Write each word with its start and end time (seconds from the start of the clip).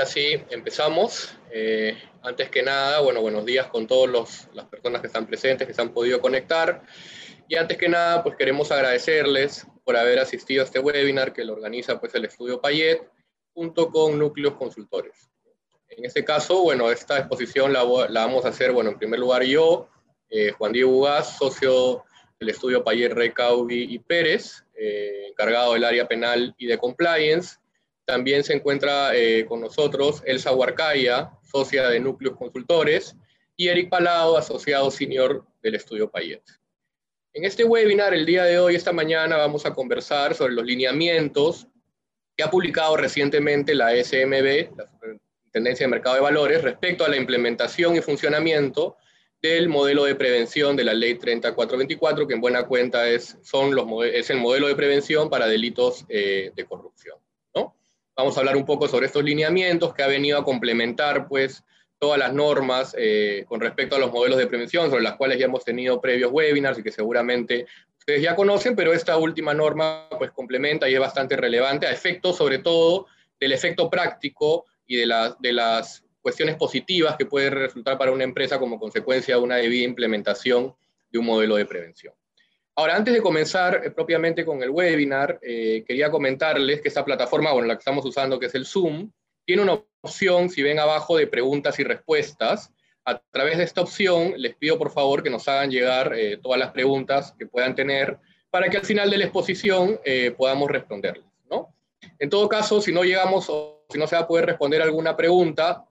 ahora 0.00 0.10
sí, 0.10 0.42
empezamos. 0.48 1.36
Eh, 1.52 1.94
antes 2.22 2.48
que 2.48 2.62
nada, 2.62 3.00
bueno, 3.00 3.20
buenos 3.20 3.44
días 3.44 3.66
con 3.66 3.86
todas 3.86 4.48
las 4.54 4.64
personas 4.64 5.02
que 5.02 5.08
están 5.08 5.26
presentes, 5.26 5.68
que 5.68 5.74
se 5.74 5.82
han 5.82 5.92
podido 5.92 6.22
conectar. 6.22 6.82
Y 7.48 7.56
antes 7.56 7.76
que 7.76 7.86
nada, 7.86 8.22
pues 8.22 8.34
queremos 8.36 8.72
agradecerles 8.72 9.66
por 9.84 9.98
haber 9.98 10.18
asistido 10.18 10.62
a 10.62 10.64
este 10.64 10.78
webinar 10.78 11.34
que 11.34 11.44
lo 11.44 11.52
organiza 11.52 12.00
pues 12.00 12.14
el 12.14 12.24
Estudio 12.24 12.62
Payet 12.62 13.10
junto 13.52 13.90
con 13.90 14.18
Núcleos 14.18 14.54
Consultores. 14.54 15.28
En 15.90 16.06
este 16.06 16.24
caso, 16.24 16.62
bueno, 16.62 16.90
esta 16.90 17.18
exposición 17.18 17.70
la, 17.74 17.84
vamos 17.84 18.46
a 18.46 18.48
hacer, 18.48 18.72
bueno, 18.72 18.88
en 18.88 18.98
primer 18.98 19.20
lugar 19.20 19.42
yo, 19.42 19.90
eh, 20.30 20.52
Juan 20.52 20.72
Diego 20.72 20.92
Ugaz, 20.92 21.36
socio 21.36 22.04
del 22.38 22.48
Estudio 22.48 22.82
Payet 22.82 23.12
Recaudi 23.12 23.82
y 23.94 23.98
Pérez, 23.98 24.64
eh, 24.74 25.26
encargado 25.28 25.74
del 25.74 25.84
área 25.84 26.08
penal 26.08 26.54
y 26.56 26.64
de 26.68 26.78
compliance, 26.78 27.58
también 28.10 28.42
se 28.42 28.54
encuentra 28.54 29.14
eh, 29.14 29.46
con 29.46 29.60
nosotros 29.60 30.20
Elsa 30.26 30.52
Huarcaya, 30.52 31.30
socia 31.42 31.88
de 31.88 32.00
Núcleos 32.00 32.36
Consultores, 32.36 33.14
y 33.56 33.68
Eric 33.68 33.88
Palado, 33.88 34.36
asociado 34.36 34.90
senior 34.90 35.46
del 35.62 35.76
estudio 35.76 36.10
Payet. 36.10 36.42
En 37.34 37.44
este 37.44 37.62
webinar, 37.62 38.12
el 38.12 38.26
día 38.26 38.42
de 38.42 38.58
hoy, 38.58 38.74
esta 38.74 38.92
mañana, 38.92 39.36
vamos 39.36 39.64
a 39.64 39.72
conversar 39.72 40.34
sobre 40.34 40.54
los 40.54 40.64
lineamientos 40.64 41.68
que 42.36 42.42
ha 42.42 42.50
publicado 42.50 42.96
recientemente 42.96 43.76
la 43.76 43.92
SMB, 43.92 44.76
la 44.76 44.88
Superintendencia 44.88 45.86
de 45.86 45.90
Mercado 45.90 46.16
de 46.16 46.22
Valores, 46.22 46.62
respecto 46.62 47.04
a 47.04 47.08
la 47.08 47.16
implementación 47.16 47.94
y 47.94 48.00
funcionamiento 48.00 48.96
del 49.40 49.68
modelo 49.68 50.02
de 50.02 50.16
prevención 50.16 50.74
de 50.74 50.82
la 50.82 50.94
Ley 50.94 51.14
3424, 51.14 52.26
que 52.26 52.34
en 52.34 52.40
buena 52.40 52.64
cuenta 52.64 53.08
es, 53.08 53.38
el 53.52 54.38
modelo 54.38 54.66
de 54.66 54.74
prevención 54.74 55.30
para 55.30 55.46
delitos 55.46 56.04
eh, 56.08 56.50
de 56.56 56.64
corrupción. 56.64 57.16
Vamos 58.16 58.36
a 58.36 58.40
hablar 58.40 58.56
un 58.56 58.66
poco 58.66 58.88
sobre 58.88 59.06
estos 59.06 59.24
lineamientos 59.24 59.94
que 59.94 60.02
ha 60.02 60.06
venido 60.06 60.38
a 60.38 60.44
complementar 60.44 61.28
pues 61.28 61.64
todas 61.98 62.18
las 62.18 62.32
normas 62.32 62.94
eh, 62.98 63.44
con 63.46 63.60
respecto 63.60 63.96
a 63.96 63.98
los 63.98 64.10
modelos 64.10 64.38
de 64.38 64.46
prevención, 64.46 64.90
sobre 64.90 65.02
las 65.02 65.16
cuales 65.16 65.38
ya 65.38 65.44
hemos 65.44 65.64
tenido 65.64 66.00
previos 66.00 66.32
webinars 66.32 66.78
y 66.78 66.82
que 66.82 66.90
seguramente 66.90 67.66
ustedes 67.98 68.22
ya 68.22 68.34
conocen, 68.34 68.74
pero 68.74 68.92
esta 68.92 69.18
última 69.18 69.52
norma 69.52 70.08
pues 70.18 70.30
complementa 70.30 70.88
y 70.88 70.94
es 70.94 71.00
bastante 71.00 71.36
relevante 71.36 71.86
a 71.86 71.92
efecto 71.92 72.32
sobre 72.32 72.58
todo 72.58 73.06
del 73.38 73.52
efecto 73.52 73.90
práctico 73.90 74.64
y 74.86 74.96
de, 74.96 75.34
de 75.38 75.52
las 75.52 76.04
cuestiones 76.22 76.56
positivas 76.56 77.16
que 77.16 77.26
puede 77.26 77.50
resultar 77.50 77.98
para 77.98 78.12
una 78.12 78.24
empresa 78.24 78.58
como 78.58 78.78
consecuencia 78.78 79.36
de 79.36 79.42
una 79.42 79.56
debida 79.56 79.84
implementación 79.84 80.74
de 81.10 81.18
un 81.18 81.26
modelo 81.26 81.56
de 81.56 81.66
prevención. 81.66 82.14
Ahora, 82.80 82.96
antes 82.96 83.12
de 83.12 83.20
comenzar 83.20 83.82
eh, 83.84 83.90
propiamente 83.90 84.42
con 84.42 84.62
el 84.62 84.70
webinar, 84.70 85.38
eh, 85.42 85.84
quería 85.86 86.10
comentarles 86.10 86.80
que 86.80 86.88
esta 86.88 87.04
plataforma, 87.04 87.52
bueno, 87.52 87.68
la 87.68 87.74
que 87.74 87.80
estamos 87.80 88.06
usando, 88.06 88.40
que 88.40 88.46
es 88.46 88.54
el 88.54 88.64
Zoom, 88.64 89.10
tiene 89.44 89.60
una 89.60 89.78
opción, 90.00 90.48
si 90.48 90.62
ven 90.62 90.78
abajo, 90.78 91.18
de 91.18 91.26
preguntas 91.26 91.78
y 91.78 91.84
respuestas. 91.84 92.72
A 93.04 93.18
través 93.18 93.58
de 93.58 93.64
esta 93.64 93.82
opción, 93.82 94.32
les 94.38 94.56
pido 94.56 94.78
por 94.78 94.90
favor 94.90 95.22
que 95.22 95.28
nos 95.28 95.46
hagan 95.46 95.70
llegar 95.70 96.14
eh, 96.16 96.38
todas 96.42 96.58
las 96.58 96.70
preguntas 96.70 97.34
que 97.38 97.46
puedan 97.46 97.74
tener 97.74 98.16
para 98.48 98.70
que 98.70 98.78
al 98.78 98.86
final 98.86 99.10
de 99.10 99.18
la 99.18 99.24
exposición 99.24 100.00
podamos 100.38 100.70
responderles, 100.70 101.26
¿no? 101.50 101.74
En 102.18 102.30
todo 102.30 102.48
caso, 102.48 102.80
si 102.80 102.92
no 102.92 103.04
llegamos 103.04 103.44
o 103.50 103.84
si 103.90 103.98
no 103.98 104.06
se 104.06 104.16
va 104.16 104.22
a 104.22 104.26
poder 104.26 104.46
responder 104.46 104.80
alguna 104.80 105.14
pregunta 105.14 105.84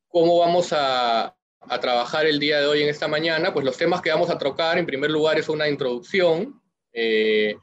¿cómo 0.07 0.39
vamos 0.39 0.69
a, 0.71 1.35
trabajar 1.81 2.25
el 2.25 2.39
día 2.39 2.61
de 2.61 2.67
hoy 2.67 2.83
en 2.83 2.89
esta 2.89 3.09
mañana? 3.09 3.53
Pues 3.53 3.65
los 3.65 3.75
temas 3.75 4.01
que 4.01 4.11
vamos 4.11 4.29
a 4.29 4.37
trocar, 4.37 4.77
en 4.77 4.85
primer 4.85 5.11
lugar, 5.11 5.37
es 5.37 5.49
una 5.49 5.67
introducción, 5.67 6.61
eh, 6.93 7.57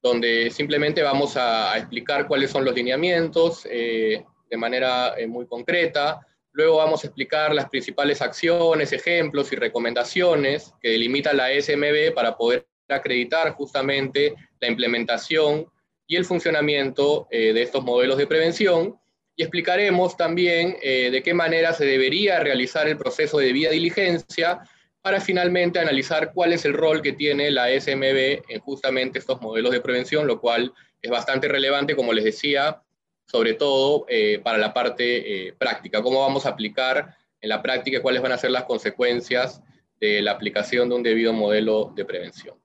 donde 0.00 0.48
simplemente 0.50 1.02
vamos 1.02 1.36
a, 1.36 1.76
explicar 1.76 2.28
cuáles 2.28 2.52
son 2.52 2.64
los 2.64 2.76
lineamientos 2.76 3.66
eh, 3.68 4.24
de 4.48 4.56
manera 4.56 5.16
muy 5.26 5.48
concreta. 5.48 6.24
Luego 6.52 6.76
vamos 6.76 7.02
a 7.02 7.08
explicar 7.08 7.52
las 7.56 7.68
principales 7.68 8.22
acciones, 8.22 8.92
ejemplos 8.92 9.52
y 9.52 9.56
recomendaciones 9.56 10.72
que 10.80 10.90
delimita 10.90 11.32
la 11.32 11.48
SMB 11.60 12.14
para 12.14 12.36
poder 12.36 12.70
acreditar 12.92 13.52
justamente 13.52 14.34
la 14.60 14.68
implementación 14.68 15.66
y 16.10 16.16
el 16.16 16.24
funcionamiento 16.24 17.28
eh, 17.30 17.52
de 17.52 17.62
estos 17.62 17.84
modelos 17.84 18.18
de 18.18 18.26
prevención 18.26 18.98
y 19.36 19.42
explicaremos 19.42 20.16
también 20.16 20.76
eh, 20.82 21.08
de 21.12 21.22
qué 21.22 21.32
manera 21.34 21.72
se 21.72 21.84
debería 21.84 22.40
realizar 22.40 22.88
el 22.88 22.96
proceso 22.96 23.38
de 23.38 23.46
debida 23.46 23.70
diligencia 23.70 24.60
para 25.02 25.20
finalmente 25.20 25.78
analizar 25.78 26.32
cuál 26.34 26.52
es 26.52 26.64
el 26.64 26.74
rol 26.74 27.00
que 27.00 27.12
tiene 27.12 27.52
la 27.52 27.68
SMB 27.68 28.42
en 28.48 28.60
justamente 28.60 29.20
estos 29.20 29.40
modelos 29.40 29.70
de 29.70 29.80
prevención, 29.80 30.26
lo 30.26 30.40
cual 30.40 30.74
es 31.00 31.10
bastante 31.12 31.46
relevante, 31.46 31.94
como 31.94 32.12
les 32.12 32.24
decía, 32.24 32.82
sobre 33.24 33.54
todo 33.54 34.04
eh, 34.08 34.40
para 34.42 34.58
la 34.58 34.74
parte 34.74 35.54
práctica, 35.56 36.02
cómo 36.02 36.20
vamos 36.20 36.44
a 36.44 36.50
aplicar 36.50 37.16
en 37.40 37.48
la 37.48 37.62
práctica, 37.62 38.02
cuáles 38.02 38.20
van 38.20 38.32
a 38.32 38.38
ser 38.38 38.50
las 38.50 38.64
consecuencias 38.64 39.62
de 40.00 40.22
la 40.22 40.32
aplicación 40.32 40.88
de 40.88 40.96
un 40.96 41.02
debido 41.04 41.32
modelo 41.32 41.92
de 41.94 42.04
prevención. 42.04 42.56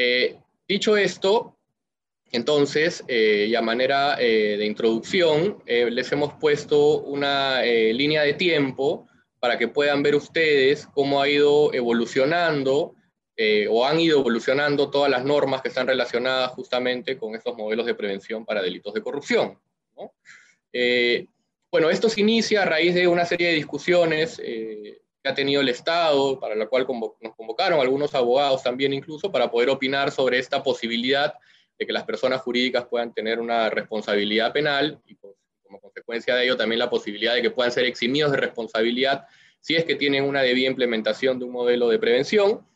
Eh, 0.00 0.38
dicho 0.68 0.96
esto, 0.96 1.56
entonces, 2.30 3.02
eh, 3.08 3.46
y 3.48 3.54
a 3.56 3.62
manera 3.62 4.16
eh, 4.20 4.56
de 4.56 4.64
introducción, 4.64 5.60
les 5.66 6.12
hemos 6.12 6.34
puesto 6.34 7.00
una 7.00 7.62
línea 7.62 8.22
de 8.22 8.34
tiempo 8.34 9.08
para 9.40 9.58
que 9.58 9.66
puedan 9.66 10.04
ver 10.04 10.14
ustedes 10.14 10.86
cómo 10.94 11.20
ha 11.20 11.28
ido 11.28 11.74
evolucionando 11.74 12.94
o 13.70 13.86
han 13.86 14.00
ido 14.00 14.20
evolucionando 14.20 14.90
todas 14.90 15.10
las 15.10 15.24
normas 15.24 15.62
que 15.62 15.68
están 15.68 15.86
relacionadas 15.86 16.52
justamente 16.52 17.16
con 17.16 17.34
estos 17.34 17.56
modelos 17.56 17.86
de 17.86 17.94
prevención 17.94 18.44
para 18.44 18.62
delitos 18.62 18.94
de 18.94 19.02
corrupción. 19.02 19.58
bueno, 21.72 21.90
esto 21.90 22.08
se 22.08 22.20
inicia 22.20 22.62
a 22.62 22.66
raíz 22.66 22.94
de 22.94 23.08
una 23.08 23.24
serie 23.24 23.48
de 23.48 23.54
discusiones 23.54 24.40
ha 25.28 25.34
tenido 25.34 25.60
el 25.60 25.68
Estado, 25.68 26.38
para 26.40 26.54
la 26.54 26.66
cual 26.66 26.86
nos 27.20 27.34
convocaron 27.36 27.80
algunos 27.80 28.14
abogados 28.14 28.62
también 28.62 28.92
incluso, 28.92 29.30
para 29.30 29.50
poder 29.50 29.70
opinar 29.70 30.10
sobre 30.10 30.38
esta 30.38 30.62
posibilidad 30.62 31.34
de 31.78 31.86
que 31.86 31.92
las 31.92 32.04
personas 32.04 32.40
jurídicas 32.40 32.86
puedan 32.86 33.12
tener 33.14 33.38
una 33.38 33.70
responsabilidad 33.70 34.52
penal 34.52 35.00
y 35.06 35.14
pues, 35.14 35.34
como 35.62 35.80
consecuencia 35.80 36.34
de 36.34 36.44
ello 36.44 36.56
también 36.56 36.78
la 36.78 36.90
posibilidad 36.90 37.34
de 37.34 37.42
que 37.42 37.50
puedan 37.50 37.70
ser 37.70 37.84
eximidos 37.84 38.32
de 38.32 38.38
responsabilidad 38.38 39.26
si 39.60 39.76
es 39.76 39.84
que 39.84 39.94
tienen 39.94 40.24
una 40.24 40.42
debida 40.42 40.68
implementación 40.68 41.38
de 41.38 41.44
un 41.44 41.52
modelo 41.52 41.88
de 41.88 41.98
prevención. 41.98 42.66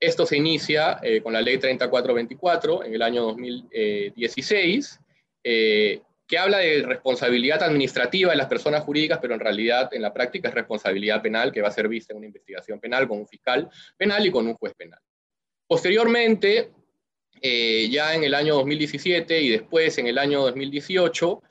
Esto 0.00 0.24
se 0.26 0.36
inicia 0.36 0.98
eh, 1.02 1.20
con 1.20 1.32
la 1.32 1.40
ley 1.40 1.58
3424 1.58 2.84
en 2.84 2.94
el 2.94 3.02
año 3.02 3.22
2016. 3.22 5.00
Eh, 5.44 6.00
que 6.28 6.36
habla 6.36 6.58
de 6.58 6.82
responsabilidad 6.82 7.62
administrativa 7.62 8.30
de 8.30 8.36
las 8.36 8.48
personas 8.48 8.82
jurídicas, 8.84 9.18
pero 9.20 9.32
en 9.32 9.40
realidad 9.40 9.88
en 9.92 10.02
la 10.02 10.12
práctica 10.12 10.48
es 10.48 10.54
responsabilidad 10.54 11.22
penal 11.22 11.50
que 11.50 11.62
va 11.62 11.68
a 11.68 11.72
ser 11.72 11.88
vista 11.88 12.12
en 12.12 12.18
una 12.18 12.26
investigación 12.26 12.78
penal 12.78 13.08
con 13.08 13.18
un 13.18 13.26
fiscal 13.26 13.68
penal 13.96 14.26
y 14.26 14.30
con 14.30 14.46
un 14.46 14.54
juez 14.54 14.74
penal. 14.74 15.00
Posteriormente, 15.66 16.70
eh, 17.40 17.88
ya 17.90 18.14
en 18.14 18.24
el 18.24 18.34
año 18.34 18.56
2017 18.56 19.40
y 19.40 19.48
después 19.48 19.96
en 19.96 20.06
el 20.06 20.18
año 20.18 20.42
2018, 20.42 21.42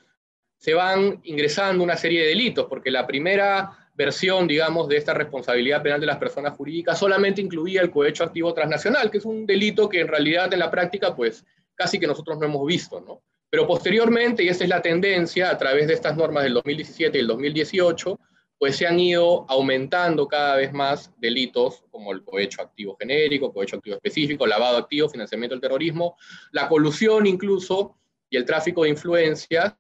se 0.58 0.74
van 0.76 1.22
ingresando 1.24 1.84
una 1.84 1.98
serie 1.98 2.22
de 2.22 2.28
delitos, 2.28 2.68
porque 2.70 2.92
la 2.92 3.08
primera 3.08 3.90
versión, 3.96 4.48
digamos, 4.48 4.88
de 4.88 4.98
esta 4.98 5.16
responsabilidad 5.16 5.82
penal 5.82 6.00
de 6.00 6.06
las 6.06 6.18
personas 6.18 6.56
jurídicas 6.56 7.00
solamente 7.00 7.42
incluía 7.42 7.82
el 7.82 7.90
cohecho 7.90 8.24
activo 8.24 8.54
transnacional, 8.54 9.10
que 9.10 9.18
es 9.18 9.26
un 9.26 9.48
delito 9.48 9.90
que 9.90 10.02
en 10.02 10.08
realidad 10.08 10.54
en 10.54 10.60
la 10.60 10.70
práctica, 10.70 11.16
pues, 11.16 11.44
casi 11.74 12.00
que 12.00 12.06
nosotros 12.06 12.38
no 12.38 12.46
hemos 12.46 12.66
visto, 12.68 13.02
¿no? 13.02 13.24
Pero 13.50 13.66
posteriormente, 13.66 14.44
y 14.44 14.50
esa 14.50 14.64
es 14.64 14.70
la 14.70 14.82
tendencia, 14.82 15.50
a 15.50 15.58
través 15.58 15.88
de 15.88 15.94
estas 15.94 16.18
normas 16.18 16.44
del 16.44 16.54
2017 16.54 17.18
y 17.18 17.22
el 17.22 17.28
2018, 17.28 18.20
pues 18.58 18.76
se 18.76 18.88
han 18.88 19.00
ido 19.00 19.46
aumentando 19.50 20.28
cada 20.28 20.56
vez 20.56 20.74
más 20.74 21.12
delitos 21.18 21.84
como 21.92 22.12
el 22.12 22.24
cohecho 22.24 22.62
activo 22.62 22.98
genérico, 23.00 23.54
cohecho 23.54 23.78
activo 23.78 23.96
específico, 23.96 24.48
lavado 24.48 24.78
activo, 24.78 25.10
financiamiento 25.10 25.54
del 25.56 25.62
terrorismo, 25.62 26.18
la 26.52 26.68
colusión 26.68 27.26
incluso 27.26 27.96
y 28.30 28.38
el 28.38 28.46
tráfico 28.46 28.84
de 28.84 28.90
influencias. 28.90 29.76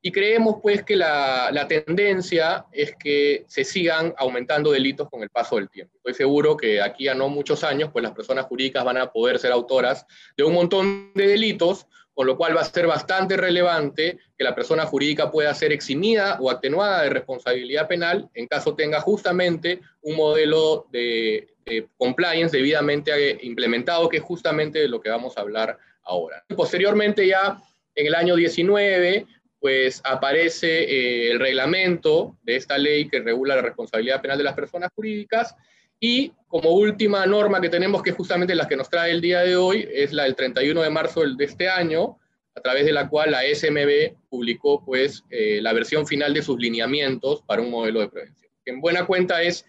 Y 0.00 0.12
creemos 0.12 0.56
pues 0.62 0.84
que 0.84 0.94
la, 0.94 1.50
la, 1.52 1.66
tendencia 1.66 2.66
es 2.70 2.94
que 2.96 3.44
se 3.48 3.64
sigan 3.64 4.14
aumentando 4.16 4.70
delitos 4.70 5.10
con 5.10 5.22
el 5.22 5.30
paso 5.30 5.56
del 5.56 5.68
tiempo. 5.68 5.96
Estoy 5.96 6.14
seguro 6.14 6.56
que 6.56 6.80
aquí 6.80 7.08
a 7.08 7.14
no 7.14 7.28
muchos 7.28 7.64
años, 7.64 7.90
pues 7.92 8.04
las 8.04 8.12
personas 8.12 8.46
jurídicas 8.46 8.84
van 8.84 8.98
a 8.98 9.10
poder 9.10 9.38
ser 9.40 9.50
autoras 9.50 10.06
de 10.36 10.44
un 10.44 10.54
montón 10.54 11.10
de 11.14 11.26
delitos, 11.26 11.88
con 12.16 12.26
lo 12.26 12.38
cual 12.38 12.56
va 12.56 12.62
a 12.62 12.64
ser 12.64 12.86
bastante 12.86 13.36
relevante 13.36 14.18
que 14.38 14.42
la 14.42 14.54
persona 14.54 14.86
jurídica 14.86 15.30
pueda 15.30 15.52
ser 15.52 15.70
eximida 15.70 16.38
o 16.40 16.50
atenuada 16.50 17.02
de 17.02 17.10
responsabilidad 17.10 17.86
penal 17.86 18.30
en 18.32 18.46
caso 18.46 18.74
tenga 18.74 19.02
justamente 19.02 19.82
un 20.00 20.16
modelo 20.16 20.86
de, 20.90 21.48
compliance 21.98 22.56
debidamente 22.56 23.38
implementado, 23.42 24.08
que 24.08 24.16
es 24.18 24.22
justamente 24.22 24.78
de 24.78 24.88
lo 24.88 25.00
que 25.00 25.10
vamos 25.10 25.36
a 25.36 25.42
hablar 25.42 25.76
ahora. 26.04 26.42
Posteriormente 26.56 27.26
ya 27.26 27.60
en 27.94 28.06
el 28.06 28.14
año 28.14 28.34
19, 28.34 29.26
pues 29.58 30.00
aparece 30.04 30.84
eh, 30.84 31.32
el 31.32 31.38
reglamento 31.38 32.38
de 32.44 32.56
esta 32.56 32.78
ley 32.78 33.10
que 33.10 33.20
regula 33.20 33.56
la 33.56 33.62
responsabilidad 33.62 34.22
penal 34.22 34.38
de 34.38 34.44
las 34.44 34.54
personas 34.54 34.90
jurídicas 34.94 35.54
y 36.00 36.32
como 36.48 36.70
última 36.70 37.26
norma 37.26 37.60
que 37.60 37.68
tenemos, 37.68 38.02
que 38.02 38.10
es 38.10 38.16
justamente 38.16 38.54
la 38.54 38.68
que 38.68 38.76
nos 38.76 38.88
trae 38.88 39.10
el 39.10 39.20
día 39.20 39.40
de 39.40 39.56
hoy, 39.56 39.88
es 39.92 40.12
la 40.12 40.24
del 40.24 40.36
31 40.36 40.82
de 40.82 40.90
marzo 40.90 41.22
de 41.22 41.44
este 41.44 41.68
año, 41.68 42.18
a 42.54 42.60
través 42.60 42.86
de 42.86 42.92
la 42.92 43.08
cual 43.08 43.32
la 43.32 43.42
SMB 43.42 44.16
publicó 44.28 44.82
pues 44.84 45.22
eh, 45.30 45.60
la 45.60 45.72
versión 45.72 46.06
final 46.06 46.32
de 46.32 46.42
sus 46.42 46.58
lineamientos 46.58 47.42
para 47.42 47.60
un 47.60 47.70
modelo 47.70 48.00
de 48.00 48.08
prevención. 48.08 48.50
En 48.64 48.80
buena 48.80 49.06
cuenta 49.06 49.42
es 49.42 49.66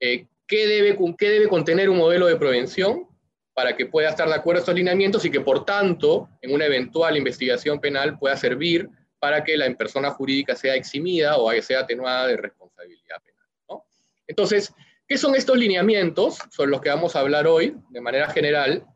eh, 0.00 0.26
¿qué, 0.46 0.66
debe, 0.66 0.96
qué 1.18 1.30
debe 1.30 1.48
contener 1.48 1.90
un 1.90 1.98
modelo 1.98 2.26
de 2.26 2.36
prevención 2.36 3.06
para 3.52 3.76
que 3.76 3.86
pueda 3.86 4.08
estar 4.08 4.26
de 4.26 4.34
acuerdo 4.34 4.58
a 4.58 4.62
estos 4.62 4.74
lineamientos 4.74 5.24
y 5.24 5.30
que 5.30 5.40
por 5.40 5.66
tanto 5.66 6.30
en 6.40 6.54
una 6.54 6.64
eventual 6.64 7.16
investigación 7.16 7.78
penal 7.78 8.18
pueda 8.18 8.36
servir 8.36 8.88
para 9.18 9.44
que 9.44 9.56
la 9.56 9.70
persona 9.74 10.10
jurídica 10.10 10.56
sea 10.56 10.74
eximida 10.74 11.36
o 11.36 11.52
sea 11.60 11.80
atenuada 11.80 12.26
de 12.26 12.38
responsabilidad 12.38 13.16
penal. 13.22 13.80
Entonces, 14.26 14.72
¿qué 15.10 15.18
son 15.18 15.34
estos 15.34 15.58
lineamientos? 15.58 16.38
Son 16.50 16.70
los 16.70 16.80
que 16.80 16.88
vamos 16.88 17.16
a 17.16 17.20
hablar 17.20 17.48
hoy 17.48 17.74
de 17.90 18.00
manera 18.00 18.30
general. 18.30 18.86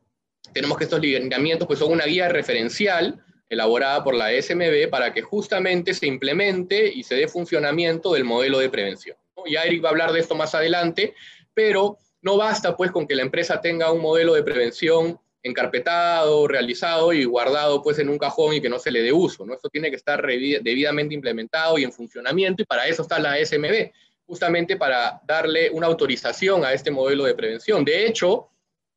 Tenemos 0.53 0.79
que 0.79 0.85
estos 0.85 1.01
lineamientos 1.01 1.67
pues, 1.67 1.81
son 1.81 1.91
una 1.91 2.05
guía 2.05 2.29
referencial 2.29 3.21
elaborada 3.49 4.05
por 4.05 4.15
la 4.15 4.31
SMB 4.31 4.89
para 4.91 5.13
que 5.13 5.23
justamente 5.23 5.93
se 5.93 6.07
implemente 6.07 6.87
y 6.87 7.03
se 7.03 7.17
dé 7.17 7.27
funcionamiento 7.27 8.13
del 8.13 8.23
modelo 8.23 8.61
de 8.61 8.71
prevención. 8.71 9.17
¿no? 9.37 9.43
Ya 9.51 9.65
Eric 9.65 9.83
va 9.85 9.89
a 9.89 9.91
hablar 9.91 10.13
de 10.13 10.21
esto 10.21 10.37
más 10.37 10.55
adelante, 10.55 11.15
pero 11.53 11.99
no 12.23 12.37
basta 12.37 12.77
pues 12.77 12.93
con 12.93 13.09
que 13.09 13.17
la 13.17 13.23
empresa 13.23 13.61
tenga 13.61 13.91
un 13.91 14.01
modelo 14.01 14.35
de 14.35 14.45
prevención 14.45 15.19
encarpetado, 15.43 16.47
realizado 16.47 17.13
y 17.13 17.25
guardado 17.25 17.83
pues 17.83 17.99
en 17.99 18.09
un 18.09 18.19
cajón 18.19 18.55
y 18.55 18.61
que 18.61 18.69
no 18.69 18.79
se 18.79 18.93
le 18.93 19.03
dé 19.03 19.13
uso, 19.13 19.45
¿no? 19.45 19.55
Esto 19.55 19.69
tiene 19.69 19.91
que 19.91 19.97
estar 19.97 20.25
debidamente 20.25 21.13
implementado 21.13 21.77
y 21.77 21.83
en 21.83 21.93
funcionamiento 21.93 22.63
y 22.63 22.67
para 22.67 22.87
eso 22.87 23.03
está 23.03 23.19
la 23.19 23.45
SMB, 23.45 23.91
justamente 24.27 24.77
para 24.77 25.21
darle 25.27 25.71
una 25.71 25.87
autorización 25.87 26.65
a 26.65 26.73
este 26.73 26.91
modelo 26.91 27.25
de 27.25 27.35
prevención. 27.35 27.85
De 27.85 28.07
hecho, 28.07 28.51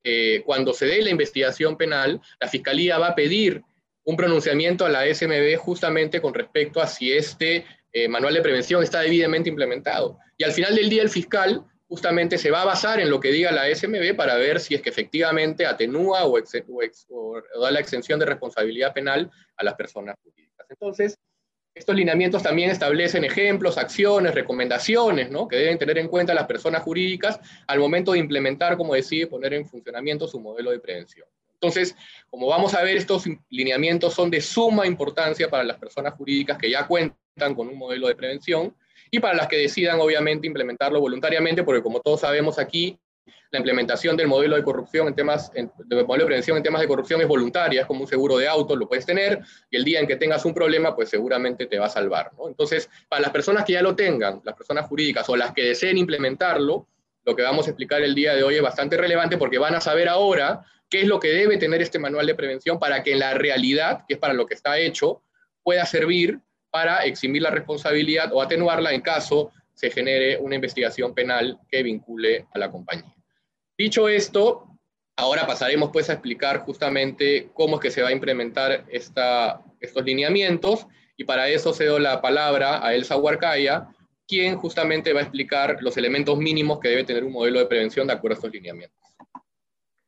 eh, 0.03 0.41
cuando 0.45 0.73
se 0.73 0.85
dé 0.85 1.01
la 1.01 1.09
investigación 1.09 1.77
penal, 1.77 2.21
la 2.39 2.47
Fiscalía 2.47 2.97
va 2.97 3.07
a 3.07 3.15
pedir 3.15 3.61
un 4.05 4.15
pronunciamiento 4.15 4.85
a 4.85 4.89
la 4.89 5.05
SMB 5.13 5.57
justamente 5.57 6.21
con 6.21 6.33
respecto 6.33 6.81
a 6.81 6.87
si 6.87 7.11
este 7.11 7.65
eh, 7.91 8.07
manual 8.07 8.33
de 8.33 8.41
prevención 8.41 8.81
está 8.81 9.01
debidamente 9.01 9.49
implementado. 9.49 10.17
Y 10.37 10.45
al 10.45 10.53
final 10.53 10.75
del 10.75 10.89
día 10.89 11.01
el 11.01 11.09
fiscal 11.09 11.65
justamente 11.87 12.37
se 12.37 12.51
va 12.51 12.61
a 12.61 12.65
basar 12.65 12.99
en 12.99 13.09
lo 13.09 13.19
que 13.19 13.31
diga 13.31 13.51
la 13.51 13.73
SMB 13.73 14.15
para 14.15 14.35
ver 14.35 14.59
si 14.59 14.75
es 14.75 14.81
que 14.81 14.89
efectivamente 14.89 15.65
atenúa 15.65 16.25
o, 16.25 16.39
da 16.39 17.71
la 17.71 17.79
exención 17.79 18.19
de 18.19 18.25
responsabilidad 18.25 18.93
penal 18.93 19.31
a 19.55 19.63
las 19.63 19.73
personas 19.75 20.15
jurídicas. 20.21 20.67
Entonces, 20.69 21.17
estos 21.77 21.95
lineamientos 21.95 22.43
también 22.43 22.69
establecen 22.69 23.23
ejemplos, 23.23 23.77
acciones, 23.77 24.33
recomendaciones, 24.33 25.29
¿no? 25.29 25.47
que 25.47 25.57
deben 25.57 25.77
tener 25.77 25.97
en 25.97 26.07
cuenta 26.07 26.33
las 26.33 26.47
personas 26.47 26.81
jurídicas 26.81 27.39
al 27.67 27.79
momento 27.79 28.13
de 28.13 28.19
implementar, 28.19 28.77
como 28.77 28.93
decía, 28.93 29.29
poner 29.29 29.53
en 29.53 29.65
funcionamiento 29.65 30.27
su 30.27 30.39
modelo 30.39 30.71
de 30.71 30.79
prevención. 30.79 31.27
Entonces, 31.53 31.95
como 32.29 32.47
vamos 32.47 32.73
a 32.75 32.83
ver, 32.83 32.97
estos 32.97 33.25
lineamientos 33.49 34.13
son 34.13 34.29
de 34.29 34.41
suma 34.41 34.85
importancia 34.85 35.49
para 35.49 35.63
las 35.63 35.77
personas 35.77 36.13
jurídicas 36.13 36.57
que 36.57 36.69
ya 36.69 36.85
cuentan 36.85 37.55
con 37.55 37.67
un 37.67 37.77
modelo 37.77 38.07
de 38.07 38.15
prevención 38.15 38.75
y 39.09 39.19
para 39.19 39.35
las 39.35 39.47
que 39.47 39.57
decidan 39.57 39.99
obviamente 39.99 40.47
implementarlo 40.47 40.99
voluntariamente, 40.99 41.63
porque 41.63 41.81
como 41.81 41.99
todos 41.99 42.21
sabemos 42.21 42.59
aquí, 42.59 42.99
la 43.51 43.59
implementación 43.59 44.17
del 44.17 44.27
modelo 44.27 44.55
de 44.55 44.63
corrupción 44.63 45.07
en 45.07 45.15
temas, 45.15 45.51
de 45.53 46.03
prevención 46.03 46.57
en 46.57 46.63
temas 46.63 46.81
de 46.81 46.87
corrupción 46.87 47.21
es 47.21 47.27
voluntaria, 47.27 47.81
es 47.81 47.87
como 47.87 48.01
un 48.01 48.07
seguro 48.07 48.37
de 48.37 48.47
auto, 48.47 48.75
lo 48.75 48.87
puedes 48.87 49.05
tener, 49.05 49.39
y 49.69 49.77
el 49.77 49.83
día 49.83 49.99
en 49.99 50.07
que 50.07 50.15
tengas 50.15 50.45
un 50.45 50.53
problema, 50.53 50.95
pues 50.95 51.09
seguramente 51.09 51.65
te 51.65 51.79
va 51.79 51.87
a 51.87 51.89
salvar. 51.89 52.31
Entonces, 52.47 52.89
para 53.07 53.21
las 53.21 53.31
personas 53.31 53.65
que 53.65 53.73
ya 53.73 53.81
lo 53.81 53.95
tengan, 53.95 54.41
las 54.43 54.55
personas 54.55 54.87
jurídicas 54.87 55.27
o 55.29 55.35
las 55.35 55.53
que 55.53 55.63
deseen 55.63 55.97
implementarlo, 55.97 56.87
lo 57.23 57.35
que 57.35 57.43
vamos 57.43 57.67
a 57.67 57.71
explicar 57.71 58.01
el 58.01 58.15
día 58.15 58.33
de 58.35 58.43
hoy 58.43 58.55
es 58.55 58.61
bastante 58.61 58.95
relevante 58.95 59.37
porque 59.37 59.57
van 59.57 59.75
a 59.75 59.81
saber 59.81 60.07
ahora 60.07 60.61
qué 60.89 61.01
es 61.01 61.07
lo 61.07 61.19
que 61.19 61.29
debe 61.29 61.57
tener 61.57 61.81
este 61.81 61.99
manual 61.99 62.25
de 62.25 62.35
prevención 62.35 62.79
para 62.79 63.03
que 63.03 63.13
en 63.13 63.19
la 63.19 63.33
realidad, 63.33 64.05
que 64.07 64.13
es 64.13 64.19
para 64.19 64.33
lo 64.33 64.45
que 64.45 64.53
está 64.53 64.77
hecho, 64.77 65.21
pueda 65.61 65.85
servir 65.85 66.39
para 66.69 67.03
eximir 67.03 67.41
la 67.41 67.49
responsabilidad 67.49 68.31
o 68.33 68.41
atenuarla 68.41 68.93
en 68.93 69.01
caso 69.01 69.51
se 69.73 69.91
genere 69.91 70.37
una 70.37 70.55
investigación 70.55 71.13
penal 71.13 71.59
que 71.69 71.83
vincule 71.83 72.47
a 72.53 72.59
la 72.59 72.71
compañía. 72.71 73.13
Dicho 73.77 74.09
esto, 74.09 74.67
ahora 75.15 75.45
pasaremos 75.45 75.89
pues 75.91 76.09
a 76.09 76.13
explicar 76.13 76.61
justamente 76.61 77.49
cómo 77.53 77.75
es 77.75 77.81
que 77.81 77.91
se 77.91 78.01
va 78.01 78.09
a 78.09 78.13
implementar 78.13 78.85
estos 78.89 80.05
lineamientos 80.05 80.87
y 81.15 81.23
para 81.23 81.49
eso 81.49 81.73
cedo 81.73 81.99
la 81.99 82.21
palabra 82.21 82.85
a 82.85 82.93
Elsa 82.93 83.17
Huarcaya, 83.17 83.87
quien 84.27 84.57
justamente 84.57 85.13
va 85.13 85.19
a 85.21 85.23
explicar 85.23 85.77
los 85.81 85.97
elementos 85.97 86.37
mínimos 86.37 86.79
que 86.79 86.89
debe 86.89 87.03
tener 87.03 87.23
un 87.23 87.33
modelo 87.33 87.59
de 87.59 87.65
prevención 87.65 88.07
de 88.07 88.13
acuerdo 88.13 88.35
a 88.35 88.37
estos 88.37 88.51
lineamientos. 88.51 88.99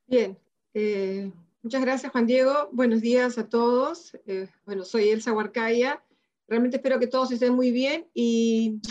Bien, 0.08 0.38
eh, 0.74 1.32
muchas 1.62 1.82
gracias 1.82 2.12
Juan 2.12 2.26
Diego, 2.26 2.70
buenos 2.72 3.02
días 3.02 3.38
a 3.38 3.48
todos. 3.48 4.18
Eh, 4.26 4.48
bueno, 4.66 4.84
soy 4.84 5.10
Elsa 5.10 5.32
Huarcaya, 5.32 6.04
Realmente 6.50 6.78
espero 6.78 7.00
que 7.00 7.06
todos 7.06 7.32
estén 7.32 7.54
muy 7.54 7.70
bien 7.70 8.08
y 8.12 8.82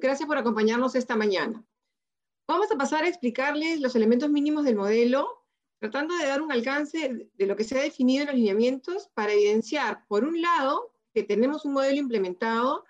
gracias 0.00 0.28
por 0.28 0.38
acompañarnos 0.38 0.94
esta 0.94 1.16
mañana. 1.16 1.64
Vamos 2.48 2.72
a 2.72 2.76
pasar 2.76 3.04
a 3.04 3.08
explicarles 3.08 3.78
los 3.80 3.94
elementos 3.94 4.30
mínimos 4.30 4.64
del 4.64 4.74
modelo, 4.74 5.44
tratando 5.78 6.16
de 6.16 6.26
dar 6.26 6.40
un 6.40 6.50
alcance 6.50 7.28
de 7.34 7.46
lo 7.46 7.54
que 7.54 7.64
se 7.64 7.78
ha 7.78 7.82
definido 7.82 8.22
en 8.22 8.28
los 8.28 8.36
lineamientos 8.36 9.10
para 9.12 9.34
evidenciar, 9.34 10.06
por 10.08 10.24
un 10.24 10.40
lado, 10.40 10.94
que 11.12 11.22
tenemos 11.22 11.66
un 11.66 11.74
modelo 11.74 11.98
implementado 11.98 12.84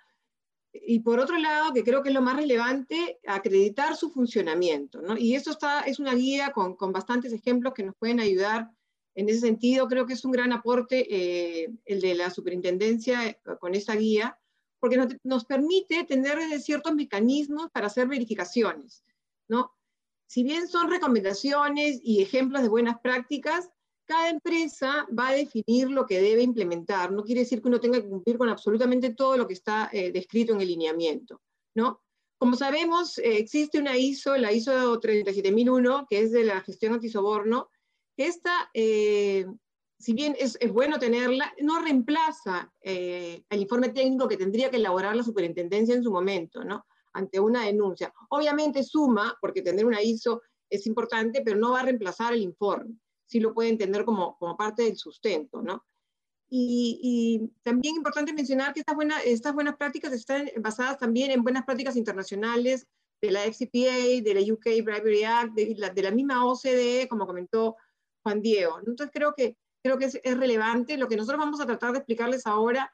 y 0.73 1.01
por 1.01 1.19
otro 1.19 1.39
lado, 1.39 1.73
que 1.73 1.83
creo 1.83 2.05
que 2.05 2.11
es 2.11 2.15
lo 2.15 2.23
más 2.23 2.37
relevante, 2.37 3.19
acreditar 3.27 3.97
su 3.97 4.11
funcionamiento. 4.11 5.01
Y 5.17 5.35
esto 5.35 5.51
está, 5.51 5.81
es 5.81 5.99
una 5.99 6.15
guía 6.15 6.53
con, 6.53 6.77
con 6.77 6.93
bastantes 6.93 7.33
ejemplos 7.33 7.75
que 7.75 7.83
nos 7.83 7.97
pueden 7.97 8.21
ayudar 8.21 8.71
en 9.17 9.29
ese 9.29 9.41
sentido, 9.41 9.89
creo 9.89 10.07
que 10.07 10.13
es 10.13 10.25
un 10.25 10.31
gran 10.31 10.53
aporte 10.53 11.05
eh, 11.11 11.69
el 11.85 12.01
de 12.01 12.15
la 12.15 12.31
superintendencia 12.31 13.37
con 13.59 13.75
esta 13.75 13.97
guía, 13.97 14.39
porque 14.79 14.97
nos, 15.25 15.45
permite 15.45 16.05
tener 16.05 16.39
ciertos 16.61 16.95
mecanismos 16.95 17.69
para 17.73 17.89
hacer 17.89 18.07
verificaciones, 18.07 19.03
¿no? 19.49 19.73
Si 20.27 20.43
bien 20.43 20.69
son 20.69 20.91
recomendaciones 20.91 22.01
y 22.03 22.23
ejemplos 22.23 22.63
de 22.63 22.69
buenas 22.69 23.01
prácticas, 23.01 23.71
cada 24.05 24.31
empresa 24.31 25.07
va 25.17 25.29
a 25.29 25.35
definir 25.35 25.91
lo 25.91 26.07
que 26.07 26.21
debe 26.21 26.43
implementar. 26.43 27.13
No 27.13 27.25
quiere 27.25 27.43
decir 27.43 27.61
que 27.61 27.69
uno 27.69 27.81
tenga 27.81 28.01
que 28.01 28.09
cumplir 28.09 28.39
con 28.39 28.49
absolutamente 28.49 29.15
todo 29.15 29.37
lo 29.37 29.47
que 29.47 29.55
está 29.55 29.91
eh, 29.93 30.13
descrito 30.13 30.53
en 30.53 30.61
el 30.61 30.69
lineamiento, 30.69 31.41
¿no? 31.75 32.03
Como 32.39 32.57
sabemos, 32.57 33.19
existe 33.19 33.81
una 33.81 33.99
ISO, 33.99 34.37
la 34.37 34.53
ISO 34.53 35.01
37001, 35.01 36.07
que 36.09 36.21
es 36.21 36.31
de 36.31 36.45
la 36.45 36.61
gestión 36.61 36.95
antisoborno, 36.95 37.69
esta, 38.19 38.71
eh, 38.75 39.47
si 39.99 40.13
bien 40.13 40.37
es, 40.39 40.59
bueno 40.73 40.99
tenerla, 40.99 41.55
no 41.61 41.81
reemplaza 41.81 42.73
eh, 42.81 43.45
el 43.49 43.61
informe 43.61 43.91
técnico 43.91 44.29
que 44.29 44.37
tendría 44.37 44.71
que 44.71 44.77
elaborar 44.77 45.17
la 45.17 45.23
superintendencia 45.23 45.95
en 45.95 46.03
su 46.03 46.11
momento. 46.11 46.63
Ante 47.13 47.41
una 47.41 47.65
denuncia. 47.65 48.13
Obviamente 48.31 48.83
suma, 48.83 49.37
porque 49.41 49.63
tener 49.63 49.87
una 49.87 50.03
ISO 50.03 50.43
es 50.71 50.87
importante, 50.87 51.43
pero 51.45 51.59
no 51.59 51.73
va 51.73 51.81
a 51.81 51.85
reemplazar 51.85 52.35
el 52.35 52.43
informe. 52.43 52.95
Sí 53.27 53.41
lo 53.41 53.55
puede 53.55 53.71
entender 53.71 54.05
como, 54.05 54.37
como 54.39 54.57
parte 54.57 54.83
del 54.85 54.97
sustento, 54.97 55.63
¿no? 55.63 55.85
Y, 56.51 57.51
también 57.63 57.97
importante 57.97 58.33
mencionar 58.33 58.73
que 58.73 58.81
estas, 58.81 58.95
buenas 58.95 59.23
estas 59.27 59.53
buenas 59.53 59.77
prácticas 59.77 60.13
están 60.13 60.49
basadas 60.57 60.99
también 60.99 61.31
en 61.31 61.43
buenas 61.43 61.65
prácticas 61.65 61.97
internacionales 61.97 62.87
de 63.21 63.31
la 63.31 63.45
FCPA, 63.45 64.23
de 64.23 64.35
la 64.35 64.53
UK 64.53 64.83
Bribery 64.83 65.25
Act, 65.25 65.55
de 65.55 65.75
la, 65.77 65.91
de 65.91 66.03
la 66.03 66.11
misma 66.11 66.47
OCDE, 66.47 67.07
como 67.09 67.27
comentó 67.27 67.77
Juan 68.23 68.41
Diego. 68.41 68.79
Entonces 68.79 69.11
creo 69.13 69.35
que, 69.37 69.57
creo 69.83 69.99
que 69.99 70.07
es, 70.07 70.39
relevante. 70.39 70.97
Lo 70.97 71.09
que 71.09 71.17
nosotros 71.17 71.39
vamos 71.39 71.61
a 71.61 71.67
tratar 71.67 71.93
de 71.93 71.99
explicarles 71.99 72.47
ahora 72.47 72.93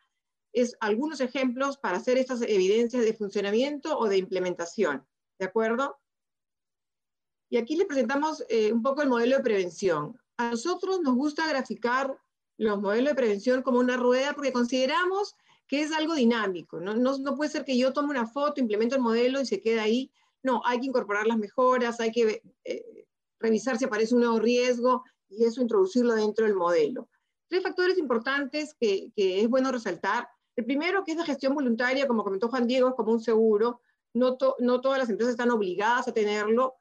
es 0.54 0.76
algunos 0.80 1.20
ejemplos 1.20 1.76
para 1.76 1.98
hacer 1.98 2.16
estas 2.16 2.42
evidencias 2.42 3.04
de 3.04 3.12
funcionamiento 3.12 3.98
o 3.98 4.08
de 4.08 4.18
implementación. 4.18 5.06
¿De 5.38 5.46
acuerdo? 5.46 5.98
Y 7.50 7.56
aquí 7.56 7.76
les 7.76 7.86
presentamos 7.86 8.44
eh, 8.48 8.72
un 8.72 8.82
poco 8.82 9.02
el 9.02 9.08
modelo 9.08 9.36
de 9.36 9.42
prevención. 9.42 10.18
A 10.36 10.50
nosotros 10.50 11.00
nos 11.02 11.14
gusta 11.14 11.46
graficar 11.46 12.16
los 12.56 12.80
modelos 12.80 13.10
de 13.10 13.16
prevención 13.16 13.62
como 13.62 13.80
una 13.80 13.96
rueda 13.96 14.32
porque 14.32 14.52
consideramos 14.52 15.34
que 15.66 15.82
es 15.82 15.92
algo 15.92 16.14
dinámico. 16.14 16.80
No, 16.80 16.94
no, 16.94 17.36
puede 17.36 17.50
ser 17.50 17.64
que 17.64 17.76
yo 17.76 17.92
tome 17.92 18.10
una 18.10 18.26
foto, 18.26 18.60
implemento 18.60 18.96
el 18.96 19.02
modelo 19.02 19.40
y 19.40 19.46
se 19.46 19.60
quede 19.60 19.80
ahí. 19.80 20.12
No, 20.42 20.62
hay 20.64 20.80
que 20.80 20.86
incorporar 20.86 21.26
las 21.26 21.38
mejoras, 21.38 22.00
hay 22.00 22.12
que 22.12 22.42
eh, 22.64 23.06
revisar 23.40 23.78
si 23.78 23.84
aparece 23.84 24.14
un 24.14 24.20
nuevo 24.20 24.38
riesgo, 24.38 25.04
y 25.28 25.44
eso 25.44 25.62
introducirlo 25.62 26.14
dentro 26.14 26.46
del 26.46 26.54
modelo. 26.54 27.08
Tres 27.48 27.62
factores 27.62 27.98
importantes 27.98 28.74
que, 28.74 29.12
es 29.16 29.48
bueno 29.48 29.72
resaltar. 29.72 30.28
El 30.56 30.64
primero, 30.64 31.04
que 31.04 31.12
es 31.12 31.18
la 31.18 31.24
gestión 31.24 31.54
voluntaria, 31.54 32.06
como 32.06 32.24
comentó 32.24 32.48
Juan 32.48 32.66
Diego, 32.66 32.88
es 32.88 32.94
como 32.94 33.12
un 33.12 33.20
seguro. 33.20 33.80
No, 34.12 34.36
no 34.60 34.80
todas 34.80 34.98
las 34.98 35.10
empresas 35.10 35.32
están 35.32 35.50
obligadas 35.50 36.06
a 36.08 36.12
tenerlo. 36.12 36.74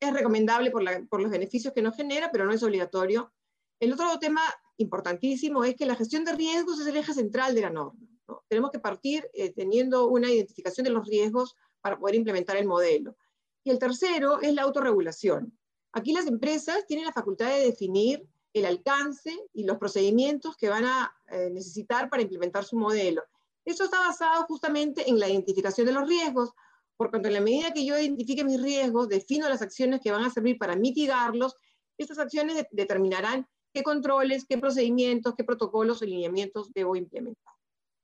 Es 0.00 0.12
recomendable 0.12 0.70
por, 0.70 0.82
por 1.08 1.20
los 1.20 1.30
beneficios 1.30 1.74
que 1.74 1.82
nos 1.82 1.96
genera, 1.96 2.30
pero 2.32 2.46
no 2.46 2.52
es 2.52 2.62
obligatorio. 2.62 3.32
El 3.80 3.92
otro 3.92 4.18
tema 4.18 4.42
importantísimo 4.78 5.64
es 5.64 5.76
que 5.76 5.86
la 5.86 5.96
gestión 5.96 6.24
de 6.24 6.34
riesgos 6.34 6.80
es 6.80 6.86
el 6.86 6.96
eje 6.96 7.12
central 7.12 7.54
de 7.54 7.60
la 7.60 7.70
norma. 7.70 8.00
Tenemos 8.48 8.70
que 8.70 8.78
partir 8.78 9.28
eh, 9.34 9.52
teniendo 9.52 10.08
una 10.08 10.30
identificación 10.30 10.84
de 10.84 10.90
los 10.90 11.06
riesgos 11.06 11.54
para 11.80 11.98
poder 11.98 12.14
implementar 12.14 12.56
el 12.56 12.66
modelo. 12.66 13.16
Y 13.64 13.70
el 13.70 13.78
tercero 13.78 14.40
es 14.40 14.54
la 14.54 14.62
autorregulación. 14.62 15.56
Aquí 15.92 16.12
las 16.12 16.26
empresas 16.26 16.86
tienen 16.86 17.06
la 17.06 17.12
facultad 17.12 17.48
de 17.48 17.64
definir 17.64 18.26
el 18.52 18.64
alcance 18.64 19.36
y 19.52 19.64
los 19.64 19.78
procedimientos 19.78 20.56
que 20.56 20.68
van 20.68 20.84
a 20.84 21.14
eh, 21.28 21.50
necesitar 21.50 22.08
para 22.08 22.22
implementar 22.22 22.64
su 22.64 22.76
modelo. 22.76 23.22
Eso 23.64 23.84
está 23.84 24.00
basado 24.00 24.44
justamente 24.44 25.08
en 25.08 25.18
la 25.18 25.28
identificación 25.28 25.86
de 25.86 25.92
los 25.92 26.08
riesgos, 26.08 26.52
por 26.96 27.10
cuanto 27.10 27.28
en 27.28 27.34
la 27.34 27.40
medida 27.40 27.72
que 27.72 27.84
yo 27.84 27.98
identifique 27.98 28.44
mis 28.44 28.60
riesgos, 28.60 29.08
defino 29.08 29.48
las 29.48 29.62
acciones 29.62 30.00
que 30.02 30.10
van 30.10 30.24
a 30.24 30.30
servir 30.30 30.58
para 30.58 30.74
mitigarlos, 30.74 31.56
estas 31.98 32.18
acciones 32.18 32.64
determinarán 32.70 33.46
qué 33.72 33.82
controles, 33.82 34.46
qué 34.48 34.58
procedimientos, 34.58 35.34
qué 35.36 35.44
protocolos 35.44 36.00
o 36.00 36.04
lineamientos 36.04 36.72
debo 36.72 36.96
implementar. 36.96 37.54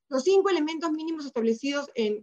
Los 0.09 0.25
cinco 0.25 0.51
elementos 0.51 0.91
mínimos 0.93 1.25
establecidos 1.27 1.91
en, 1.95 2.23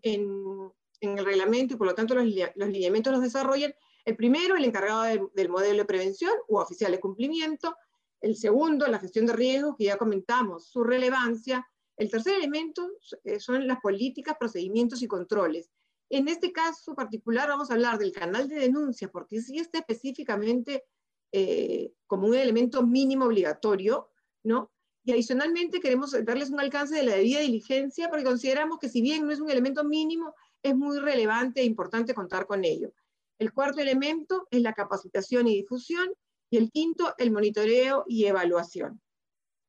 el 1.02 1.26
reglamento 1.26 1.74
y 1.74 1.78
por 1.78 1.88
lo 1.88 1.96
tanto 1.96 2.14
los, 2.14 2.26
lineamientos 2.26 3.12
los 3.12 3.22
desarrollan. 3.22 3.74
El 4.06 4.16
primero, 4.16 4.56
el 4.56 4.66
encargado 4.66 5.30
del 5.34 5.50
modelo 5.50 5.80
de 5.80 5.86
prevención 5.86 6.34
u 6.48 6.58
oficial 6.58 6.92
de 6.92 7.00
cumplimiento. 7.00 7.76
El 8.22 8.36
segundo, 8.36 8.88
la 8.88 9.00
gestión 9.00 9.26
de 9.26 9.34
riesgos, 9.34 9.76
que 9.78 9.86
ya 9.86 9.98
comentamos, 9.98 10.68
su 10.68 10.84
relevancia. 10.84 11.68
El 11.98 12.10
tercer 12.10 12.36
elemento 12.36 12.90
eh, 13.24 13.40
son 13.40 13.68
las 13.68 13.80
políticas, 13.82 14.38
procedimientos 14.40 15.02
y 15.02 15.08
controles. 15.08 15.72
En 16.10 16.28
este 16.28 16.52
caso 16.52 16.94
particular 16.94 17.50
vamos 17.50 17.72
a 17.72 17.74
hablar 17.74 17.98
del 17.98 18.12
canal 18.12 18.48
de 18.48 18.56
denuncia, 18.56 19.10
porque 19.10 19.42
si 19.42 19.58
está 19.58 19.80
específicamente 19.80 20.84
eh, 21.32 21.94
como 22.06 22.28
un 22.28 22.36
elemento 22.36 22.86
mínimo 22.86 23.26
obligatorio, 23.26 24.10
¿no? 24.44 24.72
Y 25.04 25.14
adicionalmente 25.14 25.80
queremos 25.80 26.12
darles 26.24 26.52
un 26.52 26.60
alcance 26.60 26.96
de 26.96 27.04
la 27.04 27.16
debida 27.16 27.40
diligencia 27.40 28.10
porque 28.10 28.24
consideramos 28.24 28.78
que 28.78 28.90
si 28.90 29.02
bien 29.02 29.26
no 29.26 29.32
es 29.32 29.40
un 29.40 29.50
elemento 29.50 29.84
mínimo, 29.84 30.36
es 30.62 30.76
muy 30.76 31.00
relevante 31.00 31.62
e 31.62 31.66
importante 31.66 32.14
contar 32.14 32.46
con 32.46 32.64
ello. 32.66 32.94
El 33.40 33.54
cuarto 33.54 33.82
elemento 33.82 34.48
es 34.52 34.62
la 34.62 34.74
capacitación 34.74 35.48
y 35.48 35.56
difusión 35.56 36.12
y 36.52 36.58
el 36.58 36.70
quinto, 36.70 37.16
el 37.18 37.32
monitoreo 37.32 38.04
y 38.08 38.26
evaluación. 38.26 39.02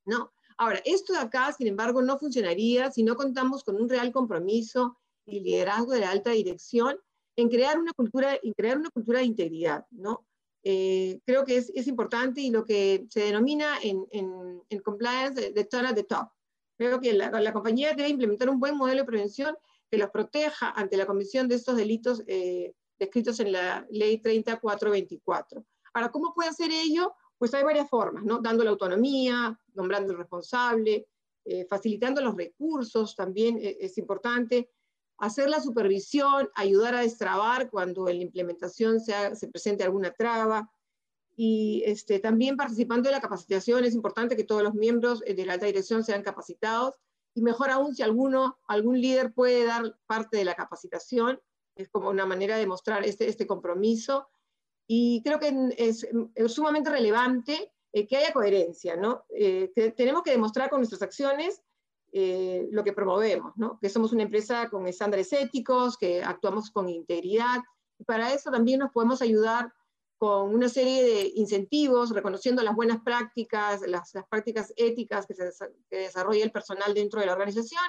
¿no? 0.05 0.33
Ahora, 0.59 0.83
esto 0.85 1.12
de 1.12 1.21
acá, 1.21 1.53
sin 1.53 1.69
embargo, 1.69 2.03
no 2.03 2.19
funcionaría 2.19 2.91
si 2.91 3.05
no 3.05 3.17
contamos 3.17 3.65
con 3.65 3.81
un 3.81 3.89
real 3.89 4.12
compromiso 4.12 4.99
y 5.25 5.41
liderazgo 5.41 5.93
de 5.93 6.01
la 6.01 6.11
alta 6.11 6.33
dirección 6.33 6.99
en 7.37 7.49
crear 7.49 7.79
una 7.79 7.93
cultura, 7.93 8.39
en 8.43 8.53
crear 8.53 8.77
una 8.77 8.91
cultura 8.91 9.21
de 9.21 9.27
integridad, 9.27 9.87
¿no? 9.91 10.27
Eh, 10.65 11.21
creo 11.25 11.45
que 11.45 11.57
es, 11.57 11.73
es, 11.75 11.89
importante 11.89 12.41
y 12.41 12.51
lo 12.51 12.65
que 12.65 13.07
se 13.11 13.21
denomina 13.21 13.79
en, 13.83 14.07
en, 14.12 14.62
en 14.69 14.81
compliance 14.81 15.51
de, 15.53 15.65
turn 15.65 15.87
at 15.87 15.95
the 15.95 16.05
top. 16.05 16.29
Creo 16.79 17.01
que 17.01 17.12
la, 17.12 17.31
la, 17.31 17.53
compañía 17.53 17.95
debe 17.95 18.09
implementar 18.09 18.49
un 18.49 18.61
buen 18.61 18.77
modelo 18.77 19.01
de 19.01 19.07
prevención 19.07 19.57
que 19.91 19.99
los 19.99 20.11
proteja 20.11 20.71
ante 20.71 20.97
la 20.97 21.07
comisión 21.07 21.49
de 21.49 21.57
estos 21.57 21.77
delitos 21.77 22.23
eh, 22.29 22.75
descritos 22.99 23.41
en 23.41 23.53
la 23.53 23.87
ley 23.91 24.19
30424. 24.19 25.65
Ahora, 25.95 26.11
¿cómo 26.11 26.35
puede 26.35 26.51
hacer 26.51 26.71
ello? 26.71 27.15
Pues 27.39 27.55
hay 27.55 27.65
varias 27.65 27.89
formas, 27.89 28.25
¿no? 28.25 28.39
Dando 28.39 28.65
la 28.65 28.71
autonomía, 28.71 29.59
nombrando 29.75 30.13
el 30.13 30.19
responsable, 30.19 31.09
eh, 31.45 31.67
facilitando 31.69 32.21
los 32.21 32.37
recursos, 32.37 33.17
también 33.17 33.59
eh, 33.59 33.79
es 33.81 33.99
importante, 33.99 34.71
hacer 35.19 35.49
la 35.49 35.61
supervisión, 35.61 36.49
ayudar 36.55 36.95
a 36.95 37.01
destrabar 37.01 37.71
cuando 37.71 38.09
en 38.09 38.19
la 38.19 38.23
implementación 38.25 39.01
se 39.01 39.49
presente 39.49 39.85
alguna 39.85 40.13
traba, 40.13 40.71
y 41.37 41.83
este, 41.87 42.19
también 42.19 42.57
participando 42.57 43.09
en 43.09 43.15
la 43.15 43.21
capacitación, 43.21 43.85
es 43.85 43.95
importante 43.95 44.37
que 44.37 44.45
todos 44.45 44.63
los 44.63 44.75
miembros 44.75 45.23
eh, 45.27 45.35
de 45.35 45.47
la 45.47 45.55
alta 45.55 45.67
dirección 45.67 46.05
sean 46.05 46.23
capacitados, 46.23 46.95
y 47.35 47.43
mejor 47.43 47.71
aún 47.71 47.95
si 47.95 48.03
alguno, 48.03 48.59
algún 48.67 49.01
líder 49.01 49.33
puede 49.33 49.65
dar 49.65 49.97
parte 50.07 50.37
de 50.37 50.45
la 50.45 50.55
capacitación, 50.55 51.41
es 51.75 51.89
como 51.89 52.11
una 52.11 52.27
manera 52.27 52.57
de 52.57 52.67
mostrar 52.67 53.05
este, 53.05 53.29
este 53.29 53.47
compromiso, 53.47 54.29
y 54.87 55.23
creo 55.23 55.39
que 55.39 55.75
es, 55.79 56.07
sumamente 56.49 56.91
relevante 56.91 57.73
eh, 57.93 58.07
que 58.07 58.17
haya 58.17 58.33
coherencia, 58.33 58.97
¿no? 58.97 59.25
Eh, 59.31 59.73
tenemos 59.97 60.23
que 60.23 60.33
demostrar 60.33 60.71
con 60.71 60.81
nuestras 60.81 61.03
acciones 61.03 61.62
eh, 62.15 62.69
lo 62.71 62.85
que 62.85 62.93
promovemos, 62.93 63.57
¿no? 63.57 63.79
que 63.81 63.89
somos 63.89 64.12
una 64.12 64.25
empresa 64.25 64.69
con 64.69 64.87
estándares 64.87 65.33
éticos, 65.33 65.97
que 65.97 66.23
actuamos 66.23 66.71
con 66.71 66.91
integridad, 66.91 67.62
y 67.99 68.05
para 68.05 68.35
eso 68.35 68.51
también 68.51 68.81
nos 68.81 68.93
podemos 68.93 69.23
ayudar 69.23 69.73
con 70.19 70.55
una 70.55 70.69
serie 70.69 71.03
de 71.03 71.33
incentivos, 71.37 72.11
reconociendo 72.11 72.62
las 72.62 72.77
buenas 72.77 73.01
prácticas, 73.03 73.81
las, 73.89 74.12
las 74.12 74.27
prácticas 74.29 74.75
éticas 74.77 75.27
que, 75.27 75.33
se, 75.33 75.51
que 75.89 75.97
desarrolla 75.97 76.45
el 76.45 76.53
personal 76.53 76.93
dentro 76.93 77.19
de 77.19 77.27
la 77.27 77.33
organización, 77.33 77.83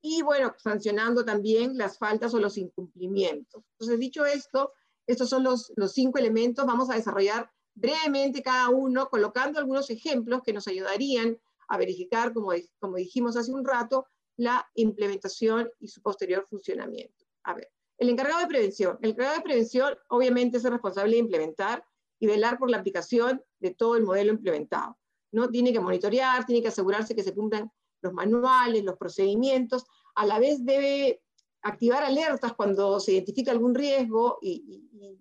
y 0.00 0.22
bueno, 0.22 0.54
sancionando 0.58 1.24
también 1.24 1.76
las 1.76 1.98
faltas 1.98 2.32
o 2.34 2.38
los 2.38 2.56
incumplimientos. 2.58 3.64
Entonces, 3.72 3.98
dicho 3.98 4.24
esto, 4.24 4.72
estos 5.08 5.28
son 5.28 5.42
los, 5.42 5.72
los 5.76 5.92
cinco 5.92 6.18
elementos, 6.18 6.66
vamos 6.66 6.90
a 6.90 6.94
desarrollar 6.94 7.50
brevemente 7.74 8.42
cada 8.42 8.68
uno, 8.68 9.08
colocando 9.08 9.58
algunos 9.58 9.88
ejemplos 9.90 10.42
que 10.42 10.52
nos 10.52 10.68
ayudarían 10.68 11.38
a 11.68 11.78
verificar, 11.78 12.32
como, 12.32 12.52
como 12.78 12.96
dijimos 12.96 13.36
hace 13.36 13.52
un 13.52 13.64
rato, 13.64 14.06
la 14.36 14.68
implementación 14.74 15.70
y 15.80 15.88
su 15.88 16.02
posterior 16.02 16.46
funcionamiento. 16.48 17.24
A 17.44 17.54
ver, 17.54 17.70
el 17.96 18.10
encargado 18.10 18.40
de 18.40 18.46
prevención. 18.46 18.98
El 19.02 19.10
encargado 19.10 19.38
de 19.38 19.42
prevención 19.42 19.96
obviamente 20.10 20.58
es 20.58 20.64
el 20.64 20.72
responsable 20.72 21.12
de 21.12 21.18
implementar 21.18 21.84
y 22.20 22.26
velar 22.26 22.58
por 22.58 22.70
la 22.70 22.78
aplicación 22.78 23.42
de 23.60 23.74
todo 23.74 23.96
el 23.96 24.04
modelo 24.04 24.32
implementado. 24.32 24.98
¿no? 25.32 25.48
Tiene 25.48 25.72
que 25.72 25.80
monitorear, 25.80 26.44
tiene 26.46 26.62
que 26.62 26.68
asegurarse 26.68 27.14
que 27.14 27.22
se 27.22 27.34
cumplan 27.34 27.70
los 28.02 28.12
manuales, 28.12 28.84
los 28.84 28.96
procedimientos, 28.96 29.84
a 30.14 30.26
la 30.26 30.38
vez 30.38 30.64
debe 30.64 31.22
activar 31.62 32.04
alertas 32.04 32.54
cuando 32.54 33.00
se 33.00 33.12
identifica 33.12 33.50
algún 33.50 33.74
riesgo 33.74 34.38
y, 34.40 34.88
y 34.92 35.18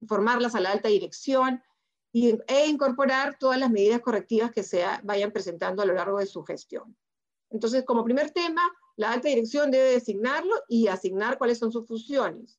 informarlas 0.00 0.54
a 0.54 0.60
la 0.60 0.72
alta 0.72 0.88
dirección, 0.88 1.62
e 2.12 2.66
incorporar 2.66 3.36
todas 3.38 3.58
las 3.58 3.70
medidas 3.70 4.00
correctivas 4.00 4.50
que 4.50 4.62
se 4.62 4.82
vayan 5.02 5.32
presentando 5.32 5.82
a 5.82 5.86
lo 5.86 5.92
largo 5.92 6.18
de 6.18 6.26
su 6.26 6.42
gestión. 6.44 6.96
Entonces, 7.50 7.84
como 7.84 8.04
primer 8.04 8.30
tema, 8.30 8.62
la 8.96 9.12
alta 9.12 9.28
dirección 9.28 9.70
debe 9.70 9.90
designarlo 9.90 10.54
y 10.68 10.86
asignar 10.88 11.36
cuáles 11.36 11.58
son 11.58 11.70
sus 11.70 11.86
funciones. 11.86 12.58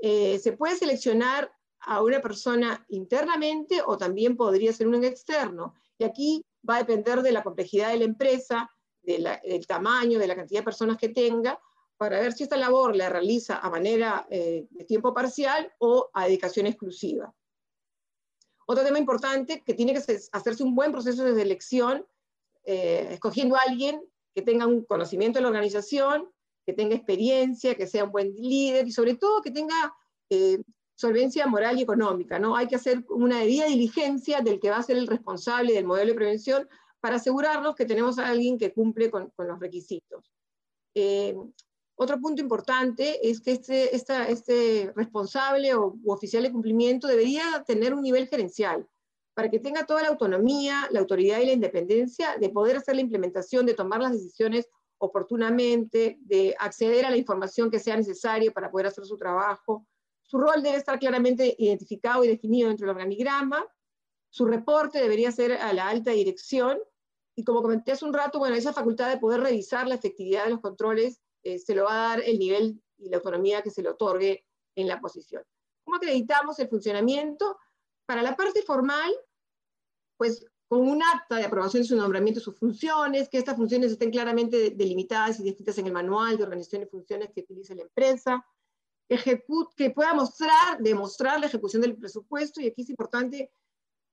Eh, 0.00 0.38
se 0.38 0.52
puede 0.52 0.76
seleccionar 0.76 1.52
a 1.80 2.02
una 2.02 2.20
persona 2.20 2.84
internamente 2.88 3.82
o 3.84 3.96
también 3.96 4.36
podría 4.36 4.72
ser 4.72 4.86
un 4.86 5.02
externo. 5.02 5.74
Y 5.98 6.04
aquí 6.04 6.46
va 6.68 6.76
a 6.76 6.84
depender 6.84 7.22
de 7.22 7.32
la 7.32 7.42
complejidad 7.42 7.90
de 7.90 7.98
la 7.98 8.04
empresa, 8.04 8.70
del 9.02 9.66
tamaño, 9.66 10.18
de 10.18 10.28
la 10.28 10.36
cantidad 10.36 10.60
de 10.60 10.64
personas 10.64 10.96
que 10.96 11.08
tenga, 11.08 11.58
para 12.00 12.18
ver 12.18 12.32
si 12.32 12.44
esta 12.44 12.56
labor 12.56 12.96
la 12.96 13.10
realiza 13.10 13.58
a 13.58 13.68
manera 13.68 14.26
eh, 14.30 14.66
de 14.70 14.84
tiempo 14.86 15.12
parcial 15.12 15.70
o 15.80 16.08
a 16.14 16.24
dedicación 16.24 16.66
exclusiva. 16.66 17.30
Otro 18.66 18.82
tema 18.82 18.98
importante, 18.98 19.62
que 19.66 19.74
tiene 19.74 19.92
que 19.92 19.98
hacerse 20.32 20.62
un 20.62 20.74
buen 20.74 20.92
proceso 20.92 21.22
de 21.24 21.34
selección, 21.34 22.06
eh, 22.64 23.08
escogiendo 23.10 23.54
a 23.54 23.64
alguien 23.68 24.02
que 24.34 24.40
tenga 24.40 24.66
un 24.66 24.82
conocimiento 24.86 25.38
de 25.38 25.42
la 25.42 25.48
organización, 25.48 26.30
que 26.64 26.72
tenga 26.72 26.94
experiencia, 26.94 27.74
que 27.74 27.86
sea 27.86 28.04
un 28.04 28.12
buen 28.12 28.34
líder 28.34 28.88
y 28.88 28.92
sobre 28.92 29.16
todo 29.16 29.42
que 29.42 29.50
tenga 29.50 29.94
eh, 30.30 30.62
solvencia 30.94 31.46
moral 31.48 31.78
y 31.78 31.82
económica. 31.82 32.38
¿no? 32.38 32.56
Hay 32.56 32.66
que 32.66 32.76
hacer 32.76 33.04
una 33.10 33.40
debida 33.40 33.66
diligencia 33.66 34.40
del 34.40 34.58
que 34.58 34.70
va 34.70 34.78
a 34.78 34.82
ser 34.82 34.96
el 34.96 35.06
responsable 35.06 35.74
del 35.74 35.84
modelo 35.84 36.12
de 36.12 36.16
prevención 36.16 36.66
para 36.98 37.16
asegurarnos 37.16 37.74
que 37.74 37.84
tenemos 37.84 38.18
a 38.18 38.28
alguien 38.28 38.56
que 38.56 38.72
cumple 38.72 39.10
con, 39.10 39.30
los 39.36 39.60
requisitos. 39.60 40.32
Otro 42.02 42.18
punto 42.18 42.40
importante 42.40 43.28
es 43.28 43.42
que 43.42 43.50
este, 43.52 43.94
este 43.94 44.90
responsable 44.96 45.74
o 45.74 45.98
oficial 46.06 46.42
de 46.42 46.50
cumplimiento 46.50 47.06
debería 47.06 47.62
tener 47.66 47.92
un 47.92 48.00
nivel 48.00 48.26
gerencial 48.26 48.88
para 49.34 49.50
que 49.50 49.58
tenga 49.58 49.84
toda 49.84 50.00
la 50.00 50.08
autonomía, 50.08 50.88
la 50.92 51.00
autoridad 51.00 51.40
y 51.40 51.46
la 51.46 51.52
independencia 51.52 52.38
de 52.38 52.48
poder 52.48 52.78
hacer 52.78 52.94
la 52.94 53.02
implementación, 53.02 53.66
de 53.66 53.74
tomar 53.74 54.00
las 54.00 54.12
decisiones 54.12 54.66
oportunamente, 54.96 56.16
de 56.22 56.56
acceder 56.58 57.04
a 57.04 57.10
la 57.10 57.18
información 57.18 57.70
que 57.70 57.78
sea 57.78 57.96
necesaria 57.96 58.50
para 58.50 58.70
poder 58.70 58.86
hacer 58.86 59.04
su 59.04 59.18
trabajo. 59.18 59.86
Su 60.22 60.38
rol 60.38 60.62
debe 60.62 60.78
estar 60.78 60.98
claramente 60.98 61.54
identificado 61.58 62.24
y 62.24 62.28
definido 62.28 62.68
dentro 62.68 62.86
del 62.86 62.96
organigrama. 62.96 63.62
Su 64.30 64.46
reporte 64.46 65.02
debería 65.02 65.32
ser 65.32 65.52
a 65.52 65.70
la 65.74 65.90
alta 65.90 66.12
dirección. 66.12 66.78
Y 67.36 67.44
como 67.44 67.60
comenté 67.60 67.92
hace 67.92 68.06
un 68.06 68.14
rato, 68.14 68.38
bueno, 68.38 68.56
esa 68.56 68.72
facultad 68.72 69.10
de 69.10 69.18
poder 69.18 69.40
revisar 69.40 69.86
la 69.86 69.96
efectividad 69.96 70.44
de 70.44 70.50
los 70.50 70.60
controles 70.60 71.20
eh, 71.42 71.58
se 71.58 71.74
lo 71.74 71.84
va 71.84 71.92
a 71.92 72.08
dar 72.08 72.22
el 72.24 72.38
nivel 72.38 72.82
y 72.98 73.08
la 73.08 73.18
autonomía 73.18 73.62
que 73.62 73.70
se 73.70 73.82
le 73.82 73.88
otorgue 73.88 74.44
en 74.74 74.88
la 74.88 75.00
posición. 75.00 75.42
¿Cómo 75.84 75.96
acreditamos 75.96 76.58
el 76.58 76.68
funcionamiento? 76.68 77.58
Para 78.06 78.22
la 78.22 78.36
parte 78.36 78.62
formal, 78.62 79.12
pues 80.16 80.46
con 80.68 80.88
un 80.88 81.02
acta 81.02 81.36
de 81.36 81.44
aprobación 81.44 81.82
de 81.82 81.88
su 81.88 81.96
nombramiento 81.96 82.38
y 82.38 82.42
sus 82.44 82.56
funciones, 82.56 83.28
que 83.28 83.38
estas 83.38 83.56
funciones 83.56 83.90
estén 83.90 84.10
claramente 84.10 84.70
delimitadas 84.70 85.40
y 85.40 85.42
descritas 85.42 85.78
en 85.78 85.86
el 85.86 85.92
manual 85.92 86.36
de 86.36 86.44
organización 86.44 86.82
y 86.82 86.86
funciones 86.86 87.30
que 87.34 87.40
utiliza 87.40 87.74
la 87.74 87.82
empresa, 87.82 88.46
que 89.08 89.90
pueda 89.90 90.14
mostrar, 90.14 90.78
demostrar 90.78 91.40
la 91.40 91.46
ejecución 91.46 91.82
del 91.82 91.96
presupuesto, 91.96 92.60
y 92.60 92.68
aquí 92.68 92.82
es 92.82 92.90
importante 92.90 93.52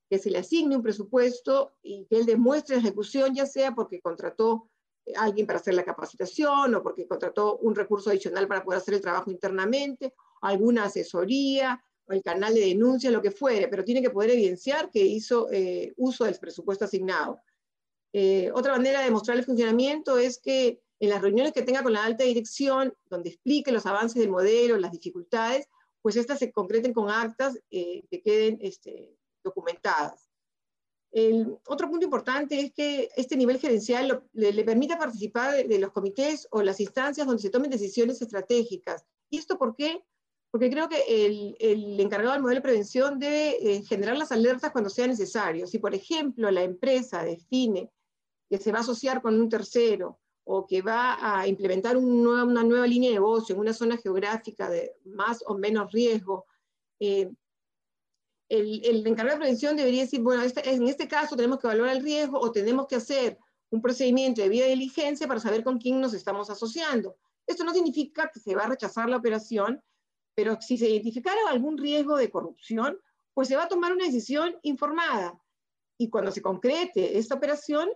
que 0.10 0.18
se 0.18 0.32
le 0.32 0.40
asigne 0.40 0.76
un 0.76 0.82
presupuesto 0.82 1.78
y 1.84 2.06
que 2.06 2.18
él 2.18 2.26
demuestre 2.26 2.78
la 2.78 2.82
ejecución, 2.82 3.36
ya 3.36 3.46
sea 3.46 3.76
porque 3.76 4.02
contrató 4.02 4.68
alguien 5.16 5.48
para 5.48 5.60
hacer 5.60 5.74
la 5.74 5.84
capacitación 5.84 6.76
o 6.76 6.84
porque 6.84 7.08
contrató 7.08 7.58
un 7.58 7.76
recurso 7.76 8.10
adicional 8.10 8.48
para 8.48 8.64
poder 8.64 8.80
hacer 8.80 8.96
el 8.96 9.02
trabajo 9.02 9.32
internamente, 9.32 10.14
alguna 10.42 10.86
asesoría 10.86 11.82
o 12.06 12.14
el 12.14 12.24
canal 12.24 12.54
de 12.54 12.62
denuncia, 12.62 13.12
lo 13.12 13.22
que 13.22 13.32
fuere, 13.32 13.68
pero 13.68 13.84
tiene 13.84 14.02
que 14.02 14.10
poder 14.10 14.32
evidenciar 14.32 14.90
que 14.90 15.00
hizo 15.00 15.50
eh, 15.52 15.94
uso 15.98 16.26
del 16.26 16.36
presupuesto 16.36 16.86
asignado. 16.86 17.40
Eh, 18.14 18.50
otra 18.54 18.74
manera 18.74 19.00
de 19.00 19.06
demostrar 19.06 19.38
el 19.38 19.44
funcionamiento 19.44 20.18
es 20.18 20.40
que 20.40 20.82
en 21.00 21.10
las 21.10 21.22
reuniones 21.22 21.54
que 21.54 21.62
tenga 21.62 21.84
con 21.84 21.94
la 21.94 22.04
alta 22.04 22.24
dirección, 22.24 22.94
donde 23.10 23.30
explique 23.30 23.72
los 23.72 23.86
avances 23.86 24.20
del 24.20 24.32
modelo, 24.32 24.78
las 24.78 24.92
dificultades, 24.92 25.68
pues 26.02 26.16
estas 26.16 26.40
se 26.40 26.52
concreten 26.52 26.94
con 26.94 27.10
actas 27.10 27.60
eh, 27.70 28.04
que 28.10 28.22
queden 28.22 28.58
este, 28.62 29.16
documentadas. 29.44 30.27
El 31.12 31.58
otro 31.68 31.90
punto 31.90 32.06
importante 32.06 32.60
es 32.60 32.74
que 32.74 33.10
este 33.16 33.38
nivel 33.38 33.60
gerencial 33.60 34.24
le, 34.34 34.64
permita 34.64 34.98
participar 34.98 35.66
de, 35.66 35.80
los 35.80 35.92
comités 35.92 36.48
o 36.52 36.62
las 36.62 36.80
instancias 36.80 37.26
donde 37.26 37.42
se 37.42 37.50
tomen 37.50 37.72
decisiones 37.72 38.22
estratégicas. 38.22 39.06
¿Y 39.30 39.38
esto 39.38 39.58
por 39.58 39.76
qué? 39.76 40.04
Porque 40.52 40.70
creo 40.70 40.90
que 40.90 41.26
el, 41.26 42.00
encargado 42.00 42.34
del 42.34 42.42
modelo 42.42 42.60
de 42.60 42.64
prevención 42.64 43.20
debe 43.20 43.58
eh, 43.60 43.84
generar 43.84 44.18
las 44.18 44.32
alertas 44.32 44.72
cuando 44.72 44.90
sea 44.90 45.08
necesario. 45.08 45.66
Si, 45.68 45.80
por 45.80 45.96
ejemplo, 45.96 46.52
la 46.52 46.64
empresa 46.64 47.24
define 47.24 47.90
que 48.50 48.58
se 48.58 48.72
va 48.72 48.80
a 48.80 48.82
asociar 48.82 49.22
con 49.22 49.40
un 49.40 49.50
tercero 49.50 50.20
o 50.44 50.66
que 50.66 50.82
va 50.82 51.18
a 51.20 51.48
implementar 51.48 51.98
una 51.98 52.64
nueva 52.64 52.88
línea 52.88 53.10
de 53.10 53.16
negocio 53.16 53.54
en 53.54 53.62
una 53.62 53.74
zona 53.74 53.98
geográfica 53.98 54.70
de 54.70 54.96
más 55.04 55.44
o 55.46 55.58
menos 55.58 55.92
riesgo, 55.92 56.46
eh, 57.00 57.30
el, 58.50 58.86
el, 58.86 59.06
encargado 59.08 59.38
de 59.38 59.42
prevención 59.42 59.76
debería 59.76 60.04
decir, 60.04 60.22
bueno, 60.22 60.42
este, 60.44 60.70
en 60.70 60.88
este 60.88 61.08
caso 61.08 61.36
tenemos 61.36 61.60
que 61.60 61.68
evaluar 61.68 61.96
el 61.96 62.04
riesgo 62.04 62.40
o 62.40 62.52
tenemos 62.52 62.88
que 62.88 62.96
hacer 62.96 63.38
un 63.70 63.82
procedimiento 63.82 64.42
de 64.42 64.50
vía 64.50 64.66
diligencia 64.66 65.28
para 65.28 65.40
saber 65.40 65.64
con 65.64 65.78
quién 65.78 66.00
nos 66.00 66.14
estamos 66.14 66.50
asociando. 66.50 67.18
Esto 67.46 67.64
no 67.64 67.74
significa 67.74 68.30
que 68.34 68.40
se 68.40 68.56
va 68.56 68.64
a 68.64 68.70
rechazar 68.70 69.10
la 69.10 69.18
operación, 69.18 69.82
pero 70.36 70.58
si 70.62 70.78
se 70.78 70.90
identificara 70.90 71.38
algún 71.50 71.78
riesgo 71.78 72.18
de 72.18 72.30
corrupción, 72.30 73.00
pues 73.34 73.48
se 73.48 73.56
va 73.56 73.64
a 73.64 73.68
tomar 73.68 73.92
una 73.92 74.06
decisión 74.06 74.58
informada. 74.64 75.40
Y 75.98 76.10
cuando 76.10 76.32
se 76.32 76.42
concrete 76.42 77.18
esta 77.18 77.36
operación, 77.36 77.90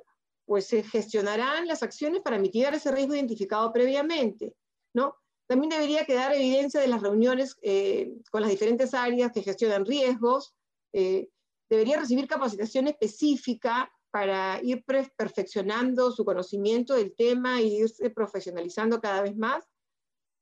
pues 0.46 0.68
se 0.68 0.84
gestionarán 0.84 1.68
las 1.68 1.84
acciones 1.84 2.22
para 2.22 2.40
mitigar 2.40 2.74
ese 2.74 2.92
riesgo 2.92 3.16
identificado 3.16 3.72
previamente, 3.72 4.56
¿no? 4.94 5.16
También 5.52 5.72
debería 5.72 6.06
quedar 6.06 6.34
evidencia 6.34 6.80
de 6.80 6.88
las 6.88 7.02
reuniones 7.02 7.58
eh, 7.62 8.14
con 8.32 8.40
las 8.40 8.50
diferentes 8.50 8.94
áreas 8.94 9.34
que 9.34 9.44
gestionan 9.44 9.86
riesgos. 9.86 10.56
Eh, 10.94 11.28
debería 11.70 12.00
recibir 12.00 12.26
capacitación 12.26 12.88
específica 12.88 13.92
para 14.12 14.62
ir 14.64 14.86
perfeccionando 14.86 16.14
su 16.14 16.24
conocimiento 16.24 16.94
del 16.94 17.14
tema 17.14 17.60
e 17.60 17.66
irse 17.66 18.10
profesionalizando 18.12 19.02
cada 19.02 19.24
vez 19.24 19.36
más. 19.36 19.66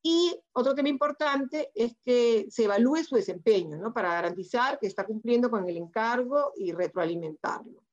Y 0.04 0.40
otro 0.52 0.76
tema 0.76 0.90
importante 0.90 1.72
es 1.74 1.96
que 2.06 2.46
se 2.52 2.66
evalúe 2.66 2.98
su 2.98 3.16
desempeño, 3.16 3.78
¿no? 3.78 3.92
para 3.92 4.14
garantizar 4.14 4.78
que 4.78 4.86
está 4.86 5.08
cumpliendo 5.08 5.50
con 5.50 5.68
el 5.68 5.78
encargo 5.78 6.54
y 6.56 6.72
retroalimentarlo. 6.72 7.84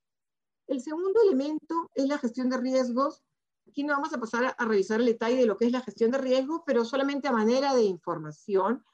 El 0.67 0.83
segundo 0.83 1.19
elemento 1.23 1.91
es 1.95 2.09
la 2.09 2.19
gestión 2.19 2.51
de 2.51 2.59
riesgos. 2.59 3.23
Aquí 3.69 3.85
no 3.85 3.95
vamos 3.95 4.13
a 4.13 4.19
pasar 4.19 4.55
a, 4.57 4.65
revisar 4.65 5.01
el 5.01 5.07
detalle 5.07 5.37
de 5.37 5.47
lo 5.47 5.57
que 5.57 5.67
es 5.67 5.73
la 5.73 5.81
gestión 5.81 6.11
de 6.11 6.19
riesgos, 6.19 6.63
pero 6.67 6.85
solamente 6.85 7.29
a 7.29 7.33
manera 7.33 7.75
de 7.75 7.83
información. 7.83 8.85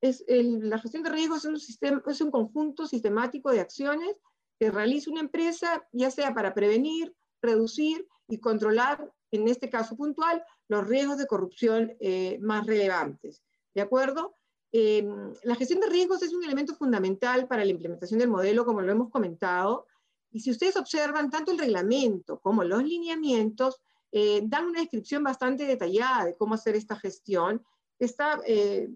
Es 0.00 0.24
la 0.28 0.78
gestión 0.78 1.02
de 1.02 1.10
riesgos 1.10 1.38
es 1.38 1.44
un, 1.44 1.60
sistema, 1.60 2.02
es 2.06 2.20
un 2.20 2.30
conjunto 2.30 2.86
sistemático 2.86 3.50
de 3.50 3.60
acciones 3.60 4.16
que 4.58 4.70
realiza 4.70 5.10
una 5.10 5.20
empresa, 5.20 5.86
ya 5.92 6.10
sea 6.10 6.34
para 6.34 6.54
prevenir, 6.54 7.14
reducir 7.40 8.08
y 8.28 8.38
controlar, 8.38 9.12
en 9.30 9.48
este 9.48 9.70
caso 9.70 9.96
puntual, 9.96 10.44
los 10.68 10.86
riesgos 10.86 11.18
de 11.18 11.26
corrupción 11.26 11.96
eh, 12.00 12.38
más 12.40 12.66
relevantes. 12.66 13.42
¿De 13.74 13.80
acuerdo? 13.80 14.34
Eh, 14.72 15.06
la 15.44 15.54
gestión 15.54 15.80
de 15.80 15.88
riesgos 15.88 16.22
es 16.22 16.32
un 16.32 16.42
elemento 16.42 16.74
fundamental 16.74 17.46
para 17.46 17.64
la 17.64 17.70
implementación 17.70 18.18
del 18.18 18.30
modelo, 18.30 18.64
como 18.64 18.80
lo 18.80 18.90
hemos 18.90 19.10
comentado, 19.10 19.86
y 20.32 20.40
si 20.40 20.50
ustedes 20.50 20.76
observan, 20.76 21.30
tanto 21.30 21.52
el 21.52 21.58
reglamento 21.58 22.40
como 22.40 22.64
los 22.64 22.82
lineamientos 22.82 23.82
eh, 24.12 24.42
dan 24.44 24.66
una 24.66 24.80
descripción 24.80 25.24
bastante 25.24 25.64
detallada 25.64 26.26
de 26.26 26.36
cómo 26.36 26.54
hacer 26.54 26.76
esta 26.76 26.96
gestión. 26.96 27.64
Está 27.98 28.40
eh, 28.46 28.88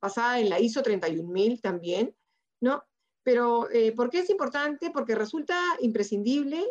basada 0.00 0.38
en 0.38 0.48
la 0.48 0.60
ISO 0.60 0.82
31000 0.82 1.60
también, 1.60 2.14
¿no? 2.60 2.84
Pero, 3.22 3.70
eh, 3.70 3.92
¿por 3.92 4.10
qué 4.10 4.20
es 4.20 4.30
importante? 4.30 4.90
Porque 4.90 5.14
resulta 5.14 5.58
imprescindible 5.80 6.64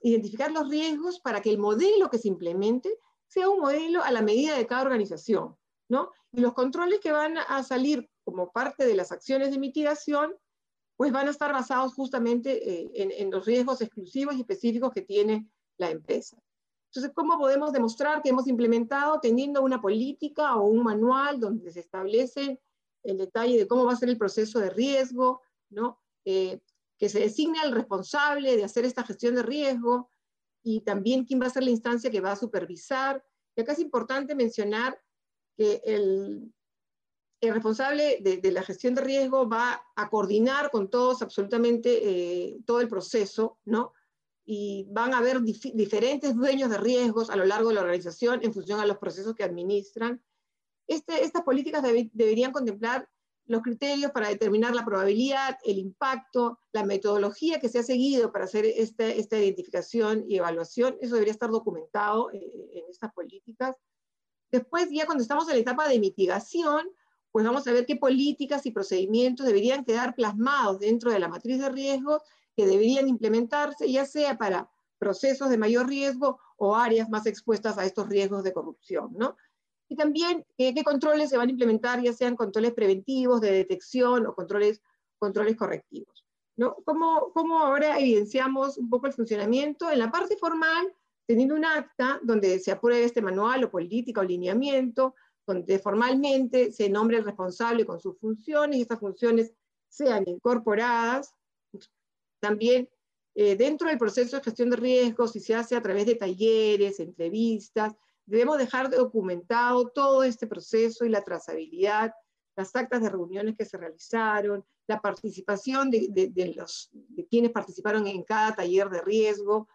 identificar 0.00 0.52
los 0.52 0.68
riesgos 0.68 1.18
para 1.20 1.40
que 1.40 1.50
el 1.50 1.58
modelo 1.58 2.10
que 2.10 2.18
se 2.18 2.28
implemente 2.28 2.98
sea 3.26 3.48
un 3.48 3.60
modelo 3.60 4.02
a 4.04 4.12
la 4.12 4.22
medida 4.22 4.56
de 4.56 4.66
cada 4.66 4.82
organización, 4.82 5.56
¿no? 5.88 6.10
Y 6.32 6.40
los 6.40 6.52
controles 6.52 7.00
que 7.00 7.10
van 7.10 7.36
a 7.38 7.62
salir 7.62 8.08
como 8.24 8.52
parte 8.52 8.86
de 8.86 8.94
las 8.94 9.12
acciones 9.12 9.50
de 9.50 9.58
mitigación 9.58 10.34
pues 10.96 11.12
van 11.12 11.28
a 11.28 11.30
estar 11.30 11.52
basados 11.52 11.94
justamente 11.94 12.82
eh, 12.82 12.90
en, 12.94 13.30
los 13.30 13.44
riesgos 13.44 13.80
exclusivos 13.80 14.36
y 14.36 14.40
específicos 14.40 14.92
que 14.92 15.02
tiene 15.02 15.48
la 15.76 15.90
empresa. 15.90 16.36
Entonces, 16.94 17.12
¿cómo 17.12 17.36
podemos 17.38 17.72
demostrar 17.72 18.22
que 18.22 18.28
hemos 18.28 18.46
implementado 18.46 19.18
teniendo 19.18 19.62
una 19.62 19.80
política 19.80 20.54
o 20.54 20.66
un 20.66 20.84
manual 20.84 21.40
donde 21.40 21.72
se 21.72 21.80
establece 21.80 22.62
el 23.02 23.18
detalle 23.18 23.58
de 23.58 23.66
cómo 23.66 23.84
va 23.84 23.94
a 23.94 23.96
ser 23.96 24.10
el 24.10 24.16
proceso 24.16 24.60
de 24.60 24.70
riesgo, 24.70 25.42
¿no? 25.70 26.00
Eh, 26.24 26.60
que 26.96 27.08
se 27.08 27.18
designe 27.18 27.58
al 27.58 27.72
responsable 27.72 28.56
de 28.56 28.62
hacer 28.62 28.84
esta 28.84 29.02
gestión 29.02 29.34
de 29.34 29.42
riesgo 29.42 30.12
y 30.62 30.82
también 30.82 31.24
quién 31.24 31.42
va 31.42 31.46
a 31.46 31.50
ser 31.50 31.64
la 31.64 31.70
instancia 31.70 32.12
que 32.12 32.20
va 32.20 32.30
a 32.30 32.36
supervisar. 32.36 33.24
Y 33.56 33.62
acá 33.62 33.72
es 33.72 33.80
importante 33.80 34.36
mencionar 34.36 34.96
que 35.56 35.82
el, 35.84 36.54
el 37.40 37.54
responsable 37.54 38.18
de, 38.20 38.52
la 38.52 38.62
gestión 38.62 38.94
de 38.94 39.02
riesgo 39.02 39.48
va 39.48 39.84
a 39.96 40.08
coordinar 40.08 40.70
con 40.70 40.88
todos 40.88 41.22
absolutamente 41.22 41.90
eh, 42.02 42.60
todo 42.64 42.80
el 42.80 42.88
proceso, 42.88 43.58
¿no? 43.64 43.94
Y 44.44 44.86
van 44.90 45.14
a 45.14 45.18
haber 45.18 45.40
diferentes 45.40 46.34
dueños 46.36 46.70
de 46.70 46.78
riesgos 46.78 47.30
a 47.30 47.36
lo 47.36 47.46
largo 47.46 47.70
de 47.70 47.76
la 47.76 47.80
organización 47.80 48.40
en 48.42 48.52
función 48.52 48.80
a 48.80 48.86
los 48.86 48.98
procesos 48.98 49.34
que 49.34 49.44
administran. 49.44 50.22
Este, 50.86 51.24
estas 51.24 51.42
políticas 51.42 51.82
deberían 51.82 52.52
contemplar 52.52 53.08
los 53.46 53.62
criterios 53.62 54.10
para 54.12 54.28
determinar 54.28 54.74
la 54.74 54.84
probabilidad, 54.84 55.58
el 55.64 55.78
impacto, 55.78 56.58
la 56.72 56.84
metodología 56.84 57.60
que 57.60 57.68
se 57.68 57.78
ha 57.78 57.82
seguido 57.82 58.32
para 58.32 58.46
hacer 58.46 58.64
esta, 58.64 59.06
esta 59.06 59.38
identificación 59.38 60.24
y 60.28 60.36
evaluación. 60.36 60.96
Eso 61.00 61.14
debería 61.14 61.32
estar 61.32 61.50
documentado 61.50 62.30
eh, 62.32 62.40
en 62.72 62.84
estas 62.88 63.12
políticas. 63.12 63.76
Después, 64.50 64.88
ya 64.90 65.04
cuando 65.04 65.22
estamos 65.22 65.48
en 65.48 65.56
la 65.56 65.60
etapa 65.60 65.88
de 65.88 65.98
mitigación, 65.98 66.86
pues 67.32 67.44
vamos 67.44 67.66
a 67.66 67.72
ver 67.72 67.84
qué 67.84 67.96
políticas 67.96 68.64
y 68.64 68.70
procedimientos 68.70 69.44
deberían 69.44 69.84
quedar 69.84 70.14
plasmados 70.14 70.78
dentro 70.78 71.10
de 71.10 71.18
la 71.18 71.28
matriz 71.28 71.58
de 71.58 71.68
riesgos 71.68 72.22
que 72.56 72.66
deberían 72.66 73.08
implementarse, 73.08 73.90
ya 73.90 74.04
sea 74.04 74.36
para 74.38 74.70
procesos 74.98 75.50
de 75.50 75.58
mayor 75.58 75.88
riesgo 75.88 76.40
o 76.56 76.76
áreas 76.76 77.08
más 77.10 77.26
expuestas 77.26 77.78
a 77.78 77.84
estos 77.84 78.08
riesgos 78.08 78.44
de 78.44 78.52
corrupción, 78.52 79.10
¿no? 79.16 79.36
Y 79.88 79.96
también 79.96 80.44
eh, 80.56 80.74
qué 80.74 80.82
controles 80.82 81.30
se 81.30 81.36
van 81.36 81.48
a 81.48 81.52
implementar, 81.52 82.00
ya 82.00 82.12
sean 82.12 82.36
controles 82.36 82.72
preventivos, 82.72 83.40
de 83.40 83.52
detección 83.52 84.26
o 84.26 84.34
controles, 84.34 84.80
controles 85.18 85.56
correctivos. 85.56 86.24
¿no? 86.56 86.76
¿Cómo, 86.84 87.32
¿Cómo 87.32 87.58
ahora 87.58 87.98
evidenciamos 87.98 88.78
un 88.78 88.88
poco 88.88 89.06
el 89.06 89.12
funcionamiento? 89.12 89.90
En 89.90 89.98
la 89.98 90.10
parte 90.10 90.36
formal, 90.36 90.92
teniendo 91.26 91.54
un 91.54 91.64
acta 91.64 92.20
donde 92.22 92.58
se 92.58 92.72
apruebe 92.72 93.04
este 93.04 93.22
manual 93.22 93.64
o 93.64 93.70
política 93.70 94.20
o 94.20 94.24
lineamiento, 94.24 95.14
donde 95.46 95.78
formalmente 95.78 96.72
se 96.72 96.88
nombre 96.88 97.18
el 97.18 97.24
responsable 97.24 97.84
con 97.84 98.00
sus 98.00 98.18
funciones 98.18 98.78
y 98.78 98.82
estas 98.82 99.00
funciones 99.00 99.52
sean 99.88 100.24
incorporadas. 100.26 101.34
También 102.44 102.90
eh, 103.34 103.56
dentro 103.56 103.88
del 103.88 103.96
proceso 103.96 104.36
de 104.36 104.42
gestión 104.42 104.68
de 104.68 104.76
riesgos, 104.76 105.32
si 105.32 105.40
se 105.40 105.54
hace 105.54 105.76
a 105.76 105.82
través 105.82 106.04
de 106.04 106.14
talleres, 106.14 107.00
entrevistas, 107.00 107.94
debemos 108.26 108.58
dejar 108.58 108.90
documentado 108.90 109.88
todo 109.88 110.22
este 110.22 110.46
proceso 110.46 111.06
y 111.06 111.08
la 111.08 111.22
trazabilidad, 111.22 112.12
las 112.54 112.76
actas 112.76 113.02
de 113.02 113.08
reuniones 113.08 113.56
que 113.56 113.64
se 113.64 113.78
realizaron, 113.78 114.62
la 114.86 115.00
participación 115.00 115.90
de, 115.90 116.54
los, 116.54 116.90
de 116.92 117.26
quienes 117.26 117.50
participaron 117.50 118.06
en 118.06 118.22
cada 118.24 118.54
taller 118.54 118.90
de 118.90 119.00
riesgo, 119.00 119.66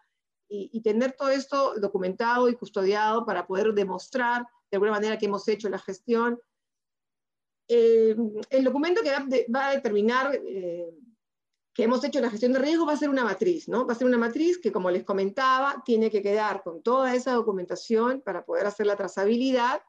y, 0.48 0.70
y 0.72 0.80
tener 0.80 1.12
todo 1.12 1.30
esto 1.30 1.74
documentado 1.80 2.48
y 2.48 2.54
custodiado 2.54 3.24
para 3.24 3.46
poder 3.46 3.72
demostrar 3.72 4.46
de 4.70 4.76
alguna 4.76 4.92
manera 4.92 5.18
que 5.18 5.26
hemos 5.26 5.46
hecho 5.48 5.68
la 5.68 5.78
gestión. 5.78 6.40
Eh, 7.68 8.16
el 8.50 8.64
documento 8.64 9.00
que 9.02 9.10
va, 9.52 9.68
a 9.68 9.74
determinar 9.74 10.34
eh, 10.34 10.92
que 11.80 11.84
hemos 11.84 12.04
hecho 12.04 12.20
la 12.20 12.28
gestión 12.28 12.52
de 12.52 12.58
riesgo 12.58 12.84
va 12.84 12.92
a 12.92 12.98
ser 12.98 13.08
una 13.08 13.24
matriz, 13.24 13.66
¿no? 13.66 13.86
Va 13.86 13.94
a 13.94 13.96
ser 13.96 14.06
una 14.06 14.18
matriz 14.18 14.58
que, 14.58 14.70
como 14.70 14.90
les 14.90 15.02
comentaba, 15.02 15.82
tiene 15.86 16.10
que 16.10 16.20
quedar 16.20 16.62
con 16.62 16.82
toda 16.82 17.14
esa 17.14 17.32
documentación 17.32 18.20
para 18.20 18.44
poder 18.44 18.66
hacer 18.66 18.86
la 18.86 18.96
trazabilidad. 18.96 19.80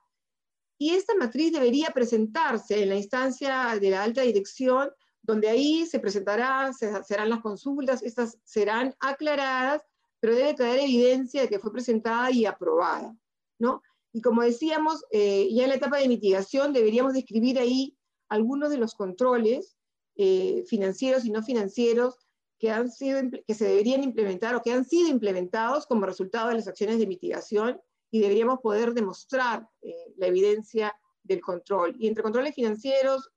Y 0.77 0.91
esta 0.91 1.15
matriz 1.15 1.51
debería 1.51 1.89
presentarse 1.89 2.81
en 2.81 2.87
la 2.87 2.95
instancia 2.95 3.77
de 3.77 3.89
la 3.89 4.03
alta 4.03 4.21
dirección, 4.21 4.89
donde 5.21 5.49
ahí 5.49 5.85
se 5.85 5.99
presentará, 5.99 6.71
se, 6.71 7.03
serán 7.03 7.29
las 7.29 7.41
consultas, 7.41 8.01
estas 8.03 8.37
serán 8.45 8.95
aclaradas 9.01 9.81
pero 10.21 10.33
debe 10.33 10.53
traer 10.53 10.79
evidencia 10.79 11.41
de 11.41 11.49
que 11.49 11.59
fue 11.59 11.73
presentada 11.73 12.31
y 12.31 12.45
aprobada, 12.45 13.13
¿no? 13.59 13.81
Y 14.13 14.21
como 14.21 14.43
decíamos, 14.43 15.03
eh, 15.11 15.49
ya 15.51 15.63
en 15.63 15.69
la 15.69 15.75
etapa 15.75 15.97
de 15.97 16.07
mitigación 16.07 16.71
deberíamos 16.71 17.13
describir 17.13 17.59
ahí 17.59 17.97
algunos 18.29 18.69
de 18.69 18.77
los 18.77 18.93
controles 18.93 19.75
eh, 20.15 20.63
financieros 20.67 21.25
y 21.25 21.31
no 21.31 21.41
financieros 21.43 22.17
que, 22.59 22.69
han 22.69 22.91
sido, 22.91 23.21
que 23.47 23.53
se 23.53 23.65
deberían 23.65 24.03
implementar 24.03 24.55
o 24.55 24.61
que 24.61 24.71
han 24.71 24.85
sido 24.85 25.09
implementados 25.09 25.87
como 25.87 26.05
resultado 26.05 26.49
de 26.49 26.55
las 26.55 26.67
acciones 26.67 26.99
de 26.99 27.07
mitigación 27.07 27.79
y 28.11 28.19
deberíamos 28.19 28.59
poder 28.59 28.93
demostrar 28.93 29.67
eh, 29.81 30.13
la 30.17 30.27
evidencia 30.27 30.95
del 31.23 31.41
control. 31.41 31.95
Y 31.97 32.07
entre 32.07 32.23
controles 32.23 32.55
financieros 32.55 33.29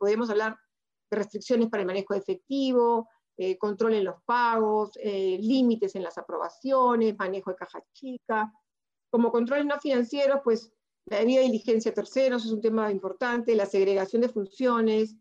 podemos 0.00 0.28
hablar 0.28 0.56
de 1.08 1.18
restricciones 1.18 1.68
para 1.68 1.82
el 1.82 1.86
manejo 1.86 2.12
de 2.12 2.18
efectivo, 2.18 3.08
eh, 3.40 3.56
control 3.56 3.94
en 3.94 4.04
los 4.04 4.20
pagos, 4.24 4.90
eh, 5.00 5.38
límites 5.40 5.94
en 5.94 6.02
las 6.02 6.18
aprobaciones, 6.18 7.16
manejo 7.16 7.52
de 7.52 7.56
caja 7.56 7.80
chica. 7.92 8.52
Como 9.10 9.30
controles 9.30 9.64
no 9.64 9.78
financieros, 9.78 10.40
pues 10.42 10.72
la 11.06 11.20
debida 11.20 11.42
diligencia 11.42 11.92
a 11.92 11.94
terceros 11.94 12.44
es 12.44 12.50
un 12.50 12.60
tema 12.60 12.90
importante, 12.90 13.54
la 13.54 13.66
segregación 13.66 14.22
de 14.22 14.28
funciones, 14.28 15.14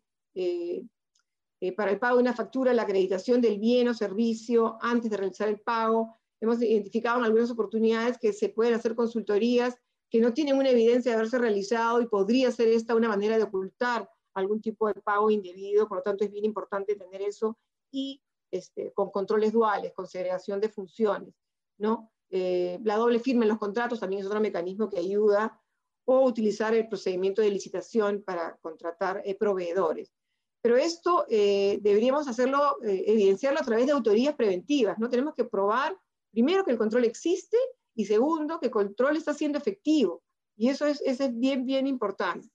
eh, 1.60 1.74
para 1.74 1.92
el 1.92 2.00
pago 2.00 2.18
de 2.18 2.24
una 2.24 2.34
factura, 2.34 2.74
la 2.74 2.84
acreditación 2.84 3.42
del 3.42 3.60
bien 3.60 3.88
o 3.88 3.94
servicio 3.94 4.78
antes 4.82 5.10
de 5.10 5.18
realizar 5.18 5.48
el 5.48 5.60
pago. 5.60 6.16
Hemos 6.40 6.62
identificado 6.62 7.20
en 7.20 7.26
algunas 7.26 7.50
oportunidades 7.50 8.18
que 8.18 8.34
se 8.34 8.50
pueden 8.50 8.74
hacer 8.74 8.96
consultorías 8.96 9.76
que 10.10 10.22
no 10.22 10.34
tienen 10.34 10.58
una 10.58 10.70
evidencia 10.70 11.12
de 11.12 11.18
haberse 11.18 11.38
realizado 11.38 12.02
y 12.02 12.08
podría 12.08 12.52
ser 12.52 12.70
esta 12.70 12.96
una 12.96 13.10
manera 13.10 13.38
de 13.38 13.44
ocultar 13.44 14.10
algún 14.34 14.62
tipo 14.62 14.88
de 14.88 15.02
pago 15.02 15.32
indebido, 15.32 15.88
por 15.88 15.98
lo 15.98 16.04
tanto 16.04 16.24
es 16.24 16.32
bien 16.32 16.46
importante 16.46 16.96
tener 16.96 17.22
eso 17.22 17.58
y 17.92 18.22
este, 18.52 18.94
con 18.94 19.10
controles 19.10 19.52
duales, 19.52 19.94
con 19.94 20.08
segregación 20.08 20.62
de 20.62 20.70
funciones, 20.70 21.34
¿no? 21.78 22.12
Eh, 22.30 22.80
la 22.84 22.98
doble 22.98 23.20
firma 23.20 23.44
en 23.44 23.50
los 23.50 23.58
contratos 23.58 24.00
también 24.00 24.22
es 24.22 24.28
otro 24.28 24.40
mecanismo 24.40 24.90
que 24.90 25.00
ayuda, 25.00 25.60
o 26.10 26.22
utilizar 26.22 26.74
el 26.74 26.88
procedimiento 26.88 27.42
de 27.42 27.52
licitación 27.52 28.24
para 28.24 28.56
contratar 28.62 29.22
eh, 29.26 29.36
proveedores. 29.36 30.14
Pero 30.68 30.76
esto 30.76 31.26
eh, 31.30 31.80
deberíamos 31.82 32.28
hacerlo, 32.28 32.76
evidenciarlo 32.84 33.62
a 33.62 33.64
través 33.64 33.86
de 33.86 33.94
autorías 33.94 34.36
preventivas, 34.36 35.00
¿no? 35.00 35.10
Tenemos 35.10 35.34
que 35.34 35.46
probar, 35.46 35.98
primero, 36.30 36.66
que 36.66 36.72
el 36.72 36.78
control 36.78 37.06
existe, 37.06 37.56
y 37.96 38.04
segundo, 38.04 38.60
que 38.60 38.66
el 38.66 38.74
control 38.74 39.16
está 39.16 39.34
siendo 39.34 39.58
efectivo. 39.58 40.24
Y 40.58 40.68
eso 40.68 40.86
es, 40.86 41.02
eso 41.06 41.24
es 41.24 41.40
bien, 41.40 41.66
bien 41.66 41.88
importante. 41.88 42.50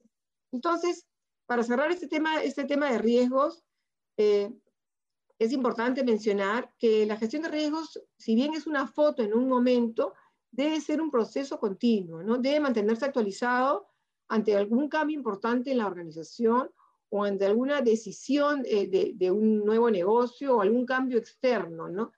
Entonces, 0.53 1.07
para 1.47 1.63
cerrar 1.63 1.91
este 1.91 2.07
tema, 2.07 2.43
este 2.43 2.65
tema 2.65 2.93
de 2.93 2.99
riesgos, 2.99 3.65
es 4.19 5.53
importante 5.53 6.05
mencionar 6.05 6.71
que 6.79 7.07
la 7.07 7.17
gestión 7.17 7.45
de 7.45 7.49
riesgos, 7.49 7.99
si 8.19 8.35
bien 8.35 8.53
es 8.53 8.67
una 8.67 8.87
foto 8.89 9.23
en 9.23 9.33
un 9.33 9.49
momento, 9.49 10.13
debe 10.51 10.83
ser 10.83 11.01
un 11.01 11.11
proceso 11.11 11.59
continuo, 11.59 12.23
¿no? 12.23 12.37
Debe 12.37 12.61
mantenerse 12.61 13.07
actualizado 13.07 13.89
ante 14.29 14.55
algún 14.55 14.91
cambio 14.91 15.17
importante 15.17 15.71
en 15.71 15.79
la 15.79 15.87
organización 15.87 16.71
o 17.15 17.25
ante 17.25 17.45
alguna 17.45 17.83
decisión 17.83 18.63
eh, 18.65 19.15
de, 19.15 19.31
un 19.31 19.67
nuevo 19.67 19.91
negocio 19.91 20.57
o 20.57 20.61
algún 20.63 20.87
cambio 20.87 21.19
externo, 21.19 21.87
¿no? 21.87 22.11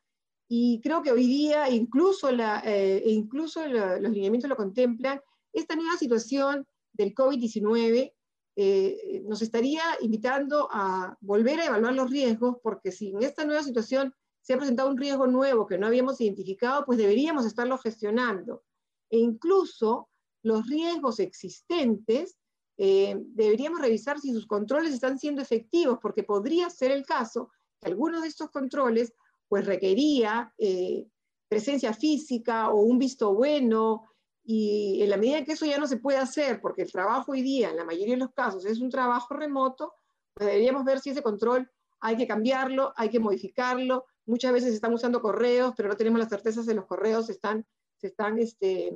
Y 0.49 0.81
creo 0.83 1.03
que 1.03 1.11
hoy 1.11 1.27
día, 1.27 1.69
incluso, 1.69 2.31
la, 2.31 2.63
eh, 2.65 3.03
incluso 3.07 3.67
los 3.67 4.13
lineamientos 4.13 4.49
lo 4.49 4.55
contemplan, 4.55 5.21
esta 5.53 5.75
nueva 5.75 5.97
situación 5.97 6.65
del 6.93 7.13
COVID-19 7.13 8.13
eh, 8.55 9.23
nos 9.27 9.43
estaría 9.43 9.83
invitando 10.01 10.69
a 10.71 11.19
volver 11.21 11.59
a 11.59 11.67
evaluar 11.67 11.95
los 11.95 12.09
riesgos, 12.09 12.59
porque 12.63 12.93
si 12.93 13.09
en 13.09 13.25
esta 13.25 13.45
nueva 13.45 13.65
situación 13.65 14.15
se 14.43 14.55
ha 14.55 14.59
presentado 14.59 14.91
un 14.91 14.97
riesgo 14.97 15.27
nuevo 15.27 15.67
que 15.67 15.77
no 15.77 15.89
habíamos 15.89 16.21
identificado, 16.21 16.85
pues 16.85 16.99
deberíamos 16.99 17.47
estarlo 17.47 17.79
gestionando. 17.79 18.63
E 19.11 19.19
incluso 19.19 20.09
los 20.45 20.69
riesgos 20.69 21.19
existentes, 21.19 22.37
eh, 22.77 23.17
deberíamos 23.19 23.81
revisar 23.81 24.21
si 24.21 24.33
sus 24.33 24.47
controles 24.47 24.93
están 24.93 25.19
siendo 25.19 25.43
efectivos, 25.43 25.99
porque 26.01 26.23
podría 26.23 26.71
ser 26.71 26.91
el 26.91 27.05
caso 27.05 27.51
que 27.81 27.89
algunos 27.89 28.23
de 28.23 28.29
estos 28.29 28.51
controles 28.51 29.13
pues 29.49 29.67
requería 29.67 30.53
eh, 30.59 31.07
presencia 31.49 31.93
física 31.93 32.71
o 32.71 32.81
un 32.81 32.99
visto 32.99 33.35
bueno, 33.35 34.05
y 34.47 35.03
en 35.03 35.09
la 35.09 35.17
medida 35.17 35.45
que 35.45 35.53
eso 35.53 35.65
ya 35.65 35.79
no 35.79 35.87
se 35.87 35.97
puede 35.97 36.19
hacer, 36.19 36.61
porque 36.61 36.83
el 36.83 36.93
trabajo 36.93 37.33
hoy 37.33 37.41
día, 37.41 37.71
en 37.71 37.77
la 37.77 37.85
mayoría 37.85 38.15
de 38.15 38.21
los 38.21 38.33
casos, 38.33 38.67
es 38.67 38.81
un 38.81 38.91
trabajo 38.91 39.35
remoto, 39.35 39.95
pues 40.35 40.49
deberíamos 40.49 40.85
ver 40.85 41.01
si 41.01 41.11
ese 41.11 41.23
control 41.23 41.71
hay 42.01 42.17
que 42.17 42.27
cambiarlo, 42.27 42.93
hay 42.97 43.09
que 43.09 43.21
modificarlo. 43.21 44.05
Muchas 44.27 44.53
veces 44.53 44.75
están 44.75 44.93
usando 44.93 45.23
correos, 45.23 45.73
pero 45.75 45.89
no 45.89 45.97
tenemos 45.97 46.21
las 46.21 46.29
certezas 46.29 46.67
de 46.67 46.75
los 46.75 46.85
correos 46.85 47.31
están, 47.31 47.67
se 47.97 48.09
están 48.09 48.39
este, 48.39 48.95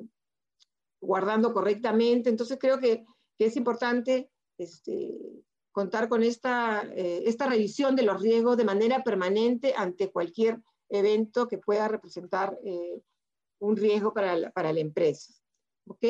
guardando 1.00 1.54
correctamente. 1.54 2.28
Entonces 2.28 2.58
creo 2.60 2.78
que, 2.78 3.06
que 3.38 3.46
es 3.46 3.56
importante 3.56 4.30
este, 4.58 5.14
contar 5.70 6.08
con 6.08 6.22
esta, 6.22 6.82
eh, 6.94 7.22
esta 7.26 7.46
revisión 7.46 7.94
de 7.94 8.02
los 8.02 8.20
riesgos 8.20 8.56
de 8.56 8.64
manera 8.64 9.04
permanente 9.04 9.74
ante 9.76 10.10
cualquier 10.10 10.60
evento 10.88 11.46
que 11.46 11.58
pueda 11.58 11.86
representar 11.86 12.58
eh, 12.64 13.00
un 13.60 13.76
riesgo 13.76 14.12
para 14.12 14.36
la, 14.36 14.50
para 14.50 14.72
la 14.72 14.80
empresa. 14.80 15.32
¿Ok? 15.86 16.04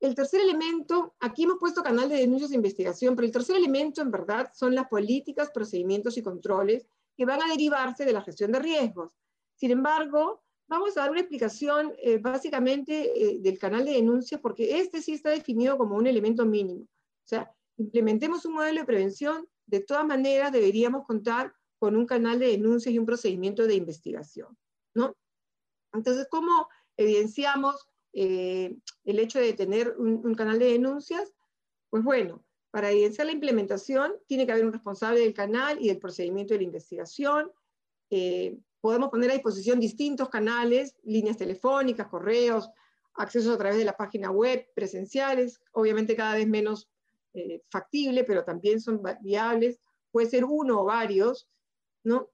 El 0.00 0.14
tercer 0.14 0.40
elemento, 0.40 1.14
aquí 1.20 1.44
hemos 1.44 1.58
puesto 1.58 1.82
canal 1.82 2.08
de 2.08 2.16
denuncias 2.16 2.50
e 2.50 2.56
investigación, 2.56 3.14
pero 3.14 3.26
el 3.26 3.32
tercer 3.32 3.56
elemento 3.56 4.02
en 4.02 4.10
verdad 4.10 4.50
son 4.52 4.74
las 4.74 4.88
políticas, 4.88 5.50
procedimientos 5.50 6.18
y 6.18 6.22
controles 6.22 6.86
que 7.16 7.24
van 7.24 7.40
a 7.42 7.48
derivarse 7.48 8.04
de 8.04 8.12
la 8.12 8.22
gestión 8.22 8.52
de 8.52 8.58
riesgos. 8.58 9.12
Sin 9.54 9.70
embargo, 9.70 10.42
vamos 10.72 10.96
a 10.96 11.02
dar 11.02 11.10
una 11.10 11.20
explicación 11.20 11.92
eh, 11.98 12.16
básicamente 12.16 13.12
eh, 13.14 13.38
del 13.40 13.58
canal 13.58 13.84
de 13.84 13.92
denuncias 13.92 14.40
porque 14.40 14.78
este 14.78 15.02
sí 15.02 15.12
está 15.12 15.28
definido 15.28 15.76
como 15.76 15.96
un 15.96 16.06
elemento 16.06 16.46
mínimo. 16.46 16.84
O 16.84 17.28
sea, 17.28 17.54
implementemos 17.76 18.46
un 18.46 18.54
modelo 18.54 18.80
de 18.80 18.86
prevención, 18.86 19.46
de 19.66 19.80
todas 19.80 20.06
maneras 20.06 20.50
deberíamos 20.50 21.06
contar 21.06 21.52
con 21.78 21.94
un 21.94 22.06
canal 22.06 22.38
de 22.38 22.46
denuncias 22.46 22.94
y 22.94 22.98
un 22.98 23.04
procedimiento 23.04 23.66
de 23.66 23.74
investigación. 23.74 24.56
¿no? 24.94 25.14
Entonces, 25.92 26.26
¿cómo 26.30 26.68
evidenciamos 26.96 27.86
eh, 28.14 28.74
el 29.04 29.18
hecho 29.18 29.40
de 29.40 29.52
tener 29.52 29.94
un, 29.98 30.34
canal 30.34 30.58
de 30.58 30.72
denuncias? 30.72 31.34
Pues 31.90 32.02
bueno, 32.02 32.42
para 32.70 32.90
evidenciar 32.90 33.26
la 33.26 33.34
implementación 33.34 34.14
tiene 34.26 34.46
que 34.46 34.52
haber 34.52 34.64
un 34.64 34.72
responsable 34.72 35.20
del 35.20 35.34
canal 35.34 35.76
y 35.82 35.88
del 35.88 35.98
procedimiento 35.98 36.54
de 36.54 36.60
la 36.60 36.64
investigación. 36.64 37.52
Eh, 38.08 38.56
podemos 38.82 39.10
poner 39.10 39.30
a 39.30 39.34
disposición 39.34 39.78
distintos 39.78 40.28
canales, 40.28 40.96
líneas 41.04 41.38
telefónicas, 41.38 42.08
correos, 42.08 42.68
accesos 43.14 43.54
a 43.54 43.58
través 43.58 43.78
de 43.78 43.84
la 43.84 43.96
página 43.96 44.30
web, 44.30 44.66
presenciales, 44.74 45.62
obviamente 45.70 46.16
cada 46.16 46.34
vez 46.34 46.48
menos 46.48 46.90
eh, 47.32 47.62
factible, 47.70 48.24
pero 48.24 48.44
también 48.44 48.80
son 48.80 49.00
viables. 49.20 49.80
Puede 50.10 50.28
ser 50.28 50.44
uno 50.44 50.80
o 50.80 50.84
varios, 50.84 51.48
¿no? 52.02 52.28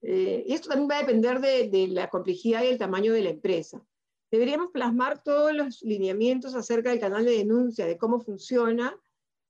Eh, 0.00 0.44
y 0.46 0.54
esto 0.54 0.70
también 0.70 0.90
va 0.90 0.96
a 0.96 1.06
depender 1.06 1.38
de, 1.38 1.88
la 1.88 2.08
complejidad 2.08 2.62
y 2.62 2.68
el 2.68 2.78
tamaño 2.78 3.12
de 3.12 3.22
la 3.22 3.30
empresa. 3.30 3.84
Deberíamos 4.30 4.70
plasmar 4.72 5.22
todos 5.22 5.52
los 5.52 5.82
lineamientos 5.82 6.54
acerca 6.54 6.90
del 6.90 7.00
canal 7.00 7.26
de 7.26 7.32
denuncia, 7.32 7.84
de 7.84 7.98
cómo 7.98 8.20
funciona, 8.20 8.98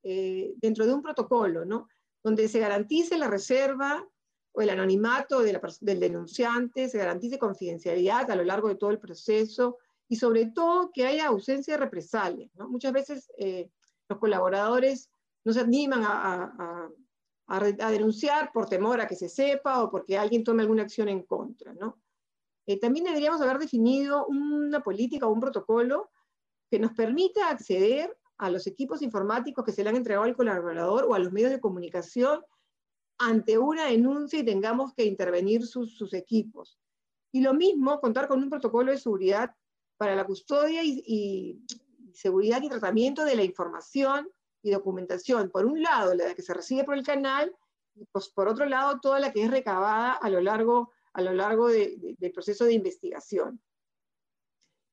eh, 0.02 0.52
dentro 0.56 0.84
de 0.84 0.94
un 0.94 1.02
protocolo, 1.02 1.64
¿no? 1.64 1.88
Donde 2.24 2.48
se 2.48 2.58
garantice 2.58 3.18
la 3.18 3.28
reserva 3.28 4.04
el 4.60 4.70
anonimato 4.70 5.40
del 5.40 6.00
denunciante, 6.00 6.88
se 6.88 6.98
garantice 6.98 7.38
confidencialidad 7.38 8.30
a 8.30 8.36
lo 8.36 8.44
largo 8.44 8.68
de 8.68 8.76
todo 8.76 8.90
el 8.90 8.98
proceso 8.98 9.78
y 10.08 10.16
sobre 10.16 10.46
todo 10.46 10.90
que 10.92 11.06
haya 11.06 11.26
ausencia 11.26 11.74
de 11.74 11.84
represalias. 11.84 12.50
Muchas 12.68 12.92
veces 12.92 13.30
eh, 13.36 13.70
los 14.08 14.18
colaboradores 14.18 15.10
no 15.44 15.52
se 15.52 15.60
animan 15.60 16.02
a 16.04 17.90
denunciar 17.90 18.50
por 18.52 18.68
temor 18.68 19.00
a 19.00 19.06
que 19.06 19.16
se 19.16 19.28
sepa 19.28 19.82
o 19.82 19.90
porque 19.90 20.18
alguien 20.18 20.44
tome 20.44 20.62
alguna 20.62 20.82
acción 20.82 21.08
en 21.08 21.22
contra. 21.22 21.74
Eh, 22.66 22.78
también 22.78 23.06
deberíamos 23.06 23.40
haber 23.40 23.58
definido 23.58 24.26
una 24.26 24.80
política 24.80 25.26
o 25.26 25.32
un 25.32 25.40
protocolo 25.40 26.10
que 26.70 26.78
nos 26.78 26.92
permita 26.92 27.48
acceder 27.48 28.14
a 28.36 28.50
los 28.50 28.66
equipos 28.66 29.02
informáticos 29.02 29.64
que 29.64 29.72
se 29.72 29.82
le 29.82 29.90
han 29.90 29.96
entregado 29.96 30.24
al 30.24 30.36
colaborador 30.36 31.06
o 31.08 31.14
a 31.14 31.18
los 31.18 31.32
medios 31.32 31.50
de 31.50 31.60
comunicación 31.60 32.44
ante 33.18 33.58
una 33.58 33.86
denuncia 33.86 34.38
y 34.38 34.44
tengamos 34.44 34.94
que 34.94 35.04
intervenir 35.04 35.66
sus, 35.66 35.96
sus 35.96 36.14
equipos. 36.14 36.78
Y 37.32 37.40
lo 37.40 37.52
mismo, 37.54 38.00
contar 38.00 38.28
con 38.28 38.42
un 38.42 38.50
protocolo 38.50 38.92
de 38.92 38.98
seguridad 38.98 39.54
para 39.96 40.14
la 40.14 40.24
custodia 40.24 40.82
y, 40.82 41.02
y 41.06 41.62
seguridad 42.14 42.62
y 42.62 42.68
tratamiento 42.68 43.24
de 43.24 43.36
la 43.36 43.44
información 43.44 44.28
y 44.62 44.70
documentación. 44.70 45.50
Por 45.50 45.66
un 45.66 45.82
lado, 45.82 46.14
la 46.14 46.34
que 46.34 46.42
se 46.42 46.54
recibe 46.54 46.84
por 46.84 46.96
el 46.96 47.04
canal, 47.04 47.54
y 47.94 48.04
pues, 48.06 48.28
por 48.28 48.48
otro 48.48 48.66
lado, 48.66 49.00
toda 49.00 49.18
la 49.18 49.32
que 49.32 49.42
es 49.42 49.50
recabada 49.50 50.12
a 50.12 50.30
lo 50.30 50.40
largo, 50.40 50.92
a 51.12 51.22
lo 51.22 51.32
largo 51.32 51.68
del 51.68 52.32
proceso 52.32 52.64
de 52.64 52.74
investigación. 52.74 53.60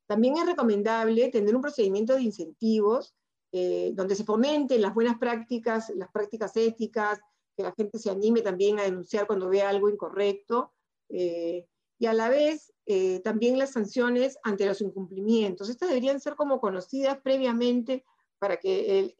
También 0.08 0.38
es 0.38 0.46
recomendable 0.46 1.30
tener 1.30 1.56
un 1.56 1.62
procedimiento 1.62 2.16
de 2.16 2.22
incentivos 2.22 3.16
eh, 3.52 3.92
donde 3.94 4.16
se 4.16 4.24
fomenten 4.24 4.82
las 4.82 4.94
buenas 4.94 5.18
prácticas, 5.18 5.90
las 5.96 6.12
prácticas 6.12 6.56
éticas, 6.58 7.20
que 7.56 7.64
la 7.64 7.74
gente 7.74 8.00
se 8.00 8.10
anime 8.10 8.42
también 8.42 8.80
a 8.80 8.84
denunciar 8.84 9.28
cuando 9.28 9.50
vea 9.50 9.70
algo 9.70 9.90
incorrecto. 9.90 10.74
Eh, 11.10 11.68
y 11.98 12.06
a 12.08 12.14
la 12.14 12.30
vez 12.30 12.74
eh, 12.86 13.22
también 13.22 13.58
las 13.58 13.72
sanciones 13.72 14.38
ante 14.44 14.66
los 14.66 14.82
incumplimientos. 14.82 15.70
Estas 15.70 15.90
deberían 15.90 16.20
ser 16.20 16.36
como 16.36 16.60
conocidas 16.60 17.20
previamente 17.22 18.04
para 18.38 18.58
que 18.58 19.16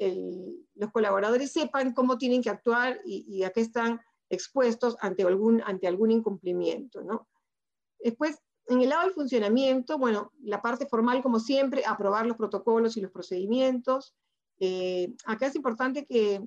los 0.76 0.92
colaboradores 0.92 1.52
sepan 1.52 1.94
cómo 1.94 2.18
tienen 2.18 2.44
que 2.44 2.50
actuar 2.50 3.00
y, 3.06 3.44
a 3.44 3.50
qué 3.52 3.62
están 3.62 4.02
expuestos 4.30 4.98
ante 5.00 5.24
algún, 5.24 5.62
ante 5.66 5.88
algún 5.88 6.12
incumplimiento. 6.12 7.02
¿no? 7.02 7.28
Después, 8.00 8.38
en 8.68 8.82
el 8.82 8.90
lado 8.90 9.04
del 9.04 9.14
funcionamiento, 9.14 9.98
bueno, 9.98 10.32
la 10.44 10.62
parte 10.62 10.86
formal, 10.86 11.22
como 11.22 11.40
siempre, 11.40 11.84
aprobar 11.86 12.26
los 12.26 12.38
protocolos 12.38 12.98
y 12.98 13.02
los 13.02 13.12
procedimientos. 13.12 14.16
Eh, 14.60 15.14
acá 15.26 15.48
es 15.48 15.56
importante 15.56 16.06
que, 16.06 16.42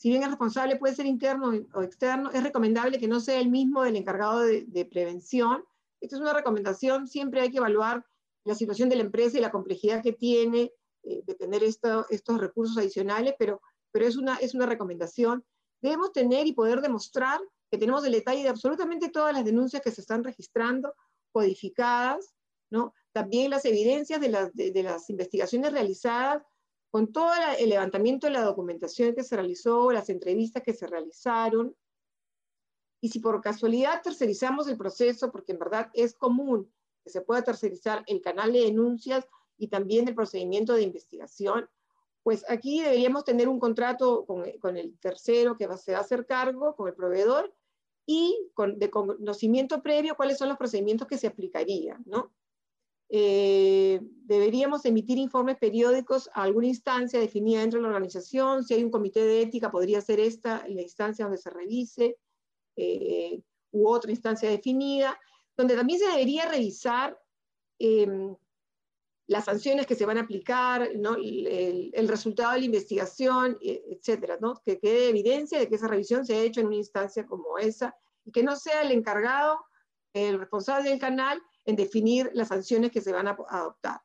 si 0.00 0.08
bien 0.08 0.22
el 0.22 0.30
responsable 0.30 0.76
puede 0.76 0.94
ser 0.94 1.04
interno 1.04 1.52
o 1.74 1.82
externo, 1.82 2.30
es 2.32 2.42
recomendable 2.42 2.98
que 2.98 3.06
no 3.06 3.20
sea 3.20 3.38
el 3.38 3.50
mismo 3.50 3.82
del 3.82 3.96
encargado 3.96 4.40
de 4.40 4.88
prevención, 4.90 5.62
esta 6.00 6.16
es 6.16 6.22
una 6.22 6.32
recomendación, 6.32 7.06
siempre 7.06 7.42
hay 7.42 7.50
que 7.50 7.58
evaluar 7.58 8.06
la 8.44 8.54
situación 8.54 8.88
de 8.88 8.96
la 8.96 9.02
empresa 9.02 9.36
y 9.36 9.40
la 9.40 9.50
complejidad 9.50 10.02
que 10.02 10.12
tiene 10.12 10.72
eh, 11.02 11.22
de 11.24 11.34
tener 11.34 11.62
estos 11.62 12.40
recursos 12.40 12.76
adicionales, 12.78 13.34
pero, 13.38 13.60
es, 13.94 14.16
una, 14.16 14.66
recomendación. 14.66 15.44
Debemos 15.82 16.12
tener 16.12 16.46
y 16.46 16.52
poder 16.52 16.80
demostrar 16.80 17.40
que 17.70 17.78
tenemos 17.78 18.04
el 18.04 18.12
detalle 18.12 18.42
de 18.42 18.48
absolutamente 18.48 19.10
todas 19.10 19.34
las 19.34 19.44
denuncias 19.44 19.82
que 19.82 19.90
se 19.90 20.00
están 20.00 20.24
registrando, 20.24 20.94
codificadas, 21.32 22.34
¿no? 22.70 22.94
también 23.12 23.50
las 23.50 23.64
evidencias 23.64 24.20
de, 24.20 24.50
de, 24.54 24.82
las 24.82 25.10
investigaciones 25.10 25.72
realizadas, 25.72 26.42
con 26.90 27.12
todo 27.12 27.32
el 27.58 27.68
levantamiento 27.68 28.26
de 28.26 28.32
la 28.32 28.42
documentación 28.42 29.14
que 29.14 29.22
se 29.22 29.36
realizó, 29.36 29.92
las 29.92 30.08
entrevistas 30.10 30.62
que 30.62 30.74
se 30.74 30.86
realizaron, 30.86 31.76
y 33.00 33.08
si 33.08 33.20
por 33.20 33.40
casualidad 33.40 34.02
tercerizamos 34.02 34.68
el 34.68 34.76
proceso, 34.76 35.30
porque 35.30 35.52
en 35.52 35.58
verdad 35.58 35.90
es 35.94 36.14
común 36.14 36.70
que 37.02 37.10
se 37.10 37.22
pueda 37.22 37.42
tercerizar 37.42 38.04
el 38.06 38.20
canal 38.20 38.52
de 38.52 38.60
denuncias 38.60 39.26
y 39.56 39.68
también 39.68 40.06
el 40.08 40.14
procedimiento 40.14 40.74
de 40.74 40.82
investigación, 40.82 41.68
pues 42.22 42.44
aquí 42.50 42.82
deberíamos 42.82 43.24
tener 43.24 43.48
un 43.48 43.58
contrato 43.58 44.26
con, 44.26 44.76
el 44.76 44.98
tercero 44.98 45.56
que 45.56 45.66
se 45.78 45.92
va 45.92 45.98
a 45.98 46.02
hacer 46.02 46.26
cargo, 46.26 46.76
con 46.76 46.88
el 46.88 46.94
proveedor, 46.94 47.54
y 48.04 48.50
con, 48.54 48.78
de 48.78 48.90
conocimiento 48.90 49.82
previo 49.82 50.16
cuáles 50.16 50.36
son 50.36 50.48
los 50.48 50.58
procedimientos 50.58 51.06
que 51.06 51.16
se 51.16 51.28
aplicarían, 51.28 52.02
¿no? 52.06 52.32
Eh, 53.12 54.00
deberíamos 54.02 54.84
emitir 54.84 55.18
informes 55.18 55.58
periódicos 55.58 56.30
a 56.32 56.44
alguna 56.44 56.68
instancia 56.68 57.18
definida 57.18 57.60
dentro 57.60 57.78
de 57.78 57.82
la 57.82 57.88
organización, 57.88 58.62
si 58.62 58.74
hay 58.74 58.84
un 58.84 58.90
comité 58.90 59.24
de 59.24 59.42
ética 59.42 59.72
podría 59.72 60.00
ser 60.00 60.20
esta 60.20 60.64
la 60.68 60.80
instancia 60.80 61.24
donde 61.24 61.38
se 61.38 61.50
revise, 61.50 62.18
eh, 62.76 63.42
u 63.72 63.88
otra 63.88 64.12
instancia 64.12 64.48
definida, 64.48 65.18
donde 65.56 65.74
también 65.74 65.98
se 65.98 66.06
debería 66.06 66.48
revisar 66.48 67.18
em, 67.80 68.36
las 69.26 69.44
sanciones 69.44 69.86
que 69.86 69.94
se 69.94 70.06
van 70.06 70.18
a 70.18 70.22
aplicar, 70.22 70.90
¿no? 70.96 71.16
el, 71.16 72.08
resultado 72.08 72.52
de 72.52 72.60
la 72.60 72.64
investigación, 72.64 73.58
e, 73.60 73.82
etcétera, 73.90 74.38
¿no? 74.40 74.60
que 74.64 74.78
quede 74.78 75.08
evidencia 75.08 75.58
de 75.58 75.68
que 75.68 75.76
esa 75.76 75.88
revisión 75.88 76.24
se 76.24 76.34
ha 76.34 76.42
hecho 76.42 76.60
en 76.60 76.66
una 76.66 76.76
instancia 76.76 77.26
como 77.26 77.58
esa 77.58 77.96
y 78.24 78.32
que 78.32 78.42
no 78.42 78.56
sea 78.56 78.82
el 78.82 78.92
encargado, 78.92 79.64
el 80.12 80.38
responsable 80.38 80.90
del 80.90 80.98
canal, 80.98 81.40
en 81.70 81.76
definir 81.76 82.30
las 82.34 82.48
sanciones 82.48 82.90
que 82.90 83.00
se 83.00 83.12
van 83.12 83.28
a 83.28 83.36
adoptar. 83.48 84.00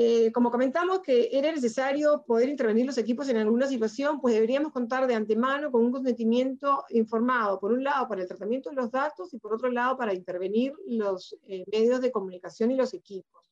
Eh, 0.00 0.30
como 0.30 0.52
comentamos 0.52 1.00
que 1.00 1.28
era 1.32 1.50
necesario 1.50 2.22
poder 2.24 2.48
intervenir 2.48 2.86
los 2.86 2.98
equipos 2.98 3.28
en 3.28 3.36
alguna 3.36 3.66
situación, 3.66 4.20
pues 4.20 4.32
deberíamos 4.32 4.72
contar 4.72 5.08
de 5.08 5.14
antemano 5.16 5.72
con 5.72 5.84
un 5.84 5.90
consentimiento 5.90 6.84
informado, 6.90 7.58
por 7.58 7.72
un 7.72 7.82
lado 7.82 8.06
para 8.06 8.22
el 8.22 8.28
tratamiento 8.28 8.70
de 8.70 8.76
los 8.76 8.92
datos 8.92 9.34
y 9.34 9.38
por 9.38 9.54
otro 9.54 9.68
lado 9.70 9.96
para 9.96 10.14
intervenir 10.14 10.72
los 10.86 11.36
eh, 11.48 11.64
medios 11.72 12.00
de 12.00 12.12
comunicación 12.12 12.70
y 12.70 12.76
los 12.76 12.94
equipos. 12.94 13.50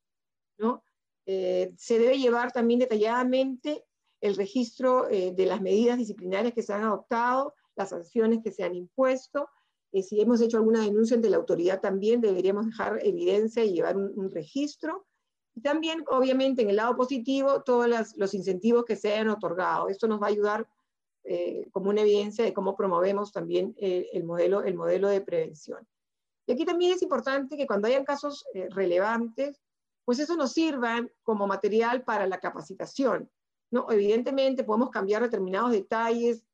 ¿no? 0.58 0.84
Eh, 1.26 1.72
se 1.76 1.98
debe 1.98 2.16
llevar 2.16 2.52
también 2.52 2.78
detalladamente 2.78 3.84
el 4.20 4.36
registro 4.36 5.08
de 5.08 5.46
las 5.46 5.60
medidas 5.60 5.98
disciplinarias 5.98 6.54
que 6.54 6.62
se 6.62 6.72
han 6.72 6.84
adoptado, 6.84 7.54
las 7.74 7.90
sanciones 7.90 8.40
que 8.42 8.52
se 8.52 8.62
han 8.62 8.74
impuesto. 8.74 9.48
Si 10.02 10.20
hemos 10.20 10.40
hecho 10.40 10.56
alguna 10.58 10.82
denuncia 10.82 11.16
ante 11.16 11.30
la 11.30 11.36
autoridad 11.36 11.80
también 11.80 12.20
deberíamos 12.20 12.66
dejar 12.66 13.00
evidencia 13.04 13.64
y 13.64 13.72
llevar 13.72 13.96
un 13.96 14.30
registro 14.30 15.06
y 15.56 15.62
también, 15.62 16.04
obviamente, 16.08 16.60
en 16.60 16.68
el 16.68 16.76
lado 16.76 16.94
positivo, 16.96 17.62
todos 17.62 17.88
los 18.16 18.34
incentivos 18.34 18.84
que 18.84 18.94
se 18.94 19.14
hayan 19.14 19.30
otorgado. 19.30 19.88
Esto 19.88 20.06
nos 20.06 20.20
va 20.20 20.26
a 20.26 20.30
ayudar 20.30 20.68
eh, 21.24 21.66
como 21.72 21.88
una 21.88 22.02
evidencia 22.02 22.44
de 22.44 22.52
cómo 22.52 22.76
promovemos 22.76 23.32
también 23.32 23.74
eh, 23.78 24.10
el, 24.12 24.24
modelo, 24.24 24.62
el 24.62 24.74
modelo 24.74 25.08
de 25.08 25.22
prevención. 25.22 25.88
Y 26.46 26.52
aquí 26.52 26.66
también 26.66 26.92
es 26.92 27.00
importante 27.00 27.56
que 27.56 27.66
cuando 27.66 27.88
hayan 27.88 28.04
casos 28.04 28.44
eh, 28.52 28.68
relevantes, 28.70 29.62
pues 30.04 30.18
eso 30.18 30.36
nos 30.36 30.52
sirva 30.52 31.08
como 31.22 31.46
material 31.46 32.04
para 32.04 32.26
la 32.26 32.38
capacitación. 32.38 33.30
¿no? 33.70 33.90
Evidentemente 33.90 34.62
podemos 34.62 34.90
cambiar 34.90 35.22
determinados 35.22 35.72
detalles, 35.72 36.44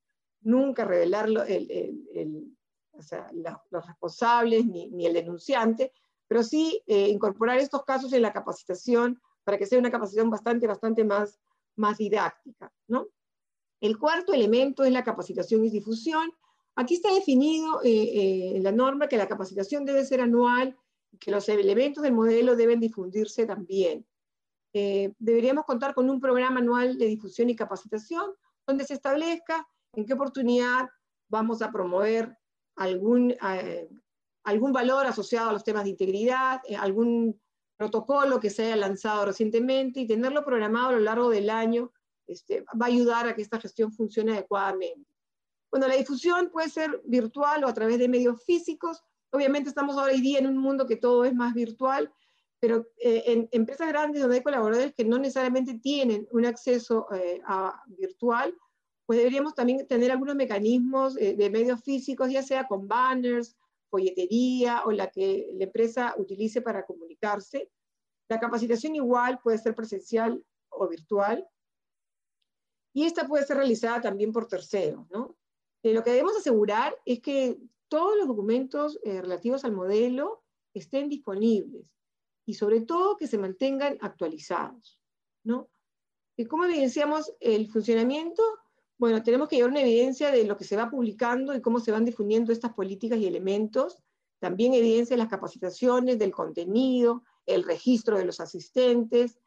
nunca 0.43 0.85
revelar 0.85 1.29
el, 1.49 2.57
o 3.03 3.09
sea, 3.09 3.31
los 3.71 3.87
responsables 3.87 4.65
ni, 4.65 4.89
ni, 4.91 5.07
el 5.07 5.15
denunciante, 5.15 5.93
pero 6.29 6.43
sí 6.43 6.83
eh, 6.87 7.09
incorporar 7.09 7.59
estos 7.59 7.85
casos 7.85 8.13
en 8.13 8.23
la 8.23 8.33
capacitación 8.33 9.21
para 9.45 9.59
que 9.59 9.67
sea 9.67 9.79
una 9.79 9.91
capacitación 9.91 10.31
bastante, 10.31 10.67
bastante 10.67 11.05
más, 11.05 11.41
más 11.77 11.99
didáctica. 11.99 12.73
¿no? 12.87 13.09
El 13.81 13.99
cuarto 13.99 14.33
elemento 14.33 14.85
es 14.85 14.93
la 14.93 15.05
capacitación 15.05 15.65
y 15.65 15.71
difusión. 15.71 16.33
Aquí 16.77 16.95
está 16.95 17.13
definido 17.13 17.83
eh, 17.83 17.91
eh, 17.91 18.57
en 18.57 18.63
la 18.63 18.73
norma 18.73 19.09
que 19.09 19.17
la 19.17 19.29
capacitación 19.29 19.85
debe 19.85 20.05
ser 20.05 20.21
anual, 20.21 20.77
que 21.21 21.31
los 21.31 21.49
elementos 21.49 22.03
del 22.03 22.15
modelo 22.15 22.57
deben 22.57 22.81
difundirse 22.81 23.45
también. 23.45 24.07
deberíamos 24.73 25.67
contar 25.67 25.93
con 25.93 26.09
un 26.09 26.19
programa 26.19 26.61
anual 26.61 26.97
de 26.97 27.07
difusión 27.07 27.51
y 27.51 27.57
capacitación 27.57 28.33
donde 28.67 28.85
se 28.85 28.95
establezca 28.95 29.69
en 29.93 30.07
qué 30.07 30.15
oportunidad 30.15 30.89
vamos 31.29 31.61
a 31.61 31.71
promover 31.71 32.39
algún, 32.77 33.35
algún 34.45 34.73
valor 34.73 35.07
asociado 35.07 35.51
a 35.51 35.53
los 35.53 35.65
temas 35.65 35.85
de 35.85 35.91
integridad, 35.91 36.61
eh, 36.67 36.77
algún 36.77 37.41
protocolo 37.77 38.41
que 38.41 38.51
se 38.51 38.65
haya 38.65 38.77
lanzado 38.77 39.27
recientemente 39.27 40.01
y 40.01 40.07
tenerlo 40.07 40.45
programado 40.45 40.89
a 40.89 40.93
lo 40.93 41.01
largo 41.01 41.31
del 41.31 41.51
año 41.51 41.93
este, 42.27 42.65
va 42.81 42.87
a 42.87 42.89
ayudar 42.89 43.27
a 43.27 43.35
que 43.35 43.43
esta 43.43 43.61
gestión 43.61 43.93
funcione 43.93 44.33
adecuadamente. 44.33 45.11
Bueno, 45.71 45.89
la 45.89 45.97
difusión 45.97 46.51
puede 46.51 46.69
ser 46.69 47.01
virtual 47.05 47.65
o 47.65 47.69
a 47.69 47.75
través 47.75 47.99
de 47.99 48.09
medios 48.09 48.45
físicos. 48.45 49.03
Obviamente 49.31 49.71
estamos 49.71 49.97
hoy 49.97 50.21
día 50.21 50.39
en 50.39 50.47
un 50.47 50.59
mundo 50.59 50.87
que 50.87 50.97
todo 50.97 51.25
es 51.25 51.35
más 51.35 51.55
virtual, 51.55 52.13
pero 52.61 52.87
eh, 52.99 53.25
en 53.27 53.49
empresas 53.51 53.89
grandes 53.89 54.21
donde 54.21 54.37
hay 54.37 54.43
colaboradores 54.43 54.95
que 54.95 55.05
no 55.05 55.19
necesariamente 55.19 55.79
tienen 55.79 56.29
un 56.31 56.45
acceso 56.45 57.07
eh, 57.13 57.41
a 57.47 57.83
virtual, 57.87 58.55
pues 59.13 59.19
deberíamos 59.19 59.55
también 59.55 59.87
tener 59.87 60.11
algunos 60.11 60.35
mecanismos 60.35 61.17
de 61.17 61.51
medios 61.51 61.83
físicos, 61.83 62.31
ya 62.31 62.43
sea 62.43 62.67
con 62.67 62.89
banners, 62.89 63.55
folletería 63.93 64.85
o 64.87 64.91
la 64.91 65.11
que 65.11 65.51
la 65.53 65.65
empresa 65.65 66.15
utilice 66.17 66.63
para 66.63 66.87
comunicarse. 66.87 67.71
La 68.31 68.41
capacitación 68.41 68.97
igual 68.97 69.39
puede 69.41 69.59
ser 69.59 69.75
presencial 69.75 70.43
o 70.71 70.89
virtual. 70.89 71.47
Y 72.95 73.05
esta 73.05 73.29
puede 73.29 73.45
ser 73.45 73.59
realizada 73.59 74.01
también 74.01 74.33
por 74.33 74.49
terceros. 74.49 75.07
¿no? 75.11 75.37
Eh, 75.83 75.93
lo 75.93 76.03
que 76.03 76.13
debemos 76.13 76.35
asegurar 76.39 76.97
es 77.05 77.21
que 77.21 77.59
todos 77.89 78.17
los 78.17 78.27
documentos 78.27 78.99
eh, 79.05 79.21
relativos 79.21 79.63
al 79.67 79.73
modelo 79.73 80.43
estén 80.73 81.11
disponibles 81.11 81.93
y 82.47 82.55
sobre 82.55 82.81
todo 82.81 83.19
que 83.19 83.27
se 83.27 83.37
mantengan 83.37 83.99
actualizados. 84.01 84.99
¿no? 85.45 85.69
Y 86.39 86.47
como 86.47 86.65
evidenciamos 86.65 87.31
el 87.41 87.71
funcionamiento, 87.71 88.43
bueno, 88.99 89.23
tenemos 89.23 89.49
que 89.49 89.57
llevar 89.57 89.71
una 89.71 89.81
evidencia 89.81 90.31
de 90.31 90.45
lo 90.45 90.57
que 90.57 90.65
se 90.65 90.77
va 90.77 90.91
publicando 90.91 91.55
y 91.55 91.61
cómo 91.61 91.81
se 91.81 91.93
van 91.93 92.05
difundiendo 92.05 92.53
estas 92.53 92.73
políticas 92.73 93.19
y 93.19 93.27
elementos. 93.27 93.99
También 94.39 94.75
evidencia 94.75 95.17
de 95.17 95.23
las 95.23 95.31
capacitaciones, 95.31 96.19
del 96.19 96.33
contenido, 96.33 97.25
el 97.47 97.65
registro 97.65 98.19
de 98.19 98.25
los 98.25 98.41
asistentes. 98.41 99.39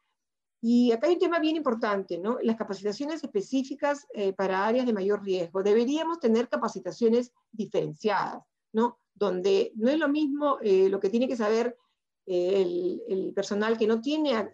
Y 0.61 0.91
acá 0.91 1.07
hay 1.07 1.13
un 1.13 1.19
tema 1.19 1.39
bien 1.39 1.55
importante, 1.55 2.17
¿no? 2.17 2.37
Las 2.41 2.55
capacitaciones 2.55 3.23
específicas 3.23 4.07
eh, 4.13 4.33
para 4.33 4.65
áreas 4.65 4.85
de 4.85 4.93
mayor 4.93 5.23
riesgo. 5.23 5.61
Deberíamos 5.61 6.19
tener 6.19 6.49
capacitaciones 6.49 7.31
diferenciadas, 7.51 8.43
¿no? 8.73 8.99
Donde 9.13 9.71
no 9.75 9.89
es 9.89 9.99
lo 9.99 10.09
mismo 10.09 10.57
eh, 10.61 10.89
lo 10.89 10.99
que 10.99 11.09
tiene 11.09 11.27
que 11.27 11.35
saber 11.35 11.77
eh, 12.25 12.61
el, 12.61 13.03
el, 13.07 13.33
personal 13.33 13.77
que 13.77 13.85
no 13.85 14.01
tiene 14.01 14.49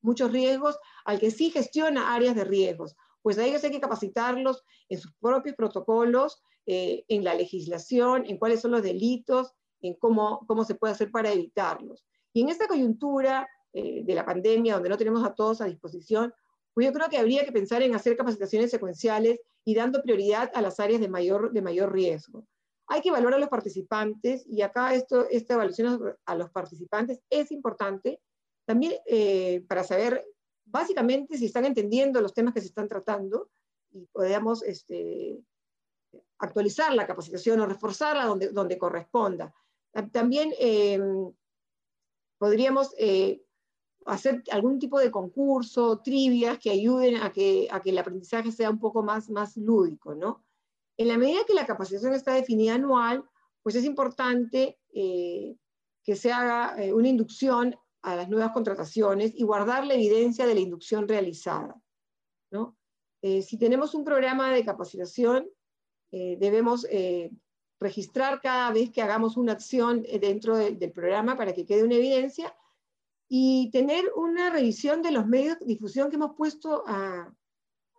muchos 0.00 0.30
riesgos 0.30 0.78
al 1.04 1.18
que 1.18 1.30
sí 1.30 1.50
gestiona 1.50 2.14
áreas 2.14 2.36
de 2.36 2.44
riesgos 2.44 2.94
pues 3.22 3.38
a 3.38 3.44
ellos 3.44 3.62
hay 3.64 3.70
que 3.70 3.80
capacitarlos 3.80 4.64
en 4.88 4.98
sus 4.98 5.12
propios 5.20 5.56
protocolos, 5.56 6.42
eh, 6.66 7.04
en 7.08 7.24
la 7.24 7.34
legislación, 7.34 8.24
en 8.26 8.38
cuáles 8.38 8.60
son 8.60 8.72
los 8.72 8.82
delitos, 8.82 9.54
en 9.80 9.94
cómo, 9.94 10.44
cómo 10.46 10.64
se 10.64 10.74
puede 10.74 10.92
hacer 10.92 11.10
para 11.10 11.32
evitarlos. 11.32 12.04
Y 12.32 12.42
en 12.42 12.50
esta 12.50 12.66
coyuntura 12.66 13.48
eh, 13.72 14.02
de 14.04 14.14
la 14.14 14.24
pandemia, 14.24 14.74
donde 14.74 14.88
no 14.88 14.98
tenemos 14.98 15.24
a 15.24 15.34
todos 15.34 15.60
a 15.60 15.66
disposición, 15.66 16.32
pues 16.74 16.86
yo 16.86 16.92
creo 16.92 17.08
que 17.08 17.18
habría 17.18 17.44
que 17.44 17.52
pensar 17.52 17.82
en 17.82 17.94
hacer 17.94 18.16
capacitaciones 18.16 18.70
secuenciales 18.70 19.40
y 19.64 19.74
dando 19.74 20.02
prioridad 20.02 20.50
a 20.54 20.62
las 20.62 20.78
áreas 20.80 21.00
de 21.00 21.08
mayor, 21.08 21.52
de 21.52 21.62
mayor 21.62 21.92
riesgo. 21.92 22.46
Hay 22.86 23.02
que 23.02 23.08
evaluar 23.10 23.34
a 23.34 23.38
los 23.38 23.48
participantes 23.48 24.46
y 24.46 24.62
acá 24.62 24.94
esto, 24.94 25.26
esta 25.28 25.54
evaluación 25.54 26.16
a 26.24 26.34
los 26.34 26.50
participantes 26.50 27.20
es 27.28 27.50
importante 27.50 28.20
también 28.64 28.94
eh, 29.06 29.64
para 29.68 29.84
saber 29.84 30.24
básicamente 30.70 31.36
si 31.36 31.46
están 31.46 31.64
entendiendo 31.64 32.20
los 32.20 32.34
temas 32.34 32.54
que 32.54 32.60
se 32.60 32.68
están 32.68 32.88
tratando 32.88 33.50
y 33.90 34.06
podamos 34.06 34.62
este, 34.62 35.42
actualizar 36.38 36.94
la 36.94 37.06
capacitación 37.06 37.60
o 37.60 37.66
reforzarla 37.66 38.24
donde, 38.26 38.48
donde 38.48 38.78
corresponda. 38.78 39.54
También 40.12 40.52
em, 40.58 41.32
podríamos 42.38 42.94
eh, 42.98 43.42
hacer 44.06 44.42
algún 44.50 44.78
tipo 44.78 44.98
de 44.98 45.10
concurso, 45.10 45.98
trivias 45.98 46.58
que 46.58 46.70
ayuden 46.70 47.16
a 47.16 47.32
que, 47.32 47.68
a 47.70 47.80
que 47.80 47.90
el 47.90 47.98
aprendizaje 47.98 48.52
sea 48.52 48.70
un 48.70 48.78
poco 48.78 49.02
más, 49.02 49.28
más 49.30 49.56
lúdico, 49.56 50.14
¿no? 50.14 50.44
En 50.96 51.08
la 51.08 51.18
medida 51.18 51.44
que 51.46 51.54
la 51.54 51.66
capacitación 51.66 52.14
está 52.14 52.34
definida 52.34 52.74
anual, 52.74 53.24
pues 53.62 53.74
es 53.76 53.84
importante 53.84 54.78
eh, 54.92 55.56
que 56.02 56.16
se 56.16 56.32
haga 56.32 56.82
eh, 56.82 56.92
una 56.92 57.08
inducción 57.08 57.76
a 58.12 58.16
las 58.16 58.28
nuevas 58.28 58.52
contrataciones 58.52 59.32
y 59.34 59.44
guardar 59.44 59.86
la 59.86 59.94
evidencia 59.94 60.46
de 60.46 60.54
la 60.54 60.60
inducción 60.60 61.08
realizada. 61.08 61.80
¿no? 62.50 62.76
si 63.20 63.58
tenemos 63.58 63.94
un 63.94 64.04
programa 64.04 64.52
de 64.52 64.64
capacitación, 64.64 65.48
debemos 66.10 66.86
registrar 67.80 68.40
cada 68.40 68.70
vez 68.72 68.90
que 68.90 69.02
hagamos 69.02 69.36
una 69.36 69.52
acción 69.52 70.02
dentro 70.20 70.56
del 70.56 70.92
programa 70.92 71.36
para 71.36 71.52
que 71.52 71.66
quede 71.66 71.82
una 71.82 71.96
evidencia 71.96 72.56
y 73.28 73.70
tener 73.70 74.10
una 74.16 74.50
revisión 74.50 75.02
de 75.02 75.12
los 75.12 75.26
medios 75.26 75.58
de 75.58 75.66
difusión 75.66 76.08
que 76.08 76.16
hemos 76.16 76.34
puesto 76.34 76.82
a, 76.86 77.30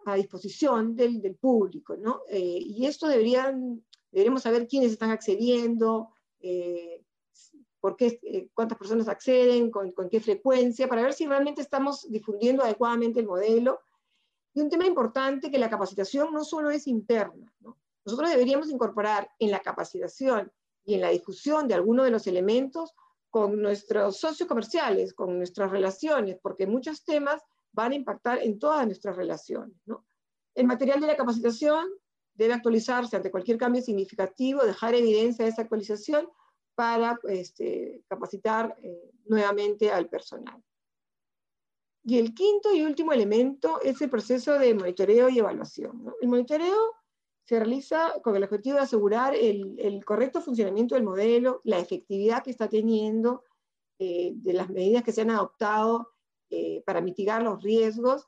a 0.06 0.16
disposición 0.16 0.96
del, 0.96 1.22
del, 1.22 1.36
público, 1.36 1.96
¿no? 1.96 2.22
Eh, 2.30 2.60
y 2.60 2.86
esto 2.88 3.08
deberían, 3.08 3.86
deberíamos 4.12 4.42
saber 4.42 4.68
quiénes 4.68 4.92
están 4.92 5.12
accediendo, 5.12 6.10
eh, 6.40 7.04
por 7.80 7.96
qué, 7.96 8.20
eh, 8.24 8.50
cuántas 8.54 8.78
personas 8.78 9.08
acceden, 9.08 9.72
con, 9.72 9.94
qué 10.10 10.20
frecuencia, 10.20 10.88
para 10.88 11.02
ver 11.02 11.14
si 11.14 11.26
realmente 11.26 11.62
estamos 11.62 12.10
difundiendo 12.10 12.64
adecuadamente 12.64 13.20
el 13.20 13.28
modelo. 13.28 13.80
Y 14.54 14.62
un 14.62 14.70
tema 14.70 14.86
importante, 14.86 15.52
que 15.52 15.60
la 15.60 15.70
capacitación 15.70 16.34
no 16.34 16.44
solo 16.44 16.70
es 16.72 16.88
interna, 16.88 17.54
¿no? 17.60 17.78
Nosotros 18.06 18.32
deberíamos 18.32 18.70
incorporar 18.70 19.30
en 19.40 19.52
la 19.52 19.60
capacitación 19.60 20.52
y 20.84 20.96
en 20.96 21.02
la 21.02 21.10
difusión 21.10 21.68
de 21.68 21.76
algunos 21.76 22.06
de 22.06 22.12
los 22.12 22.26
elementos 22.28 22.96
con 23.30 23.62
nuestros 23.62 24.18
socios 24.18 24.50
comerciales, 24.50 25.14
con 25.14 25.38
nuestras 25.38 25.70
relaciones, 25.70 26.38
porque 26.42 26.66
muchos 26.66 27.04
temas 27.04 27.44
van 27.72 27.92
a 27.92 27.96
impactar 27.96 28.40
en 28.40 28.58
todas 28.58 28.86
nuestras 28.86 29.16
relaciones. 29.16 29.76
El 30.56 30.66
material 30.66 31.00
de 31.00 31.08
la 31.08 31.16
capacitación 31.16 31.88
debe 32.34 32.54
actualizarse 32.54 33.16
ante 33.16 33.30
cualquier 33.30 33.58
cambio 33.58 33.82
significativo, 33.82 34.64
dejar 34.64 34.96
evidencia 34.96 35.46
de 35.46 35.52
esa 35.52 35.62
actualización 35.62 36.28
para 36.80 37.20
este, 37.28 38.06
capacitar 38.08 38.74
eh, 38.82 39.12
nuevamente 39.26 39.92
al 39.92 40.08
personal. 40.08 40.64
Y 42.06 42.18
el 42.18 42.34
quinto 42.34 42.74
y 42.74 42.84
último 42.84 43.12
elemento 43.12 43.82
es 43.82 44.02
el 44.02 44.10
proceso 44.10 44.58
de 44.58 44.74
monitoreo 44.74 45.28
y 45.28 45.40
evaluación. 45.40 46.06
El 46.22 46.30
monitoreo 46.30 46.96
se 47.44 47.60
realiza 47.60 48.14
con 48.24 48.38
el 48.38 48.46
objetivo 48.46 48.78
de 48.78 48.84
asegurar 48.84 49.36
el, 49.36 50.02
correcto 50.06 50.40
funcionamiento 50.40 50.96
del 50.96 51.04
modelo, 51.04 51.60
la 51.66 51.80
efectividad 51.80 52.44
que 52.44 52.52
está 52.52 52.70
teniendo, 52.70 53.44
eh, 54.00 54.32
de 54.36 54.54
las 54.54 54.70
medidas 54.70 55.04
que 55.04 55.12
se 55.12 55.24
han 55.24 55.32
adoptado 55.32 56.14
eh, 56.50 56.82
para 56.86 57.02
mitigar 57.02 57.44
los 57.44 57.62
riesgos 57.62 58.26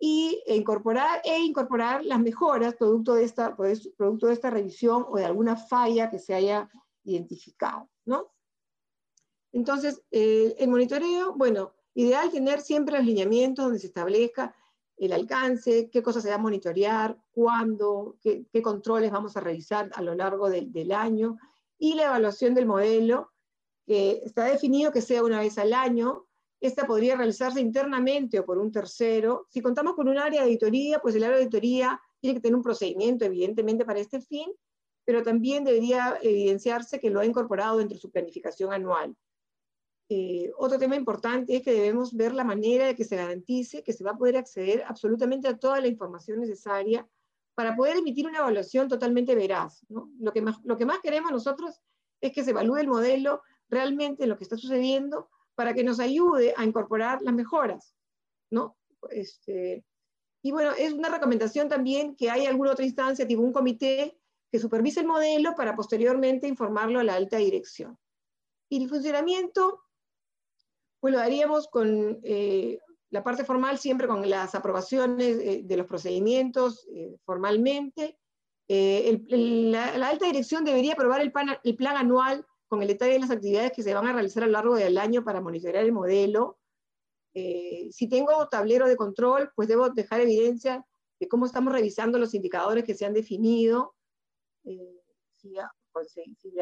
y 0.00 0.42
incorporar, 0.48 1.22
e 1.22 1.38
incorporar 1.38 2.04
las 2.04 2.18
mejoras 2.18 2.74
producto 2.74 3.14
de, 3.14 3.22
esta, 3.22 3.54
producto 3.54 4.26
de 4.26 4.32
esta 4.32 4.50
revisión 4.50 5.06
o 5.08 5.16
de 5.16 5.26
alguna 5.26 5.54
falla 5.54 6.10
que 6.10 6.18
se 6.18 6.34
haya 6.34 6.68
identificado. 7.04 7.88
¿no? 8.04 8.32
Entonces, 9.52 10.02
eh, 10.10 10.56
el 10.58 10.68
monitoreo, 10.68 11.34
bueno, 11.34 11.74
ideal 11.94 12.30
tener 12.30 12.60
siempre 12.60 12.96
los 12.96 13.06
lineamientos 13.06 13.64
donde 13.64 13.78
se 13.78 13.86
establezca 13.86 14.54
el 14.96 15.12
alcance, 15.12 15.90
qué 15.90 16.02
cosas 16.02 16.22
se 16.22 16.28
va 16.28 16.36
a 16.36 16.38
monitorear, 16.38 17.18
cuándo, 17.32 18.16
qué, 18.20 18.46
controles 18.62 19.10
vamos 19.10 19.36
a 19.36 19.40
realizar 19.40 19.90
a 19.94 20.02
lo 20.02 20.14
largo 20.14 20.48
del 20.48 20.92
año, 20.92 21.36
y 21.78 21.94
la 21.94 22.04
evaluación 22.04 22.54
del 22.54 22.66
modelo, 22.66 23.32
que 23.86 24.22
está 24.24 24.44
definido 24.44 24.92
que 24.92 25.02
sea 25.02 25.22
una 25.22 25.40
vez 25.40 25.58
al 25.58 25.72
año. 25.72 26.26
Esta 26.60 26.86
podría 26.86 27.16
realizarse 27.16 27.60
internamente 27.60 28.38
o 28.38 28.44
por 28.46 28.58
un 28.58 28.72
tercero. 28.72 29.46
Si 29.50 29.60
contamos 29.60 29.94
con 29.94 30.08
un 30.08 30.16
área 30.16 30.40
de 30.40 30.46
auditoría, 30.46 31.00
pues 31.00 31.14
el 31.14 31.24
área 31.24 31.36
de 31.36 31.42
auditoría 31.42 32.00
tiene 32.20 32.36
que 32.36 32.40
tener 32.40 32.56
un 32.56 32.62
procedimiento, 32.62 33.24
evidentemente, 33.24 33.84
para 33.84 34.00
este 34.00 34.20
fin, 34.20 34.50
pero 35.04 35.22
también 35.22 35.64
debería 35.64 36.18
evidenciarse 36.22 37.00
que 37.00 37.10
lo 37.10 37.20
ha 37.20 37.26
incorporado 37.26 37.78
dentro 37.78 37.96
de 37.96 38.00
su 38.00 38.10
planificación 38.10 38.72
anual. 38.72 39.16
Eh, 40.08 40.52
otro 40.58 40.78
tema 40.78 40.96
importante 40.96 41.56
es 41.56 41.62
que 41.62 41.72
debemos 41.72 42.14
ver 42.14 42.34
la 42.34 42.44
manera 42.44 42.86
de 42.86 42.94
que 42.94 43.04
se 43.04 43.16
garantice 43.16 43.82
que 43.82 43.92
se 43.92 44.04
va 44.04 44.12
a 44.12 44.16
poder 44.16 44.36
acceder 44.36 44.84
absolutamente 44.86 45.48
a 45.48 45.56
toda 45.56 45.80
la 45.80 45.88
información 45.88 46.40
necesaria 46.40 47.08
para 47.54 47.74
poder 47.74 47.96
emitir 47.96 48.26
una 48.26 48.38
evaluación 48.38 48.88
totalmente 48.88 49.34
veraz. 49.34 49.86
Lo, 49.88 50.32
que 50.32 50.42
más, 50.42 50.56
lo 50.64 50.76
que 50.76 50.84
más 50.84 51.00
queremos 51.00 51.30
nosotros 51.30 51.80
es 52.20 52.32
que 52.32 52.44
se 52.44 52.50
evalúe 52.50 52.78
el 52.78 52.88
modelo 52.88 53.42
realmente 53.68 54.24
en 54.24 54.28
lo 54.28 54.36
que 54.36 54.44
está 54.44 54.56
sucediendo 54.56 55.30
para 55.54 55.72
que 55.72 55.84
nos 55.84 56.00
ayude 56.00 56.52
a 56.56 56.64
incorporar 56.64 57.22
las 57.22 57.34
mejoras. 57.34 57.94
¿no? 58.50 58.76
Este, 59.10 59.84
y 60.42 60.50
bueno, 60.50 60.72
es 60.72 60.92
una 60.92 61.08
recomendación 61.08 61.68
también 61.68 62.16
que 62.16 62.30
haya 62.30 62.48
alguna 62.48 62.72
otra 62.72 62.84
instancia, 62.84 63.26
tipo 63.26 63.42
un 63.42 63.52
comité, 63.52 64.18
que 64.54 64.60
supervise 64.60 65.00
el 65.00 65.08
modelo 65.08 65.56
para 65.56 65.74
posteriormente 65.74 66.46
informarlo 66.46 67.00
a 67.00 67.02
la 67.02 67.16
alta 67.16 67.38
dirección. 67.38 67.98
Y 68.68 68.84
el 68.84 68.88
funcionamiento 68.88 69.82
pues 71.00 71.12
lo 71.12 71.18
haríamos 71.18 71.66
con 71.66 72.20
eh, 72.22 72.78
la 73.10 73.24
parte 73.24 73.44
formal, 73.44 73.78
siempre 73.78 74.06
con 74.06 74.30
las 74.30 74.54
aprobaciones 74.54 75.38
eh, 75.38 75.62
de 75.64 75.76
los 75.76 75.88
procedimientos 75.88 76.86
eh, 76.94 77.16
formalmente. 77.24 78.16
la, 78.68 80.08
alta 80.08 80.26
dirección 80.26 80.64
debería 80.64 80.92
aprobar 80.92 81.20
el 81.20 81.32
plan, 81.32 81.56
el 81.64 81.74
plan 81.74 81.96
anual 81.96 82.46
con 82.68 82.80
el 82.80 82.86
detalle 82.86 83.14
de 83.14 83.18
las 83.18 83.32
actividades 83.32 83.72
que 83.72 83.82
se 83.82 83.92
van 83.92 84.06
a 84.06 84.12
realizar 84.12 84.44
a 84.44 84.46
lo 84.46 84.52
largo 84.52 84.76
del 84.76 84.98
año 84.98 85.24
para 85.24 85.40
monitorear 85.40 85.82
el 85.82 85.90
modelo. 85.90 86.60
si 87.32 88.08
tengo 88.08 88.46
tablero 88.48 88.86
de 88.86 88.94
control, 88.94 89.50
pues 89.56 89.66
debo 89.66 89.90
dejar 89.90 90.20
evidencia 90.20 90.86
de 91.18 91.26
cómo 91.26 91.44
estamos 91.44 91.72
revisando 91.72 92.20
los 92.20 92.34
indicadores 92.34 92.84
que 92.84 92.94
se 92.94 93.04
han 93.04 93.14
definido. 93.14 93.96
Si, 94.64 95.54
pues, 95.92 96.12
si, 96.12 96.54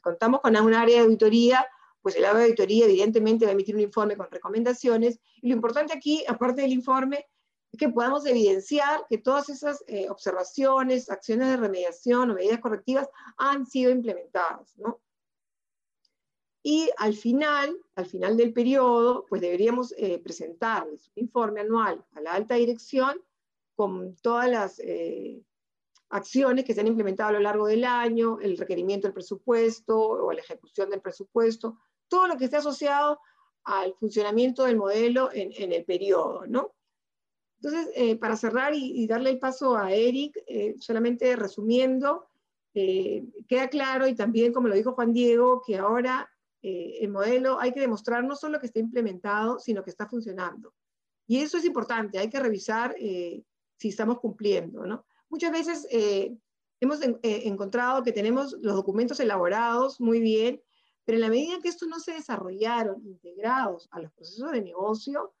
contamos 0.00 0.40
con 0.40 0.56
un 0.56 0.74
área 0.74 0.98
de 0.98 1.04
auditoría, 1.04 1.66
pues 2.02 2.16
el 2.16 2.24
área 2.24 2.38
de 2.38 2.44
auditoría 2.44 2.86
evidentemente 2.86 3.44
va 3.44 3.50
a 3.50 3.52
emitir 3.52 3.74
un 3.74 3.82
informe 3.82 4.16
con 4.16 4.30
recomendaciones. 4.30 5.20
Y 5.42 5.48
lo 5.48 5.54
importante 5.54 5.92
aquí, 5.92 6.24
aparte 6.26 6.62
del 6.62 6.72
informe, 6.72 7.26
es 7.72 7.78
que 7.78 7.88
podamos 7.88 8.26
evidenciar 8.26 9.06
que 9.08 9.18
todas 9.18 9.48
esas 9.48 9.84
eh, 9.86 10.08
observaciones, 10.10 11.10
acciones 11.10 11.48
de 11.48 11.56
remediación 11.56 12.30
o 12.30 12.34
medidas 12.34 12.60
correctivas 12.60 13.08
han 13.36 13.66
sido 13.66 13.92
implementadas. 13.92 14.76
¿no? 14.76 15.00
Y 16.62 16.90
al 16.98 17.14
final, 17.14 17.74
al 17.94 18.06
final 18.06 18.36
del 18.36 18.52
periodo, 18.52 19.24
pues 19.28 19.40
deberíamos 19.40 19.94
eh, 19.96 20.18
presentarles 20.18 21.08
un 21.14 21.24
informe 21.24 21.60
anual 21.60 22.04
a 22.14 22.20
la 22.20 22.32
alta 22.32 22.56
dirección 22.56 23.20
con 23.74 24.14
todas 24.16 24.50
las 24.50 24.78
eh, 24.80 25.42
acciones 26.10 26.64
que 26.64 26.74
se 26.74 26.80
han 26.80 26.88
implementado 26.88 27.30
a 27.30 27.32
lo 27.32 27.40
largo 27.40 27.66
del 27.66 27.84
año, 27.84 28.38
el 28.40 28.58
requerimiento 28.58 29.06
del 29.06 29.14
presupuesto 29.14 29.98
o 29.98 30.32
la 30.32 30.40
ejecución 30.40 30.90
del 30.90 31.00
presupuesto, 31.00 31.78
todo 32.08 32.26
lo 32.26 32.36
que 32.36 32.46
esté 32.46 32.56
asociado 32.56 33.20
al 33.64 33.94
funcionamiento 33.94 34.64
del 34.64 34.76
modelo 34.76 35.30
en, 35.32 35.72
el 35.72 35.84
periodo, 35.84 36.46
¿no? 36.46 36.72
Entonces, 37.62 37.92
eh, 37.94 38.16
para 38.16 38.36
cerrar 38.36 38.74
y, 38.74 39.06
darle 39.06 39.30
el 39.30 39.38
paso 39.38 39.76
a 39.76 39.92
Eric, 39.92 40.36
eh, 40.46 40.74
solamente 40.78 41.36
resumiendo, 41.36 42.28
eh, 42.74 43.24
queda 43.46 43.68
claro 43.68 44.06
y 44.08 44.14
también, 44.14 44.52
como 44.52 44.68
lo 44.68 44.74
dijo 44.74 44.94
Juan 44.94 45.12
Diego, 45.12 45.62
que 45.64 45.78
ahora 45.78 46.28
el 46.62 47.08
modelo 47.08 47.58
hay 47.58 47.72
que 47.72 47.80
demostrar 47.80 48.22
no 48.22 48.36
solo 48.36 48.60
que 48.60 48.66
está 48.66 48.80
implementado, 48.80 49.58
sino 49.58 49.82
que 49.82 49.88
está 49.88 50.06
funcionando. 50.06 50.74
Y 51.26 51.38
eso 51.38 51.56
es 51.56 51.64
importante, 51.64 52.18
hay 52.18 52.28
que 52.28 52.38
revisar 52.38 52.94
si 52.98 53.44
estamos 53.88 54.20
cumpliendo, 54.20 54.84
¿no? 54.84 55.06
Muchas 55.30 55.52
veces 55.52 55.86
hemos 56.80 57.00
encontrado 57.22 58.02
que 58.02 58.12
tenemos 58.12 58.52
los 58.60 58.74
documentos 58.74 59.20
elaborados 59.20 60.00
muy 60.00 60.20
bien, 60.20 60.60
pero 61.04 61.16
en 61.16 61.22
la 61.22 61.28
medida 61.28 61.60
que 61.62 61.68
estos 61.68 61.88
no 61.88 61.98
se 61.98 62.12
desarrollaron 62.12 63.04
integrados 63.06 63.88
a 63.90 64.00
los 64.00 64.12
procesos 64.12 64.52
de 64.52 64.62
negocio, 64.62 65.34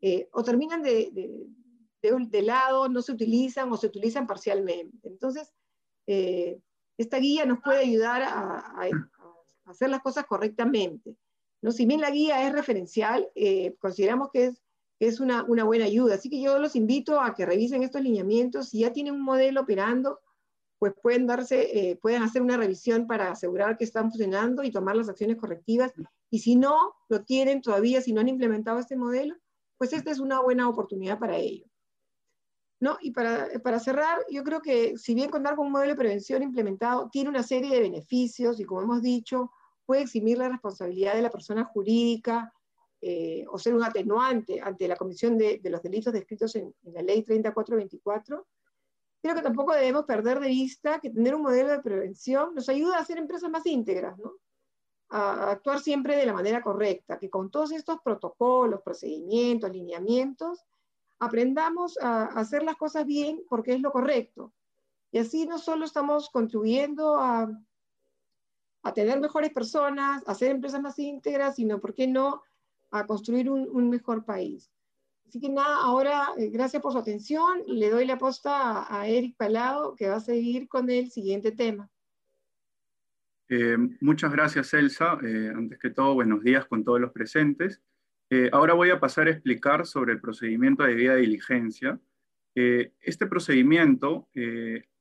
eh, 0.00 0.28
o 0.32 0.42
terminan 0.42 0.82
de, 0.82 1.10
de, 2.02 2.42
lado, 2.42 2.88
no 2.88 3.02
se 3.02 3.12
utilizan 3.12 3.72
o 3.72 3.76
se 3.76 3.86
utilizan 3.86 4.26
parcialmente. 4.26 5.08
Entonces, 5.08 5.52
eh, 6.06 6.60
esta 6.98 7.18
guía 7.18 7.46
nos 7.46 7.60
puede 7.60 7.78
ayudar 7.78 8.22
a, 8.22 8.88
hacer 9.64 9.90
las 9.90 10.00
cosas 10.02 10.26
correctamente. 10.26 11.16
¿no? 11.62 11.72
Si 11.72 11.86
bien 11.86 12.00
la 12.00 12.10
guía 12.10 12.46
es 12.46 12.52
referencial, 12.52 13.28
eh, 13.34 13.74
consideramos 13.78 14.28
que 14.32 14.44
es, 14.46 14.62
es 14.98 15.20
una, 15.20 15.44
una, 15.44 15.64
buena 15.64 15.84
ayuda. 15.84 16.14
Así 16.14 16.30
que 16.30 16.40
yo 16.40 16.58
los 16.58 16.76
invito 16.76 17.20
a 17.20 17.34
que 17.34 17.46
revisen 17.46 17.82
estos 17.82 18.02
lineamientos. 18.02 18.70
Si 18.70 18.80
ya 18.80 18.92
tienen 18.92 19.14
un 19.14 19.22
modelo 19.22 19.62
operando, 19.62 20.20
pues 20.78 20.94
pueden 21.02 21.26
darse, 21.26 21.90
eh, 21.90 21.96
pueden 21.96 22.22
hacer 22.22 22.42
una 22.42 22.56
revisión 22.56 23.06
para 23.06 23.30
asegurar 23.30 23.76
que 23.76 23.84
están 23.84 24.10
funcionando 24.10 24.62
y 24.62 24.70
tomar 24.70 24.96
las 24.96 25.08
acciones 25.08 25.36
correctivas. 25.36 25.92
Y 26.30 26.40
si 26.40 26.56
no 26.56 26.94
lo 27.08 27.24
tienen 27.24 27.62
todavía, 27.62 28.00
si 28.00 28.12
no 28.12 28.20
han 28.20 28.28
implementado 28.28 28.78
este 28.78 28.96
modelo, 28.96 29.34
pues 29.78 29.92
esta 29.92 30.10
es 30.10 30.18
una 30.18 30.40
buena 30.40 30.68
oportunidad 30.68 31.18
para 31.18 31.36
ello. 31.36 31.66
¿No? 32.78 32.98
Y 33.00 33.12
para, 33.12 33.48
para 33.62 33.80
cerrar, 33.80 34.18
yo 34.30 34.44
creo 34.44 34.60
que 34.60 34.98
si 34.98 35.14
bien 35.14 35.30
contar 35.30 35.56
con 35.56 35.66
un 35.66 35.72
modelo 35.72 35.92
de 35.92 35.98
prevención 35.98 36.42
implementado 36.42 37.08
tiene 37.10 37.30
una 37.30 37.42
serie 37.42 37.74
de 37.74 37.80
beneficios 37.80 38.60
y 38.60 38.64
como 38.64 38.82
hemos 38.82 39.00
dicho, 39.00 39.50
puede 39.86 40.02
eximir 40.02 40.36
la 40.36 40.50
responsabilidad 40.50 41.14
de 41.14 41.22
la 41.22 41.30
persona 41.30 41.64
jurídica 41.64 42.52
eh, 43.08 43.44
o 43.48 43.56
ser 43.56 43.72
un 43.72 43.84
atenuante 43.84 44.60
ante 44.60 44.88
la 44.88 44.96
comisión 44.96 45.38
de, 45.38 45.60
de 45.62 45.70
los 45.70 45.80
delitos 45.80 46.12
descritos 46.12 46.56
en, 46.56 46.74
en, 46.82 46.92
la 46.92 47.02
ley 47.02 47.22
3424, 47.22 48.48
creo 49.22 49.34
que 49.36 49.42
tampoco 49.42 49.72
debemos 49.74 50.06
perder 50.06 50.40
de 50.40 50.48
vista 50.48 50.98
que 50.98 51.10
tener 51.10 51.36
un 51.36 51.42
modelo 51.42 51.70
de 51.70 51.80
prevención 51.82 52.52
nos 52.52 52.68
ayuda 52.68 52.96
a 52.96 53.02
hacer 53.02 53.18
empresas 53.18 53.48
más 53.48 53.64
íntegras, 53.64 54.18
¿no? 54.18 54.32
a 55.10 55.52
actuar 55.52 55.78
siempre 55.78 56.16
de 56.16 56.26
la 56.26 56.32
manera 56.32 56.60
correcta, 56.62 57.16
que 57.16 57.30
con 57.30 57.48
todos 57.48 57.70
estos 57.70 58.00
protocolos, 58.02 58.82
procedimientos, 58.82 59.70
lineamientos, 59.70 60.64
aprendamos 61.20 61.96
a 61.98 62.24
hacer 62.24 62.64
las 62.64 62.74
cosas 62.74 63.06
bien 63.06 63.40
porque 63.48 63.74
es 63.74 63.80
lo 63.82 63.92
correcto. 63.92 64.52
Y 65.12 65.18
así 65.18 65.46
no 65.46 65.58
solo 65.58 65.84
estamos 65.84 66.28
contribuyendo 66.30 67.18
a, 67.20 67.48
a 68.82 68.92
tener 68.92 69.20
mejores 69.20 69.52
personas, 69.52 70.26
a 70.26 70.32
hacer 70.32 70.50
empresas 70.50 70.82
más 70.82 70.98
íntegras, 70.98 71.54
sino, 71.54 71.80
¿por 71.80 71.94
qué 71.94 72.08
no?, 72.08 72.42
a 72.90 73.06
construir 73.06 73.50
un, 73.50 73.68
un 73.70 73.90
mejor 73.90 74.24
país. 74.24 74.70
Así 75.26 75.40
que 75.40 75.48
nada, 75.48 75.78
ahora, 75.78 76.28
eh, 76.38 76.50
gracias 76.50 76.80
por 76.80 76.92
su 76.92 76.98
atención. 76.98 77.62
Le 77.66 77.90
doy 77.90 78.06
la 78.06 78.16
posta 78.16 78.82
a, 78.82 79.00
a 79.00 79.08
Eric 79.08 79.36
Palao, 79.36 79.94
que 79.96 80.08
va 80.08 80.16
a 80.16 80.20
seguir 80.20 80.68
con 80.68 80.88
el 80.88 81.10
siguiente 81.10 81.50
tema. 81.50 81.90
Eh, 83.48 83.76
muchas 84.00 84.32
gracias, 84.32 84.72
Elsa. 84.74 85.18
Eh, 85.22 85.52
antes 85.54 85.78
que 85.78 85.90
todo, 85.90 86.14
buenos 86.14 86.42
días 86.42 86.66
con 86.66 86.84
todos 86.84 87.00
los 87.00 87.12
presentes. 87.12 87.82
Eh, 88.30 88.50
ahora 88.52 88.74
voy 88.74 88.90
a 88.90 88.98
pasar 88.98 89.28
a 89.28 89.30
explicar 89.30 89.86
sobre 89.86 90.12
el 90.12 90.20
procedimiento 90.20 90.82
de 90.82 90.94
vía 90.94 91.14
de 91.14 91.20
diligencia. 91.20 92.00
Eh, 92.56 92.92
este 93.00 93.26
procedimiento 93.26 94.28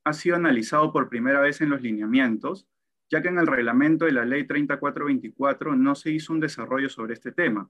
ha 0.03 0.13
sido 0.13 0.36
analizado 0.36 0.91
por 0.91 1.09
primera 1.09 1.39
vez 1.39 1.61
en 1.61 1.69
los 1.69 1.81
lineamientos, 1.81 2.67
ya 3.10 3.22
que 3.22 3.28
en 3.30 3.38
el 3.38 3.47
reglamento 3.47 4.06
de 4.06 4.12
la 4.12 4.26
ley 4.26 4.45
3424 4.45 5.76
no 5.76 5.95
se 5.95 6.12
hizo 6.12 6.34
un 6.34 6.39
desarrollo 6.39 6.89
sobre 6.89 7.14
este 7.14 7.32
tema. 7.32 7.70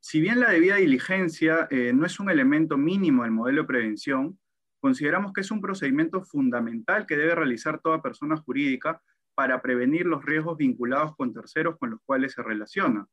si 0.00 0.20
bien 0.20 0.40
la 0.40 0.50
debida 0.50 0.76
diligencia 0.76 1.68
no 1.92 2.06
es 2.06 2.18
un 2.20 2.30
elemento 2.30 2.78
mínimo 2.78 3.24
del 3.24 3.32
modelo 3.32 3.62
de 3.62 3.68
prevención, 3.68 4.38
consideramos 4.80 5.32
que 5.32 5.42
es 5.42 5.50
un 5.50 5.60
procedimiento 5.60 6.22
fundamental 6.22 7.06
que 7.06 7.16
debe 7.16 7.34
realizar 7.34 7.80
toda 7.80 8.00
persona 8.00 8.36
jurídica 8.36 9.02
para 9.34 9.60
prevenir 9.62 10.06
los 10.06 10.24
riesgos 10.24 10.56
vinculados 10.56 11.14
con 11.16 11.32
terceros 11.32 11.76
con 11.78 11.90
los 11.90 12.00
cuales 12.04 12.32
se 12.32 12.42
relaciona. 12.42 13.06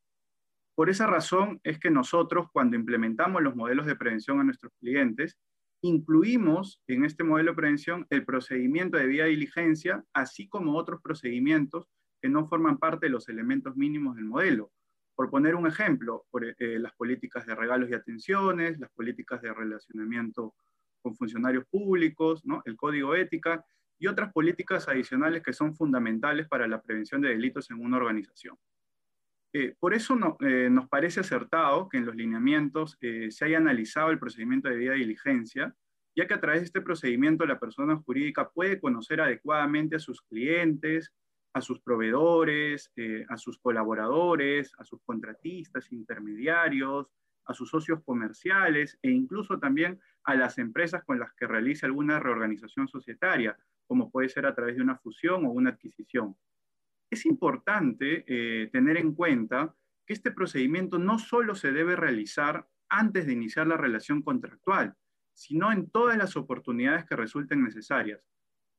Por 0.75 0.89
esa 0.89 1.07
razón 1.07 1.59
es 1.63 1.79
que 1.79 1.89
nosotros, 1.89 2.47
cuando 2.51 2.75
implementamos 2.75 3.41
los 3.41 3.55
modelos 3.55 3.85
de 3.85 3.95
prevención 3.95 4.39
a 4.39 4.43
nuestros 4.43 4.71
clientes, 4.79 5.37
incluimos 5.81 6.81
en 6.87 7.05
este 7.05 7.23
modelo 7.23 7.51
de 7.51 7.55
prevención 7.55 8.07
el 8.09 8.25
procedimiento 8.25 8.97
de 8.97 9.07
vía 9.07 9.23
de 9.25 9.31
diligencia, 9.31 10.03
así 10.13 10.47
como 10.47 10.75
otros 10.77 11.01
procedimientos 11.01 11.87
que 12.21 12.29
no 12.29 12.47
forman 12.47 12.77
parte 12.77 13.05
de 13.07 13.11
los 13.11 13.29
elementos 13.29 13.75
mínimos 13.75 14.15
del 14.15 14.25
modelo. 14.25 14.71
Por 15.15 15.29
poner 15.29 15.55
un 15.55 15.67
ejemplo, 15.67 16.25
por, 16.29 16.45
eh, 16.45 16.79
las 16.79 16.93
políticas 16.93 17.45
de 17.45 17.55
regalos 17.55 17.89
y 17.89 17.93
atenciones, 17.93 18.79
las 18.79 18.91
políticas 18.91 19.41
de 19.41 19.53
relacionamiento 19.53 20.55
con 21.01 21.15
funcionarios 21.15 21.65
públicos, 21.65 22.43
el 22.65 22.75
código 22.75 23.15
ética 23.15 23.63
y 23.99 24.07
otras 24.07 24.31
políticas 24.31 24.87
adicionales 24.87 25.41
que 25.43 25.53
son 25.53 25.75
fundamentales 25.75 26.47
para 26.47 26.67
la 26.67 26.81
prevención 26.81 27.21
de 27.21 27.29
delitos 27.29 27.69
en 27.71 27.83
una 27.83 27.97
organización. 27.97 28.57
Eh, 29.53 29.75
por 29.79 29.93
eso 29.93 30.15
no, 30.15 30.37
eh, 30.41 30.69
nos 30.69 30.87
parece 30.89 31.21
acertado 31.21 31.87
que 31.89 31.97
en 31.97 32.05
los 32.05 32.15
lineamientos 32.15 32.97
eh, 33.01 33.31
se 33.31 33.45
haya 33.45 33.57
analizado 33.57 34.11
el 34.11 34.19
procedimiento 34.19 34.69
de 34.69 34.75
vía 34.75 34.91
de 34.91 34.97
diligencia, 34.97 35.73
ya 36.15 36.27
que 36.27 36.33
a 36.33 36.41
través 36.41 36.61
de 36.61 36.65
este 36.65 36.81
procedimiento 36.81 37.45
la 37.45 37.59
persona 37.59 37.95
jurídica 37.95 38.49
puede 38.49 38.79
conocer 38.79 39.21
adecuadamente 39.21 39.95
a 39.95 39.99
sus 39.99 40.21
clientes, 40.21 41.13
a 41.53 41.61
sus 41.61 41.79
proveedores, 41.79 42.91
a 43.29 43.37
sus 43.37 43.57
colaboradores, 43.57 44.73
a 44.77 44.83
sus 44.83 45.01
contratistas, 45.03 45.91
intermediarios, 45.91 47.07
a 47.45 47.53
sus 47.53 47.69
socios 47.69 48.03
comerciales 48.03 48.99
e 49.01 49.09
incluso 49.09 49.57
también 49.57 49.99
a 50.23 50.35
las 50.35 50.57
empresas 50.57 51.03
con 51.03 51.19
las 51.19 51.33
que 51.33 51.47
realice 51.47 51.85
alguna 51.85 52.19
reorganización 52.19 52.87
societaria, 52.87 53.57
como 53.87 54.11
puede 54.11 54.29
ser 54.29 54.45
a 54.45 54.53
través 54.53 54.75
de 54.75 54.83
una 54.83 54.97
fusión 54.97 55.45
o 55.45 55.51
una 55.51 55.71
adquisición. 55.71 56.35
Es 57.09 57.25
importante 57.25 58.25
eh, 58.27 58.67
tener 58.71 58.97
en 58.97 59.13
cuenta 59.13 59.75
que 60.05 60.13
este 60.13 60.31
procedimiento 60.31 60.99
no 60.99 61.19
solo 61.19 61.55
se 61.55 61.71
debe 61.71 61.95
realizar 61.95 62.67
antes 62.89 63.25
de 63.25 63.33
iniciar 63.33 63.67
la 63.67 63.77
relación 63.77 64.21
contractual, 64.21 64.95
sino 65.33 65.71
en 65.71 65.89
todas 65.89 66.17
las 66.17 66.35
oportunidades 66.35 67.05
que 67.05 67.15
resulten 67.15 67.63
necesarias. 67.63 68.21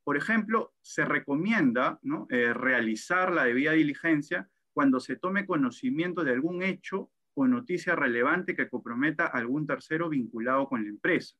Por 0.05 0.17
ejemplo, 0.17 0.75
se 0.81 1.05
recomienda 1.05 1.99
¿no? 2.03 2.27
eh, 2.31 2.55
realizar 2.55 3.33
la 3.33 3.45
debida 3.45 3.73
diligencia 3.73 4.49
cuando 4.73 5.01
se 5.01 5.17
tome 5.17 5.47
conocimiento 5.47 6.25
de 6.25 6.33
algún 6.33 6.63
hecho 6.63 7.11
o 7.35 7.47
noticia 7.47 7.95
relevante 7.95 8.57
que 8.57 8.69
comprometa 8.69 9.27
a 9.27 9.39
algún 9.39 9.67
tercero 9.67 10.09
vinculado 10.09 10.67
con 10.67 10.83
la 10.83 10.89
empresa. 10.89 11.37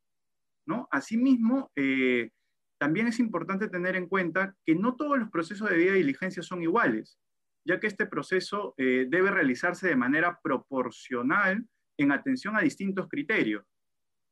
¿no? 0.67 0.87
Asimismo, 0.91 1.73
eh, 1.75 2.31
también 2.79 3.09
es 3.09 3.19
importante 3.19 3.69
tener 3.69 3.97
en 3.97 4.07
cuenta 4.07 4.57
que 4.65 4.75
no 4.75 4.95
todos 4.97 5.19
los 5.19 5.31
procesos 5.31 5.69
de 5.69 5.77
debida 5.77 5.95
diligencia 5.95 6.43
son 6.43 6.63
iguales, 6.63 7.19
ya 7.67 7.81
que 7.81 7.89
este 7.89 8.07
proceso 8.07 8.75
eh, 8.79 9.07
debe 9.09 9.31
realizarse 9.31 9.89
de 9.89 9.97
manera 9.97 10.39
proporcional 10.43 11.67
en 11.99 12.13
atención 12.13 12.57
a 12.57 12.61
distintos 12.61 13.09
criterios, 13.09 13.65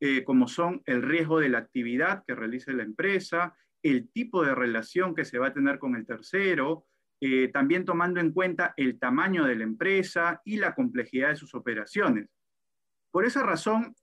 eh, 0.00 0.22
como 0.24 0.46
son 0.46 0.82
el 0.86 1.02
riesgo 1.02 1.40
de 1.40 1.48
la 1.48 1.58
actividad 1.58 2.22
que 2.26 2.36
realice 2.36 2.72
la 2.72 2.84
empresa, 2.84 3.54
el 3.82 4.10
tipo 4.10 4.44
de 4.44 4.54
relación 4.54 5.14
que 5.14 5.24
se 5.24 5.38
va 5.38 5.48
a 5.48 5.54
tener 5.54 5.78
con 5.78 5.96
el 5.96 6.06
tercero, 6.06 6.86
eh, 7.20 7.48
también 7.48 7.84
tomando 7.84 8.20
en 8.20 8.32
cuenta 8.32 8.74
el 8.76 8.98
tamaño 8.98 9.44
de 9.44 9.56
la 9.56 9.64
empresa 9.64 10.40
y 10.44 10.58
la 10.58 10.74
complejidad 10.74 11.30
de 11.30 11.36
sus 11.36 11.54
operaciones. 11.54 12.28
Por 13.10 13.24
esa 13.24 13.42
razón, 13.42 13.94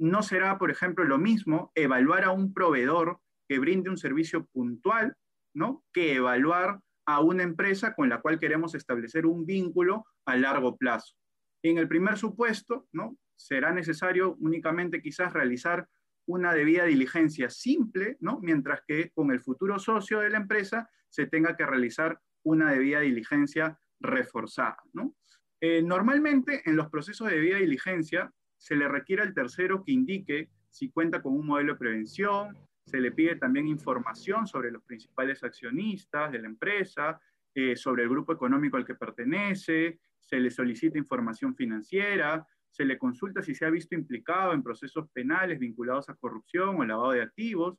no 0.00 0.22
será, 0.24 0.58
por 0.58 0.72
ejemplo, 0.72 1.04
lo 1.04 1.18
mismo 1.18 1.70
evaluar 1.76 2.24
a 2.24 2.32
un 2.32 2.52
proveedor 2.52 3.20
que 3.50 3.58
brinde 3.58 3.90
un 3.90 3.98
servicio 3.98 4.46
puntual, 4.46 5.16
¿no? 5.54 5.84
Que 5.92 6.14
evaluar 6.14 6.78
a 7.04 7.18
una 7.18 7.42
empresa 7.42 7.96
con 7.96 8.08
la 8.08 8.20
cual 8.20 8.38
queremos 8.38 8.76
establecer 8.76 9.26
un 9.26 9.44
vínculo 9.44 10.06
a 10.24 10.36
largo 10.36 10.76
plazo. 10.76 11.16
En 11.60 11.76
el 11.76 11.88
primer 11.88 12.16
supuesto, 12.16 12.86
¿no? 12.92 13.18
Será 13.34 13.72
necesario 13.72 14.36
únicamente 14.38 15.02
quizás 15.02 15.32
realizar 15.32 15.88
una 16.28 16.54
debida 16.54 16.84
diligencia 16.84 17.50
simple, 17.50 18.18
¿no? 18.20 18.38
Mientras 18.40 18.82
que 18.86 19.10
con 19.10 19.32
el 19.32 19.40
futuro 19.40 19.80
socio 19.80 20.20
de 20.20 20.30
la 20.30 20.38
empresa 20.38 20.88
se 21.08 21.26
tenga 21.26 21.56
que 21.56 21.66
realizar 21.66 22.20
una 22.44 22.70
debida 22.70 23.00
diligencia 23.00 23.80
reforzada, 23.98 24.76
¿no? 24.92 25.16
Eh, 25.60 25.82
normalmente 25.82 26.62
en 26.66 26.76
los 26.76 26.88
procesos 26.88 27.28
de 27.28 27.34
debida 27.34 27.56
diligencia 27.56 28.32
se 28.58 28.76
le 28.76 28.86
requiere 28.86 29.22
al 29.22 29.34
tercero 29.34 29.82
que 29.82 29.90
indique 29.90 30.50
si 30.68 30.92
cuenta 30.92 31.20
con 31.20 31.32
un 31.32 31.46
modelo 31.48 31.72
de 31.72 31.80
prevención, 31.80 32.56
se 32.90 33.00
le 33.00 33.12
pide 33.12 33.36
también 33.36 33.68
información 33.68 34.46
sobre 34.46 34.72
los 34.72 34.82
principales 34.82 35.44
accionistas 35.44 36.32
de 36.32 36.40
la 36.40 36.48
empresa, 36.48 37.20
eh, 37.54 37.76
sobre 37.76 38.02
el 38.02 38.08
grupo 38.08 38.32
económico 38.32 38.76
al 38.76 38.84
que 38.84 38.96
pertenece, 38.96 40.00
se 40.18 40.40
le 40.40 40.50
solicita 40.50 40.98
información 40.98 41.54
financiera, 41.54 42.44
se 42.70 42.84
le 42.84 42.98
consulta 42.98 43.42
si 43.42 43.54
se 43.54 43.64
ha 43.64 43.70
visto 43.70 43.94
implicado 43.94 44.52
en 44.52 44.62
procesos 44.62 45.08
penales 45.12 45.58
vinculados 45.58 46.08
a 46.08 46.14
corrupción 46.14 46.76
o 46.76 46.84
lavado 46.84 47.12
de 47.12 47.22
activos, 47.22 47.78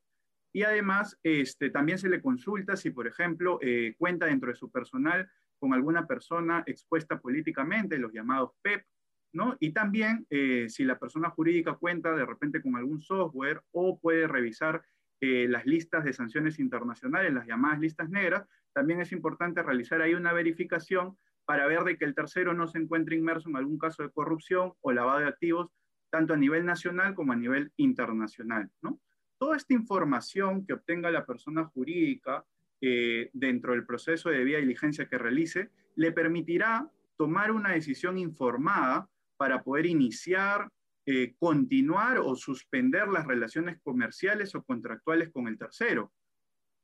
y 0.54 0.64
además 0.64 1.18
este, 1.24 1.70
también 1.70 1.98
se 1.98 2.10
le 2.10 2.22
consulta 2.22 2.76
si, 2.76 2.92
por 2.92 3.08
ejemplo, 3.08 3.60
eh, 3.62 3.96
cuenta 3.98 4.26
dentro 4.26 4.50
de 4.50 4.56
su 4.56 4.70
personal 4.70 5.30
con 5.60 5.74
alguna 5.74 6.08
persona 6.08 6.64
expuesta 6.66 7.20
políticamente, 7.20 7.98
los 7.98 8.12
llamados 8.12 8.52
PEP, 8.62 8.86
¿no? 9.34 9.56
Y 9.60 9.72
también 9.72 10.26
eh, 10.30 10.68
si 10.70 10.84
la 10.84 11.00
persona 11.00 11.30
jurídica 11.30 11.76
cuenta 11.76 12.14
de 12.16 12.26
repente 12.26 12.62
con 12.62 12.76
algún 12.76 13.02
software 13.02 13.62
o 13.72 14.00
puede 14.00 14.28
revisar 14.28 14.84
eh, 15.22 15.48
las 15.48 15.68
listas 15.68 16.04
de 16.04 16.14
sanciones 16.14 16.60
internacionales, 16.60 17.32
las 17.32 17.46
llamadas 17.46 17.80
listas 17.80 18.10
negras, 18.10 18.48
también 18.74 19.02
es 19.02 19.12
importante 19.12 19.62
realizar 19.62 20.02
ahí 20.02 20.16
una 20.16 20.34
verificación 20.34 21.16
para 21.46 21.68
ver 21.68 21.84
de 21.84 21.98
que 21.98 22.06
el 22.06 22.16
tercero 22.16 22.54
no 22.54 22.68
se 22.68 22.80
encuentre 22.80 23.16
inmerso 23.16 23.50
en 23.50 23.56
algún 23.56 23.78
caso 23.78 24.04
de 24.04 24.10
corrupción 24.10 24.74
o 24.82 24.92
lavado 24.92 25.20
de 25.20 25.28
activos, 25.28 25.70
tanto 26.10 26.34
a 26.34 26.38
nivel 26.38 26.66
nacional 26.66 27.14
como 27.14 27.34
a 27.34 27.36
nivel 27.36 27.72
internacional. 27.78 28.70
¿no? 28.82 29.00
Toda 29.38 29.58
esta 29.58 29.74
información 29.74 30.66
que 30.66 30.74
obtenga 30.74 31.12
la 31.12 31.26
persona 31.26 31.66
jurídica 31.66 32.44
eh, 32.82 33.30
dentro 33.34 33.74
del 33.74 33.86
proceso 33.86 34.30
de 34.30 34.40
debida 34.40 34.58
diligencia 34.58 35.08
que 35.08 35.20
realice, 35.20 35.70
le 35.96 36.12
permitirá 36.12 36.90
tomar 37.16 37.52
una 37.52 37.74
decisión 37.74 38.18
informada 38.18 39.08
para 39.38 39.62
poder 39.62 39.86
iniciar 39.86 40.68
eh, 41.08 41.34
continuar 41.40 42.20
o 42.20 42.36
suspender 42.36 43.08
las 43.08 43.26
relaciones 43.26 43.80
comerciales 43.82 44.54
o 44.54 44.62
contractuales 44.62 45.32
con 45.32 45.48
el 45.48 45.58
tercero. 45.58 46.14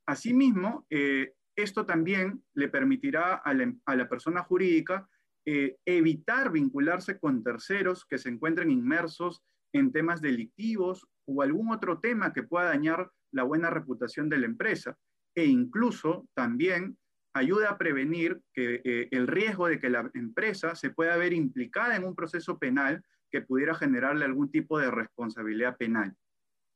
Asimismo, 0.08 0.86
eh, 0.90 1.34
esto 1.54 1.86
también 1.86 2.42
le 2.54 2.68
permitirá 2.68 3.34
a 3.34 3.54
la, 3.54 4.08
persona 4.08 4.42
jurídica 4.42 5.08
eh, 5.46 5.76
evitar 5.84 6.50
vincularse 6.50 7.20
con 7.20 7.44
terceros 7.44 8.04
que 8.06 8.18
se 8.18 8.28
encuentren 8.28 8.72
inmersos 8.72 9.40
en 9.72 9.92
temas 9.92 10.20
delictivos 10.20 11.06
o 11.24 11.42
algún 11.42 11.70
otro 11.70 12.00
tema 12.00 12.32
que 12.32 12.42
pueda 12.42 12.70
dañar 12.70 13.12
la 13.32 13.44
buena 13.44 13.70
reputación 13.70 14.28
de 14.28 14.38
la 14.38 14.46
empresa. 14.46 14.98
E 15.36 15.44
incluso 15.44 16.26
también 16.34 16.98
ayuda 17.34 17.70
a 17.70 17.78
prevenir 17.78 18.40
que, 18.52 19.08
el 19.12 19.28
riesgo 19.28 19.68
de 19.68 19.78
que 19.78 19.90
la 19.90 20.10
empresa 20.14 20.74
se 20.74 20.90
pueda 20.90 21.16
ver 21.16 21.32
implicada 21.32 21.94
en 21.94 22.02
un 22.02 22.16
proceso 22.16 22.58
penal 22.58 23.00
que 23.30 23.42
pudiera 23.42 23.74
generarle 23.74 24.24
algún 24.24 24.50
tipo 24.50 24.78
de 24.78 24.90
responsabilidad 24.90 25.76
penal. 25.76 26.14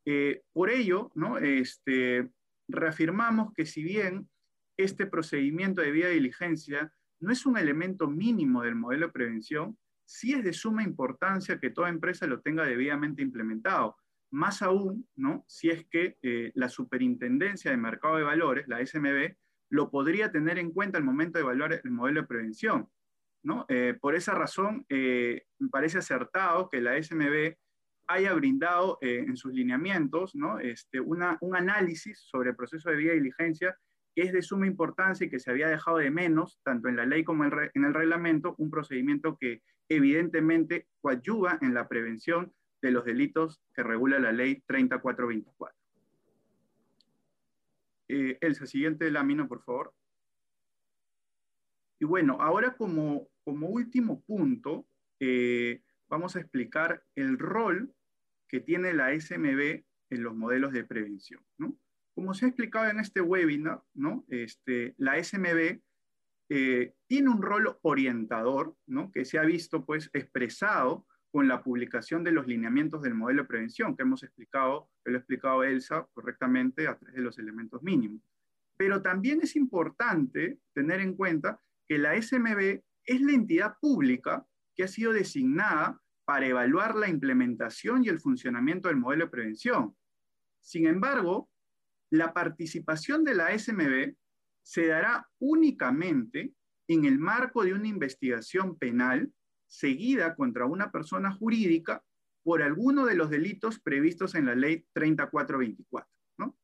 Eh, 0.04 0.42
por 0.52 0.70
ello, 0.70 1.10
¿no? 1.14 1.38
este, 1.38 2.30
reafirmamos 2.68 3.52
que 3.54 3.66
si 3.66 3.82
bien 3.82 4.28
este 4.76 5.06
procedimiento 5.06 5.80
de 5.80 5.92
vía 5.92 6.08
de 6.08 6.14
diligencia 6.14 6.92
no 7.20 7.32
es 7.32 7.46
un 7.46 7.56
elemento 7.56 8.08
mínimo 8.08 8.62
del 8.62 8.74
modelo 8.74 9.06
de 9.06 9.12
prevención, 9.12 9.78
sí 10.04 10.32
es 10.32 10.42
de 10.42 10.52
suma 10.52 10.82
importancia 10.82 11.60
que 11.60 11.70
toda 11.70 11.88
empresa 11.88 12.26
lo 12.26 12.40
tenga 12.40 12.64
debidamente 12.64 13.22
implementado. 13.22 13.96
Más 14.30 14.62
aún, 14.62 15.06
¿no? 15.14 15.44
si 15.46 15.70
es 15.70 15.86
que 15.86 16.16
eh, 16.22 16.52
la 16.54 16.68
Superintendencia 16.68 17.70
de 17.70 17.76
Mercado 17.76 18.16
de 18.16 18.24
Valores, 18.24 18.66
la 18.66 18.84
SMB, 18.84 19.36
lo 19.70 19.90
podría 19.90 20.32
tener 20.32 20.58
en 20.58 20.72
cuenta 20.72 20.98
al 20.98 21.04
momento 21.04 21.38
de 21.38 21.44
evaluar 21.44 21.80
el 21.82 21.90
modelo 21.90 22.22
de 22.22 22.26
prevención. 22.26 22.88
¿No? 23.42 23.64
Eh, 23.68 23.96
por 24.00 24.14
esa 24.14 24.34
razón, 24.34 24.84
eh, 24.88 25.44
me 25.58 25.68
parece 25.68 25.98
acertado 25.98 26.68
que 26.68 26.80
la 26.80 26.96
SMB 27.02 27.56
haya 28.08 28.34
brindado 28.34 28.98
en 29.00 29.36
sus 29.36 29.52
lineamientos 29.54 30.32
este, 30.60 31.00
un 31.00 31.56
análisis 31.56 32.18
sobre 32.18 32.50
el 32.50 32.56
proceso 32.56 32.90
de 32.90 32.96
vía 32.96 33.12
de 33.12 33.18
diligencia 33.18 33.78
que 34.14 34.22
es 34.22 34.32
de 34.32 34.42
suma 34.42 34.66
importancia 34.66 35.26
y 35.26 35.30
que 35.30 35.38
se 35.38 35.50
había 35.50 35.68
dejado 35.68 35.98
de 35.98 36.10
menos, 36.10 36.60
tanto 36.62 36.88
en 36.88 36.96
la 36.96 37.06
ley 37.06 37.24
como 37.24 37.44
en 37.44 37.84
el 37.84 37.94
reglamento, 37.94 38.54
un 38.58 38.70
procedimiento 38.70 39.36
que 39.40 39.62
evidentemente 39.88 40.88
coadyuva 41.00 41.58
en 41.60 41.74
la 41.74 41.88
prevención 41.88 42.52
de 42.82 42.90
los 42.90 43.04
delitos 43.04 43.62
que 43.74 43.82
regula 43.82 44.18
la 44.18 44.32
ley 44.32 44.62
3424. 44.66 45.76
Eh, 48.08 48.38
Elsa, 48.40 48.66
siguiente 48.66 49.10
lámina, 49.10 49.46
por 49.46 49.62
favor. 49.62 49.94
Y 52.02 52.04
bueno, 52.04 52.38
ahora 52.40 52.74
como, 52.74 53.28
como 53.44 53.68
último 53.68 54.24
punto, 54.24 54.88
eh, 55.20 55.84
vamos 56.08 56.34
a 56.34 56.40
explicar 56.40 57.04
el 57.14 57.38
rol 57.38 57.94
que 58.48 58.58
tiene 58.58 58.92
la 58.92 59.14
SMB 59.14 59.84
en 60.10 60.22
los 60.24 60.34
modelos 60.34 60.72
de 60.72 60.82
prevención. 60.82 61.40
¿no? 61.58 61.78
Como 62.12 62.34
se 62.34 62.44
ha 62.44 62.48
explicado 62.48 62.90
en 62.90 62.98
este 62.98 63.20
webinar, 63.20 63.84
¿no? 63.94 64.24
Este, 64.26 64.96
la 64.98 65.22
SMB 65.22 65.78
eh, 66.48 66.92
tiene 67.06 67.28
un 67.28 67.40
rol 67.40 67.78
orientador, 67.82 68.76
¿no? 68.88 69.12
que 69.12 69.24
se 69.24 69.38
ha 69.38 69.44
visto 69.44 69.86
pues, 69.86 70.10
expresado 70.12 71.06
con 71.30 71.46
la 71.46 71.62
publicación 71.62 72.24
de 72.24 72.32
los 72.32 72.48
lineamientos 72.48 73.00
del 73.02 73.14
modelo 73.14 73.42
de 73.42 73.48
prevención, 73.48 73.96
que 73.96 74.02
hemos 74.02 74.24
explicado, 74.24 74.90
que 75.04 75.12
lo 75.12 75.18
ha 75.18 75.20
explicado 75.20 75.62
Elsa 75.62 76.04
correctamente 76.14 76.88
a 76.88 76.98
través 76.98 77.14
de 77.14 77.22
los 77.22 77.38
elementos 77.38 77.80
mínimos. 77.80 78.22
Pero 78.76 79.00
también 79.02 79.40
es 79.40 79.54
importante 79.54 80.58
tener 80.74 80.98
en 80.98 81.14
cuenta 81.14 81.60
que 81.92 81.98
la 81.98 82.16
SMB 82.16 82.80
es 83.04 83.20
la 83.20 83.32
entidad 83.32 83.76
pública 83.78 84.46
que 84.74 84.84
ha 84.84 84.88
sido 84.88 85.12
designada 85.12 86.00
para 86.24 86.46
evaluar 86.46 86.94
la 86.94 87.06
implementación 87.06 88.02
y 88.02 88.08
el 88.08 88.18
funcionamiento 88.18 88.88
del 88.88 88.96
modelo 88.96 89.26
de 89.26 89.30
prevención. 89.30 89.94
Sin 90.62 90.86
embargo, 90.86 91.50
la 92.08 92.32
participación 92.32 93.24
de 93.24 93.34
la 93.34 93.58
SMB 93.58 94.14
se 94.62 94.86
dará 94.86 95.28
únicamente 95.38 96.54
en 96.88 97.04
el 97.04 97.18
marco 97.18 97.62
de 97.62 97.74
una 97.74 97.88
investigación 97.88 98.78
penal 98.78 99.30
seguida 99.66 100.34
contra 100.34 100.64
una 100.64 100.90
persona 100.90 101.30
jurídica 101.30 102.02
por 102.42 102.62
alguno 102.62 103.04
de 103.04 103.16
los 103.16 103.28
delitos 103.28 103.80
previstos 103.80 104.34
en 104.34 104.46
la 104.46 104.54
ley 104.54 104.86
3424. 104.94 106.10
¿no? 106.38 106.56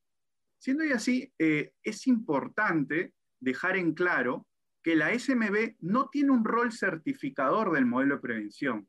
Siendo 0.57 0.83
así, 0.91 1.31
eh, 1.37 1.73
es 1.83 2.07
importante 2.07 3.13
dejar 3.39 3.77
en 3.77 3.93
claro 3.93 4.47
que 4.83 4.95
la 4.95 5.17
SMB 5.17 5.75
no 5.79 6.09
tiene 6.09 6.31
un 6.31 6.45
rol 6.45 6.71
certificador 6.71 7.71
del 7.73 7.85
modelo 7.85 8.15
de 8.15 8.21
prevención, 8.21 8.87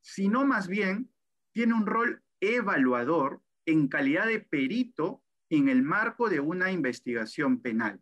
sino 0.00 0.46
más 0.46 0.68
bien 0.68 1.10
tiene 1.52 1.74
un 1.74 1.86
rol 1.86 2.22
evaluador 2.40 3.42
en 3.66 3.88
calidad 3.88 4.26
de 4.26 4.40
perito 4.40 5.22
en 5.50 5.68
el 5.68 5.82
marco 5.82 6.28
de 6.28 6.40
una 6.40 6.72
investigación 6.72 7.60
penal. 7.60 8.00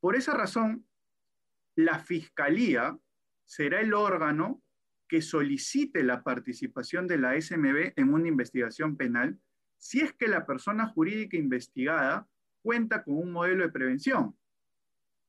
Por 0.00 0.16
esa 0.16 0.34
razón, 0.34 0.86
la 1.74 1.98
Fiscalía 1.98 2.98
será 3.44 3.80
el 3.80 3.94
órgano 3.94 4.62
que 5.08 5.22
solicite 5.22 6.04
la 6.04 6.22
participación 6.22 7.06
de 7.08 7.18
la 7.18 7.40
SMB 7.40 7.94
en 7.96 8.12
una 8.12 8.28
investigación 8.28 8.96
penal 8.96 9.40
si 9.76 10.00
es 10.00 10.12
que 10.12 10.28
la 10.28 10.46
persona 10.46 10.86
jurídica 10.86 11.36
investigada 11.36 12.28
cuenta 12.62 13.02
con 13.02 13.16
un 13.16 13.32
modelo 13.32 13.64
de 13.64 13.72
prevención. 13.72 14.36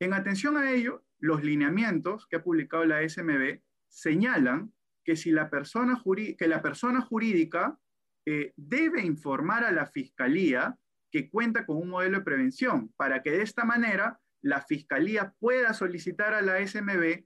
En 0.02 0.16
atención 0.16 0.58
a 0.58 0.72
ello, 0.72 1.06
los 1.20 1.44
lineamientos 1.44 2.26
que 2.26 2.38
ha 2.38 2.44
publicado 2.44 2.84
la 2.86 3.08
SMB 3.08 3.62
señalan 3.88 4.74
que, 5.06 5.16
si 5.16 5.30
la, 5.30 5.52
persona 5.52 5.96
jurídica 5.96 7.80
eh, 8.26 8.52
debe 8.56 9.06
informar 9.06 9.64
a 9.64 9.72
la 9.72 9.86
Fiscalía 9.86 10.76
que 11.12 11.30
cuenta 11.30 11.68
con 11.68 11.78
un 11.78 11.90
modelo 11.90 12.18
de 12.18 12.24
prevención, 12.24 12.92
para 12.98 13.22
que 13.22 13.30
de 13.30 13.44
esta 13.44 13.64
manera 13.64 14.20
la 14.42 14.64
Fiscalía 14.64 15.36
pueda 15.38 15.72
solicitar 15.76 16.34
a 16.34 16.42
la 16.42 16.66
SMB 16.66 17.24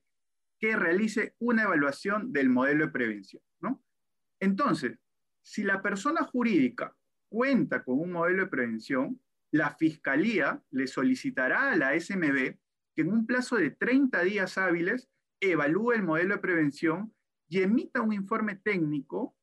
que 0.59 0.75
realice 0.75 1.33
una 1.39 1.63
evaluación 1.63 2.33
del 2.33 2.49
modelo 2.49 2.87
de 2.87 2.91
prevención. 2.91 3.41
Entonces, 4.41 4.99
si 5.41 5.63
la 5.63 5.81
persona 5.81 6.23
jurídica 6.23 6.93
cuenta 7.29 7.85
con 7.85 8.01
un 8.01 8.11
modelo 8.11 8.43
de 8.43 8.49
prevención, 8.49 9.21
la 9.51 9.73
Fiscalía 9.75 10.61
le 10.71 10.87
solicitará 10.87 11.71
a 11.71 11.77
la 11.77 11.97
SMB 11.97 12.57
que 12.95 13.01
en 13.01 13.11
un 13.11 13.25
plazo 13.25 13.57
de 13.57 13.71
30 13.71 14.23
días 14.23 14.57
hábiles 14.57 15.09
evalúe 15.39 15.93
el 15.93 16.03
modelo 16.03 16.35
de 16.35 16.41
prevención 16.41 17.13
y 17.47 17.61
emita 17.61 18.01
un 18.01 18.13
informe 18.13 18.55
técnico 18.55 19.35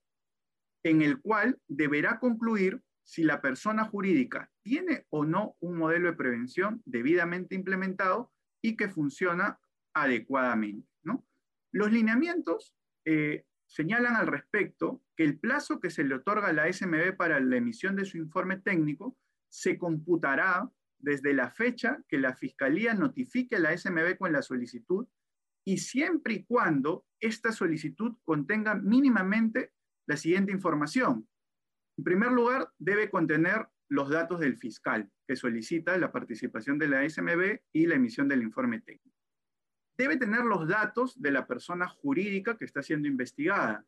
en 0.85 1.03
el 1.03 1.21
cual 1.21 1.61
deberá 1.69 2.19
concluir 2.19 2.83
si 3.05 3.23
la 3.23 3.41
persona 3.41 3.85
jurídica 3.85 4.51
tiene 4.63 5.07
o 5.11 5.25
no 5.25 5.57
un 5.61 5.77
modelo 5.77 6.11
de 6.11 6.17
prevención 6.17 6.83
debidamente 6.85 7.55
implementado 7.55 8.33
y 8.63 8.77
que 8.77 8.89
funciona 8.89 9.59
adecuadamente. 9.95 10.89
Los 11.73 11.91
lineamientos 11.91 12.77
eh, 13.07 13.47
señalan 13.67 14.15
al 14.15 14.27
respecto 14.27 15.03
que 15.17 15.25
el 15.25 15.39
plazo 15.39 15.81
que 15.81 15.89
se 15.89 16.05
le 16.05 16.17
otorga 16.17 16.49
a 16.49 16.53
la 16.53 16.71
SMB 16.71 17.17
para 17.17 17.41
la 17.41 17.57
emisión 17.57 17.97
de 17.97 18.05
su 18.05 18.19
informe 18.19 18.59
técnico 18.59 19.17
se 19.49 19.79
computará 19.79 20.71
desde 21.03 21.35
la 21.35 21.51
fecha 21.51 22.03
que 22.09 22.19
la 22.19 22.35
Fiscalía 22.35 22.95
notifique 22.95 23.57
a 23.57 23.59
la 23.59 23.77
SMB 23.77 24.17
con 24.17 24.33
la 24.33 24.41
solicitud 24.41 25.07
y 25.65 25.79
siempre 25.79 26.35
y 26.35 26.45
cuando 26.45 27.07
esta 27.21 27.53
solicitud 27.53 28.17
contenga 28.25 28.75
mínimamente 28.75 29.73
la 30.07 30.17
siguiente 30.17 30.53
información. 30.53 31.29
En 31.99 32.05
primer 32.05 32.33
lugar, 32.33 32.71
debe 32.79 33.11
contener 33.11 33.69
los 33.89 34.09
datos 34.09 34.41
del 34.41 34.57
fiscal 34.57 35.11
que 35.29 35.37
solicita 35.37 35.99
la 35.99 36.11
participación 36.11 36.79
de 36.79 36.89
la 36.89 37.09
SMB 37.09 37.61
y 37.73 37.87
la 37.87 37.97
emisión 37.97 38.29
del 38.29 38.43
informe 38.43 38.81
técnico. 38.81 39.17
Debe 39.99 40.17
tener 40.17 40.45
los 40.45 40.67
datos 40.67 41.21
de 41.21 41.31
la 41.31 41.47
persona 41.47 41.87
jurídica 41.87 42.57
que 42.57 42.65
está 42.65 42.83
siendo 42.83 43.07
investigada. 43.09 43.85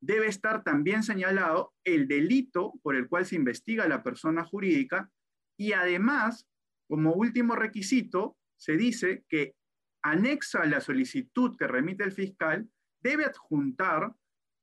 Debe 0.00 0.28
estar 0.28 0.62
también 0.62 1.02
señalado 1.02 1.74
el 1.82 2.06
delito 2.06 2.74
por 2.82 2.94
el 2.94 3.08
cual 3.08 3.26
se 3.26 3.34
investiga 3.34 3.88
la 3.88 4.02
persona 4.02 4.44
jurídica 4.44 5.10
y 5.56 5.72
además, 5.72 6.48
como 6.88 7.12
último 7.12 7.54
requisito, 7.56 8.36
se 8.56 8.76
dice 8.76 9.24
que 9.28 9.54
anexa 10.02 10.62
a 10.62 10.66
la 10.66 10.80
solicitud 10.80 11.56
que 11.56 11.66
remite 11.66 12.04
el 12.04 12.12
fiscal, 12.12 12.68
debe 13.00 13.24
adjuntar 13.24 14.14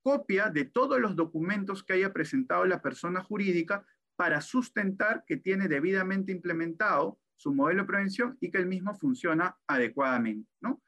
copia 0.02 0.50
de 0.50 0.64
todos 0.64 1.00
los 1.00 1.14
documentos 1.16 1.82
que 1.82 1.94
haya 1.94 2.12
presentado 2.12 2.64
la 2.64 2.82
persona 2.82 3.22
jurídica 3.22 3.86
para 4.16 4.40
sustentar 4.40 5.24
que 5.26 5.36
tiene 5.36 5.68
debidamente 5.68 6.32
implementado 6.32 7.18
su 7.36 7.54
modelo 7.54 7.82
de 7.82 7.88
prevención 7.88 8.36
y 8.40 8.50
que 8.50 8.58
el 8.58 8.66
mismo 8.66 8.94
funciona 8.94 9.56
adecuadamente. 9.66 10.48
¿no? 10.60 10.82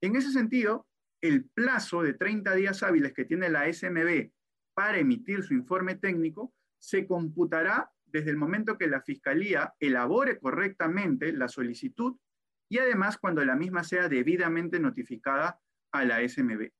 En 0.00 0.16
ese 0.16 0.32
sentido, 0.32 0.86
el 1.20 1.44
plazo 1.44 2.02
de 2.02 2.14
30 2.14 2.54
días 2.54 2.82
hábiles 2.82 3.12
que 3.12 3.24
tiene 3.24 3.48
la 3.48 3.70
SMB 3.72 4.30
para 4.74 4.98
emitir 4.98 5.42
su 5.42 5.54
informe 5.54 5.96
técnico 5.96 6.52
se 6.78 7.06
computará 7.06 7.92
desde 8.12 8.30
el 8.30 8.36
momento 8.36 8.78
que 8.78 8.86
la 8.86 9.02
Fiscalía 9.02 9.74
elabore 9.80 10.38
correctamente 10.38 11.32
la 11.32 11.48
solicitud 11.48 12.16
y 12.70 12.78
además 12.78 13.18
cuando 13.18 13.44
la 13.44 13.56
misma 13.56 13.82
sea 13.82 14.08
debidamente 14.08 14.78
notificada 14.78 15.58
a 15.92 16.04
la 16.04 16.26
SMB. 16.26 16.70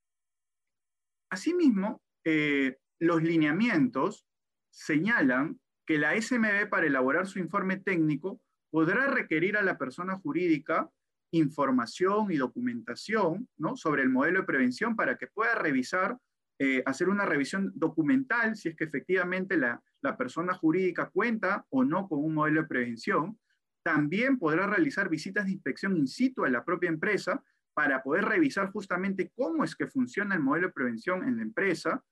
Asimismo, 1.31 2.03
eh, 2.25 2.77
los 3.01 3.23
lineamientos 3.23 4.27
señalan 4.71 5.61
que 5.87 5.99
la 5.99 6.21
SMB 6.21 6.69
para 6.71 6.87
elaborar 6.87 7.27
su 7.27 7.39
informe 7.39 7.77
técnico 7.77 8.41
podrá 8.71 9.09
requerir 9.09 9.57
a 9.57 9.63
la 9.63 9.79
persona 9.79 10.19
jurídica 10.19 10.89
información 11.33 12.31
y 12.31 12.37
documentación 12.37 13.49
¿no? 13.57 13.77
sobre 13.77 14.03
el 14.03 14.11
modelo 14.11 14.41
de 14.41 14.47
prevención 14.47 14.97
para 14.97 15.17
que 15.17 15.29
pueda 15.29 15.55
revisar, 15.55 16.17
eh, 16.59 16.83
hacer 16.87 17.09
una 17.09 17.25
revisión 17.25 17.73
documental 17.75 18.57
si 18.57 18.69
es 18.69 18.77
que 18.77 18.85
efectivamente 18.85 19.57
la, 19.57 19.83
la 20.03 20.17
persona 20.17 20.55
jurídica 20.55 21.11
cuenta 21.11 21.67
o 21.71 21.85
no 21.85 22.09
con 22.09 22.25
un 22.25 22.35
modelo 22.35 22.63
de 22.63 22.69
prevención. 22.69 23.39
También 23.83 24.39
podrá 24.39 24.67
realizar 24.67 25.09
visitas 25.09 25.45
de 25.47 25.53
inspección 25.53 25.97
in 25.97 26.07
situ 26.07 26.45
a 26.45 26.51
la 26.51 26.65
propia 26.65 26.89
empresa 26.89 27.43
para 27.75 28.03
poder 28.03 28.25
revisar 28.25 28.71
justamente 28.71 29.33
cómo 29.35 29.65
es 29.65 29.75
que 29.75 29.87
funciona 29.87 30.35
el 30.35 30.43
modelo 30.43 30.69
de 30.69 30.73
prevención 30.73 31.27
en 31.27 31.37
la 31.37 31.43
empresa. 31.43 32.03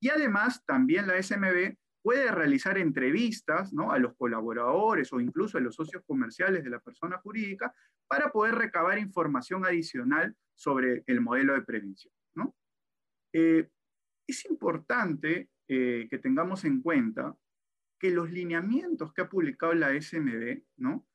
Y 0.00 0.10
además, 0.10 0.62
también 0.66 1.06
la 1.06 1.22
SMB 1.22 1.76
puede 2.02 2.30
realizar 2.30 2.76
entrevistas 2.76 3.72
¿no? 3.72 3.90
a 3.90 3.98
los 3.98 4.14
colaboradores 4.16 5.10
o 5.12 5.20
incluso 5.20 5.56
a 5.56 5.62
los 5.62 5.74
socios 5.74 6.02
comerciales 6.06 6.62
de 6.62 6.68
la 6.68 6.80
persona 6.80 7.18
jurídica 7.18 7.74
para 8.06 8.30
poder 8.30 8.56
recabar 8.56 8.98
información 8.98 9.64
adicional 9.64 10.36
sobre 10.54 11.02
el 11.06 11.20
modelo 11.22 11.54
de 11.54 11.62
prevención. 11.62 12.12
Eh, 13.32 13.68
es 14.28 14.44
importante 14.44 15.48
eh, 15.66 16.08
que 16.10 16.18
tengamos 16.18 16.66
en 16.66 16.82
cuenta 16.82 17.34
que 17.98 18.10
los 18.10 18.30
lineamientos 18.30 19.14
que 19.14 19.22
ha 19.22 19.30
publicado 19.30 19.72
la 19.72 19.98
SMB 19.98 20.62
¿no? 20.76 21.06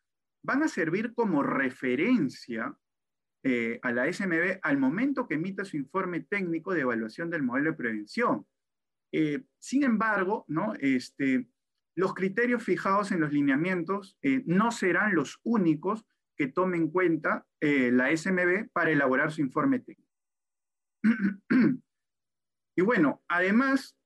van 0.43 0.63
a 0.63 0.67
servir 0.67 1.13
como 1.13 1.43
referencia 1.43 2.75
eh, 3.43 3.79
a 3.83 3.91
la 3.91 4.11
SMB 4.11 4.59
al 4.63 4.77
momento 4.79 5.27
que 5.27 5.35
emita 5.35 5.63
su 5.65 5.77
informe 5.77 6.21
técnico 6.21 6.73
de 6.73 6.81
evaluación 6.81 7.29
del 7.29 7.43
modelo 7.43 7.71
de 7.71 7.77
prevención. 7.77 8.47
Eh, 9.11 9.43
sin 9.59 9.83
embargo, 9.83 10.45
¿no? 10.47 10.73
este, 10.79 11.47
los 11.95 12.15
criterios 12.15 12.63
fijados 12.63 13.11
en 13.11 13.19
los 13.19 13.31
lineamientos 13.31 14.17
no 14.45 14.71
serán 14.71 15.13
los 15.13 15.39
únicos 15.43 16.07
que 16.35 16.47
tome 16.47 16.77
en 16.77 16.89
cuenta 16.89 17.45
la 17.59 18.15
SMB 18.15 18.71
para 18.71 18.91
elaborar 18.91 19.31
su 19.31 19.41
informe 19.41 19.79
técnico. 19.79 20.09
y 22.77 22.81
bueno, 22.81 23.21
además, 23.27 23.98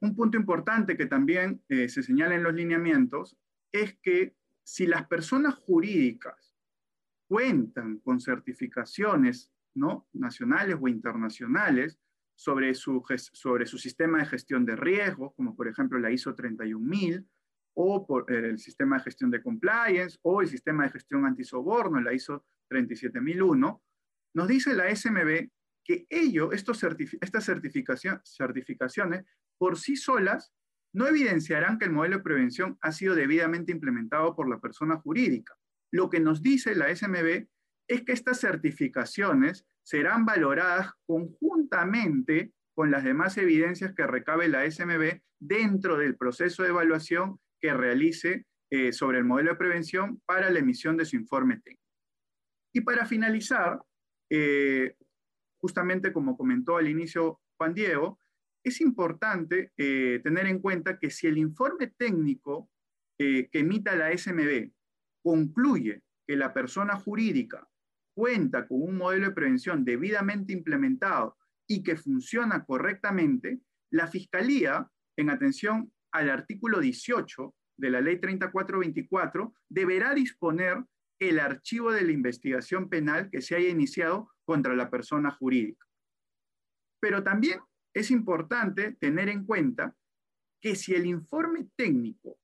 un 0.00 0.14
punto 0.14 0.36
importante 0.36 0.96
que 0.96 1.06
también 1.06 1.62
se 1.68 2.02
señala 2.02 2.34
en 2.34 2.42
los 2.42 2.54
lineamientos 2.54 3.36
es 3.72 3.96
que 4.02 4.34
si 4.64 4.86
las 4.86 5.06
personas 5.06 5.54
jurídicas 5.54 6.54
cuentan 7.28 7.98
con 8.00 8.20
certificaciones 8.20 9.52
¿no? 9.74 10.08
nacionales 10.12 10.76
o 10.80 10.88
internacionales 10.88 11.98
sobre 12.34 12.74
su, 12.74 13.02
sobre 13.32 13.66
su 13.66 13.78
sistema 13.78 14.18
de 14.18 14.26
gestión 14.26 14.64
de 14.64 14.76
riesgos, 14.76 15.34
como 15.34 15.56
por 15.56 15.68
ejemplo 15.68 15.98
la 15.98 16.10
ISO 16.10 16.34
31000, 16.34 17.26
o 17.74 18.06
por 18.06 18.30
eh, 18.30 18.50
el 18.50 18.58
sistema 18.58 18.96
de 18.96 19.04
gestión 19.04 19.30
de 19.30 19.42
compliance, 19.42 20.18
o 20.22 20.40
el 20.42 20.48
sistema 20.48 20.84
de 20.84 20.90
gestión 20.90 21.26
antisoborno, 21.26 22.00
la 22.00 22.12
ISO 22.12 22.44
37001, 22.68 23.82
nos 24.34 24.48
dice 24.48 24.74
la 24.74 24.94
SMB 24.94 25.48
que 25.88 26.06
ello, 26.10 26.52
estos 26.52 26.84
estas 27.22 27.46
certificaciones, 27.46 29.24
por 29.56 29.78
sí 29.78 29.96
solas, 29.96 30.52
no 30.92 31.06
evidenciarán 31.06 31.78
que 31.78 31.86
el 31.86 31.92
modelo 31.92 32.18
de 32.18 32.22
prevención 32.22 32.78
ha 32.82 32.92
sido 32.92 33.14
debidamente 33.14 33.72
implementado 33.72 34.36
por 34.36 34.50
la 34.50 34.60
persona 34.60 34.98
jurídica, 34.98 35.56
lo 35.90 36.10
que 36.10 36.20
nos 36.20 36.42
dice 36.42 36.74
la 36.74 36.94
SMB 36.94 37.46
es 37.88 38.02
que 38.02 38.12
estas 38.12 38.38
certificaciones 38.40 39.66
serán 39.82 40.26
valoradas 40.26 40.92
conjuntamente 41.06 42.52
con 42.74 42.90
las 42.90 43.04
demás 43.04 43.38
evidencias 43.38 43.94
que 43.94 44.06
recabe 44.06 44.48
la 44.48 44.70
SMB 44.70 45.22
dentro 45.40 45.96
del 45.96 46.16
proceso 46.16 46.62
de 46.62 46.68
evaluación 46.68 47.40
que 47.60 47.72
realice 47.72 48.44
eh, 48.70 48.92
sobre 48.92 49.18
el 49.18 49.24
modelo 49.24 49.52
de 49.52 49.56
prevención 49.56 50.20
para 50.26 50.50
la 50.50 50.58
emisión 50.58 50.98
de 50.98 51.06
su 51.06 51.16
informe 51.16 51.56
técnico. 51.56 51.82
Y 52.74 52.82
para 52.82 53.06
finalizar, 53.06 53.80
eh, 54.30 54.94
justamente 55.60 56.12
como 56.12 56.36
comentó 56.36 56.76
al 56.76 56.88
inicio 56.88 57.40
Juan 57.56 57.74
Diego, 57.74 58.18
es 58.64 58.80
importante 58.80 59.72
eh, 59.76 60.20
tener 60.22 60.46
en 60.46 60.58
cuenta 60.60 60.98
que 60.98 61.10
si 61.10 61.26
el 61.26 61.38
informe 61.38 61.88
técnico 61.96 62.70
que 63.20 63.48
emita 63.52 63.96
la 63.96 64.16
SMB 64.16 64.70
concluye 65.24 66.04
que 66.24 66.36
la 66.36 66.54
persona 66.54 66.94
jurídica 66.94 67.68
cuenta 68.14 68.66
con 68.66 68.82
un 68.82 68.96
modelo 68.96 69.28
de 69.28 69.34
prevención 69.34 69.84
debidamente 69.84 70.52
implementado 70.52 71.36
y 71.68 71.82
que 71.82 71.96
funciona 71.96 72.64
correctamente, 72.64 73.60
la 73.90 74.08
Fiscalía, 74.08 74.90
en 75.16 75.30
atención 75.30 75.92
al 76.12 76.30
artículo 76.30 76.80
18 76.80 77.54
de 77.76 77.90
la 77.90 78.00
Ley 78.00 78.18
3424, 78.20 79.54
deberá 79.68 80.14
disponer 80.14 80.84
el 81.20 81.38
archivo 81.38 81.92
de 81.92 82.02
la 82.02 82.12
investigación 82.12 82.88
penal 82.88 83.30
que 83.30 83.40
se 83.40 83.54
haya 83.54 83.68
iniciado 83.68 84.30
contra 84.48 84.74
la 84.74 84.88
persona 84.88 85.30
jurídica. 85.30 85.86
Pero 86.98 87.22
también 87.22 87.60
es 87.92 88.10
importante 88.10 88.92
tener 88.92 89.28
en 89.28 89.44
cuenta 89.44 89.94
que 90.58 90.74
si 90.74 90.94
el 90.94 91.04
informe 91.04 91.68
técnico 91.76 92.38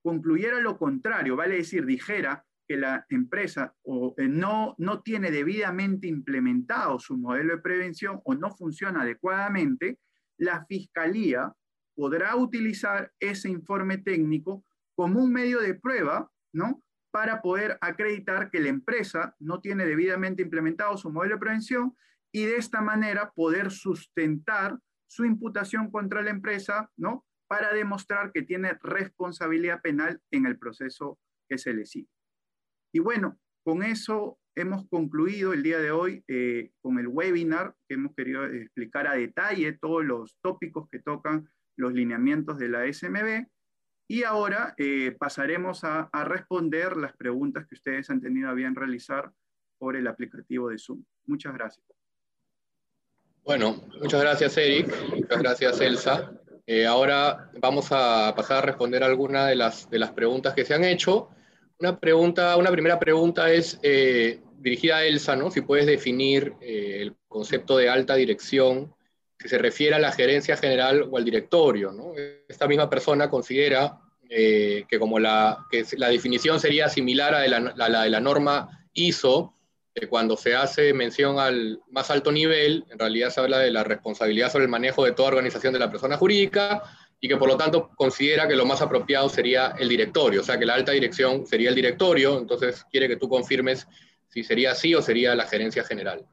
concluyera 0.00 0.60
lo 0.60 0.78
contrario, 0.78 1.34
vale 1.34 1.56
decir, 1.56 1.84
dijera 1.84 2.46
que 2.68 2.76
la 2.76 3.04
empresa 3.08 3.74
o, 3.82 4.14
eh, 4.16 4.28
no, 4.28 4.76
no 4.78 5.02
tiene 5.02 5.32
debidamente 5.32 6.06
implementado 6.06 7.00
su 7.00 7.18
modelo 7.18 7.56
de 7.56 7.62
prevención 7.62 8.20
o 8.22 8.36
no 8.36 8.54
funciona 8.54 9.02
adecuadamente, 9.02 9.98
la 10.38 10.64
fiscalía 10.66 11.52
podrá 11.96 12.36
utilizar 12.36 13.10
ese 13.18 13.48
informe 13.48 13.98
técnico 13.98 14.64
como 14.94 15.18
un 15.18 15.32
medio 15.32 15.58
de 15.58 15.74
prueba, 15.74 16.30
¿no? 16.52 16.80
Para 17.10 17.42
poder 17.42 17.78
acreditar 17.80 18.50
que 18.50 18.60
la 18.60 18.68
empresa 18.68 19.34
no 19.38 19.60
tiene 19.60 19.84
debidamente 19.84 20.42
implementado 20.42 20.96
su 20.96 21.10
modelo 21.10 21.34
de 21.34 21.40
prevención 21.40 21.96
y 22.32 22.44
de 22.44 22.56
esta 22.56 22.80
manera 22.80 23.32
poder 23.32 23.70
sustentar 23.70 24.78
su 25.08 25.24
imputación 25.24 25.90
contra 25.90 26.22
la 26.22 26.30
empresa, 26.30 26.90
¿no? 26.96 27.24
para 27.50 27.72
demostrar 27.72 28.30
que 28.30 28.42
tiene 28.42 28.78
responsabilidad 28.80 29.82
penal 29.82 30.20
en 30.30 30.46
el 30.46 30.56
proceso 30.56 31.18
que 31.48 31.58
se 31.58 31.74
le 31.74 31.84
sigue. 31.84 32.08
Y 32.94 33.00
bueno, 33.00 33.40
con 33.64 33.82
eso 33.82 34.38
hemos 34.54 34.88
concluido 34.88 35.52
el 35.52 35.64
día 35.64 35.78
de 35.78 35.90
hoy 35.90 36.22
eh, 36.28 36.70
con 36.80 37.00
el 37.00 37.08
webinar 37.08 37.74
que 37.88 37.94
hemos 37.94 38.14
querido 38.14 38.44
explicar 38.46 39.08
a 39.08 39.14
detalle 39.14 39.72
todos 39.72 40.04
los 40.04 40.38
tópicos 40.40 40.88
que 40.90 41.00
tocan 41.00 41.50
los 41.76 41.92
lineamientos 41.92 42.56
de 42.58 42.68
la 42.68 42.92
SMB. 42.92 43.48
Y 44.10 44.24
ahora 44.24 44.74
eh, 44.76 45.14
pasaremos 45.16 45.84
a, 45.84 46.10
responder 46.24 46.96
las 46.96 47.16
preguntas 47.16 47.64
que 47.68 47.76
ustedes 47.76 48.10
han 48.10 48.20
tenido 48.20 48.48
a 48.48 48.54
bien 48.54 48.74
realizar 48.74 49.30
por 49.78 49.94
el 49.94 50.08
aplicativo 50.08 50.68
de 50.68 50.78
Zoom. 50.78 51.04
Muchas 51.26 51.54
gracias. 51.54 51.86
Bueno, 53.44 53.84
muchas 54.02 54.20
gracias 54.20 54.56
Eric, 54.56 54.92
muchas 55.14 55.38
gracias 55.38 55.80
Elsa. 55.80 56.32
Eh, 56.66 56.86
ahora 56.86 57.52
vamos 57.60 57.92
a 57.92 58.34
pasar 58.34 58.64
a 58.64 58.66
responder 58.66 59.04
algunas 59.04 59.48
de 59.48 59.54
las, 59.54 59.88
de 59.88 60.00
las 60.00 60.10
preguntas 60.10 60.54
que 60.54 60.64
se 60.64 60.74
han 60.74 60.82
hecho. 60.82 61.28
Una, 61.78 62.00
pregunta, 62.00 62.56
una 62.56 62.72
primera 62.72 62.98
pregunta 62.98 63.52
es 63.52 63.78
eh, 63.84 64.42
dirigida 64.58 64.96
a 64.96 65.04
Elsa, 65.04 65.36
¿no? 65.36 65.52
Si 65.52 65.60
puedes 65.60 65.86
definir 65.86 66.54
el 66.60 67.14
concepto 67.28 67.76
de 67.76 67.88
alta 67.88 68.16
dirección, 68.16 68.92
si 69.40 69.48
se 69.48 69.58
refiere 69.58 69.96
a 69.96 69.98
la 69.98 70.12
gerencia 70.12 70.56
general 70.56 71.08
o 71.10 71.16
al 71.16 71.24
directorio. 71.24 71.92
Esta 72.46 72.68
misma 72.68 72.90
persona 72.90 73.30
considera 73.30 73.98
que 74.28 74.98
como 74.98 75.18
la, 75.18 75.66
que 75.70 75.84
la 75.96 76.08
definición 76.08 76.60
sería 76.60 76.88
similar 76.88 77.34
a 77.34 77.48
la, 77.48 78.02
de 78.02 78.10
la 78.10 78.20
norma 78.20 78.86
ISO, 78.92 79.54
cuando 80.08 80.36
se 80.36 80.54
hace 80.54 80.94
mención 80.94 81.38
al 81.38 81.80
más 81.90 82.10
alto 82.10 82.30
nivel, 82.30 82.84
en 82.90 82.98
realidad 82.98 83.30
se 83.30 83.40
habla 83.40 83.58
de 83.58 83.70
la 83.70 83.82
responsabilidad 83.82 84.50
sobre 84.50 84.64
el 84.64 84.70
manejo 84.70 85.04
de 85.04 85.12
toda 85.12 85.28
organización 85.28 85.72
de 85.72 85.78
la 85.78 85.90
persona 85.90 86.16
jurídica 86.16 86.82
y 87.20 87.28
que 87.28 87.36
por 87.36 87.48
lo 87.48 87.56
tanto 87.56 87.90
considera 87.96 88.46
que 88.46 88.56
lo 88.56 88.64
más 88.64 88.80
apropiado 88.80 89.28
sería 89.28 89.74
el 89.78 89.88
directorio, 89.88 90.40
o 90.40 90.44
sea 90.44 90.58
que 90.58 90.64
la 90.64 90.74
alta 90.74 90.92
dirección 90.92 91.46
sería 91.46 91.70
el 91.70 91.74
directorio, 91.74 92.38
entonces 92.38 92.84
quiere 92.90 93.08
que 93.08 93.16
tú 93.16 93.28
confirmes 93.28 93.86
si 94.28 94.42
sería 94.42 94.72
así 94.72 94.94
o 94.94 95.02
sería 95.02 95.34
la 95.34 95.46
gerencia 95.46 95.84
general. 95.84 96.24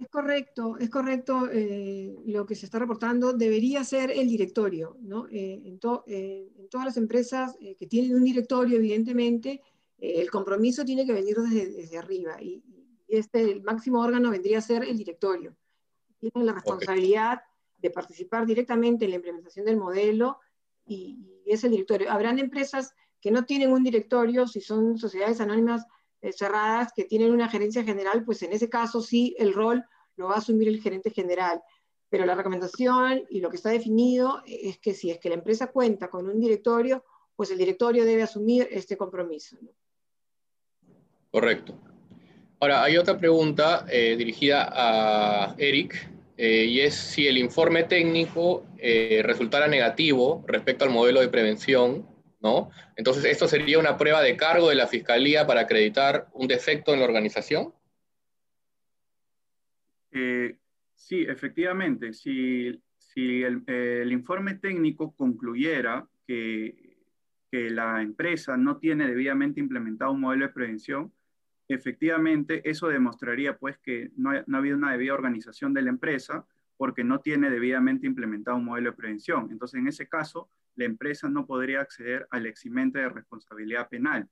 Es 0.00 0.08
correcto, 0.08 0.78
es 0.78 0.88
correcto 0.88 1.48
eh, 1.52 2.16
lo 2.24 2.46
que 2.46 2.54
se 2.54 2.64
está 2.64 2.78
reportando, 2.78 3.34
debería 3.34 3.84
ser 3.84 4.10
el 4.10 4.28
directorio, 4.28 4.96
¿no? 5.02 5.26
Eh, 5.28 5.60
en, 5.66 5.78
eh, 6.06 6.48
en, 6.56 6.68
todas 6.70 6.86
las 6.86 6.96
empresas 6.96 7.54
que 7.78 7.86
tienen 7.86 8.14
un 8.14 8.24
directorio, 8.24 8.78
evidentemente, 8.78 9.60
el 9.98 10.30
compromiso 10.30 10.86
tiene 10.86 11.04
que 11.04 11.12
venir 11.12 11.36
desde, 11.36 11.70
desde 11.72 11.98
arriba 11.98 12.40
y, 12.40 12.64
este, 13.08 13.42
el 13.42 13.62
máximo 13.62 14.00
órgano 14.00 14.30
vendría 14.30 14.58
a 14.58 14.62
ser 14.62 14.84
el 14.84 14.96
directorio. 14.96 15.54
Tiene 16.18 16.46
la 16.46 16.52
responsabilidad 16.52 17.40
de 17.76 17.90
participar 17.90 18.46
directamente 18.46 19.04
en 19.04 19.10
la 19.10 19.16
implementación 19.16 19.66
del 19.66 19.76
modelo 19.76 20.38
y, 20.86 21.18
es 21.44 21.64
el 21.64 21.72
directorio. 21.72 22.10
Habrán 22.10 22.38
empresas 22.38 22.94
que 23.20 23.32
no 23.32 23.44
tienen 23.44 23.72
un 23.72 23.82
directorio, 23.82 24.46
si 24.46 24.60
son 24.60 24.96
sociedades 24.96 25.40
anónimas 25.40 25.84
eh, 26.22 26.32
cerradas, 26.32 26.92
que 26.94 27.04
tienen 27.04 27.32
una 27.32 27.48
gerencia 27.48 27.82
general, 27.82 28.24
pues 28.24 28.42
en 28.42 28.52
ese 28.52 28.68
caso 28.68 29.00
sí 29.00 29.34
el 29.38 29.54
rol 29.54 29.84
lo 30.16 30.28
va 30.28 30.34
a 30.34 30.38
asumir 30.38 30.68
el 30.68 30.80
gerente 30.80 31.10
general. 31.10 31.62
Pero 32.08 32.26
la 32.26 32.34
recomendación 32.34 33.22
y 33.30 33.40
lo 33.40 33.48
que 33.50 33.56
está 33.56 33.70
definido 33.70 34.42
es 34.46 34.78
que 34.78 34.92
si 34.92 35.10
es 35.10 35.18
que 35.18 35.28
la 35.28 35.36
empresa 35.36 35.68
cuenta 35.68 36.08
con 36.08 36.28
un 36.28 36.40
directorio, 36.40 37.04
pues 37.36 37.50
el 37.50 37.58
directorio 37.58 38.04
debe 38.04 38.22
asumir 38.22 38.68
este 38.70 38.96
compromiso. 38.96 39.56
Correcto. 41.30 41.74
Ahora, 42.58 42.82
hay 42.82 42.98
otra 42.98 43.16
pregunta 43.16 43.86
eh, 43.88 44.16
dirigida 44.18 44.68
a 44.70 45.54
Eric, 45.56 46.10
eh, 46.36 46.64
y 46.64 46.80
es 46.80 46.94
si 46.94 47.26
el 47.26 47.38
informe 47.38 47.84
técnico 47.84 48.66
resultara 49.22 49.68
negativo 49.68 50.42
respecto 50.46 50.84
al 50.84 50.90
modelo 50.90 51.20
de 51.20 51.28
prevención, 51.28 52.06
¿no? 52.40 52.70
Entonces, 52.96 53.24
¿esto 53.24 53.46
sería 53.46 53.78
una 53.78 53.96
prueba 53.96 54.22
de 54.22 54.36
cargo 54.36 54.68
de 54.68 54.74
la 54.74 54.86
Fiscalía 54.86 55.46
para 55.46 55.62
acreditar 55.62 56.28
un 56.32 56.48
defecto 56.48 56.92
en 56.92 57.00
la 57.00 57.06
organización? 57.06 57.72
sí, 60.94 61.22
efectivamente. 61.22 62.12
Si, 62.12 62.80
si 62.98 63.42
el, 63.42 63.62
el, 63.66 64.12
informe 64.12 64.54
técnico 64.54 65.14
concluyera 65.14 66.06
que, 66.26 66.96
que 67.50 67.70
la 67.70 68.00
empresa 68.00 68.56
no 68.56 68.78
tiene 68.78 69.08
debidamente 69.08 69.60
implementado 69.60 70.12
un 70.12 70.20
modelo 70.20 70.46
de 70.46 70.52
prevención, 70.52 71.12
efectivamente 71.74 72.68
eso 72.68 72.88
demostraría 72.88 73.56
pues 73.56 73.78
que 73.78 74.10
no 74.16 74.30
ha, 74.30 74.44
habido 74.52 74.76
una 74.76 74.92
debida 74.92 75.14
organización 75.14 75.72
de 75.72 75.82
la 75.82 75.90
empresa 75.90 76.46
porque 76.76 77.04
no 77.04 77.20
tiene 77.20 77.50
debidamente 77.50 78.06
implementado 78.06 78.56
un 78.56 78.64
modelo 78.64 78.90
de 78.90 78.96
prevención. 78.96 79.48
Entonces, 79.50 79.78
en 79.78 79.88
ese 79.88 80.08
caso, 80.08 80.48
la 80.80 80.86
empresa 80.86 81.28
no 81.28 81.46
podría 81.46 81.82
acceder 81.82 82.26
al 82.30 82.46
eximente 82.46 82.98
de 82.98 83.08
responsabilidad 83.10 83.88
penal. 83.88 84.28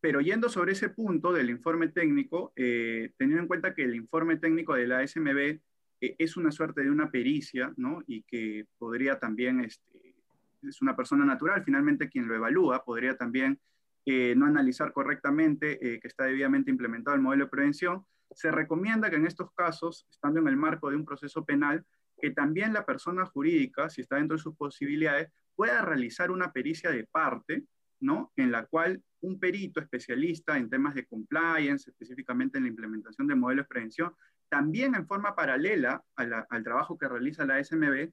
Pero 0.00 0.20
yendo 0.20 0.48
sobre 0.48 0.72
ese 0.72 0.90
punto 0.90 1.32
del 1.32 1.50
informe 1.50 1.88
técnico, 1.88 2.52
eh, 2.54 3.12
teniendo 3.16 3.42
en 3.42 3.48
cuenta 3.48 3.74
que 3.74 3.84
el 3.84 3.96
informe 3.96 4.36
técnico 4.36 4.74
de 4.74 4.86
la 4.86 5.06
SMB 5.06 5.38
eh, 5.38 5.60
es 6.18 6.36
una 6.36 6.52
suerte 6.52 6.82
de 6.82 6.90
una 6.90 7.10
pericia, 7.10 7.72
¿no? 7.76 8.04
Y 8.06 8.22
que 8.24 8.66
podría 8.76 9.18
también, 9.18 9.60
este, 9.60 10.14
es 10.62 10.82
una 10.82 10.94
persona 10.94 11.24
natural, 11.24 11.64
finalmente 11.64 12.10
quien 12.10 12.28
lo 12.28 12.34
evalúa, 12.34 12.84
podría 12.84 13.16
también 13.16 13.58
eh, 14.04 14.34
no 14.36 14.46
analizar 14.46 14.92
correctamente 14.92 15.78
que 15.78 16.08
está 16.08 16.24
debidamente 16.24 16.70
implementado 16.70 17.16
el 17.16 17.22
modelo 17.22 17.44
de 17.44 17.50
prevención, 17.50 18.04
se 18.32 18.50
recomienda 18.50 19.10
que 19.10 19.16
en 19.16 19.26
estos 19.26 19.50
casos, 19.54 20.06
estando 20.10 20.40
en 20.40 20.48
el 20.48 20.56
marco 20.56 20.90
de 20.90 20.96
un 20.96 21.04
proceso 21.04 21.44
penal, 21.44 21.84
que 22.20 22.30
también 22.30 22.72
la 22.72 22.84
persona 22.84 23.26
jurídica, 23.26 23.88
si 23.88 24.00
está 24.00 24.16
dentro 24.16 24.36
de 24.36 24.42
sus 24.42 24.56
posibilidades, 24.56 25.28
pueda 25.54 25.82
realizar 25.82 26.30
una 26.30 26.52
pericia 26.52 26.90
de 26.90 27.04
parte, 27.04 27.64
¿no? 28.00 28.32
En 28.36 28.52
la 28.52 28.66
cual 28.66 29.02
un 29.20 29.40
perito 29.40 29.80
especialista 29.80 30.56
en 30.56 30.70
temas 30.70 30.94
de 30.94 31.06
compliance, 31.06 31.90
específicamente 31.90 32.58
en 32.58 32.64
la 32.64 32.70
implementación 32.70 33.26
de 33.26 33.34
modelos 33.34 33.64
de 33.64 33.68
prevención, 33.68 34.14
también 34.48 34.94
en 34.94 35.06
forma 35.06 35.34
paralela 35.34 36.02
al 36.16 36.62
trabajo 36.62 36.96
que 36.96 37.08
realiza 37.08 37.44
la 37.44 37.62
SMB, 37.62 38.10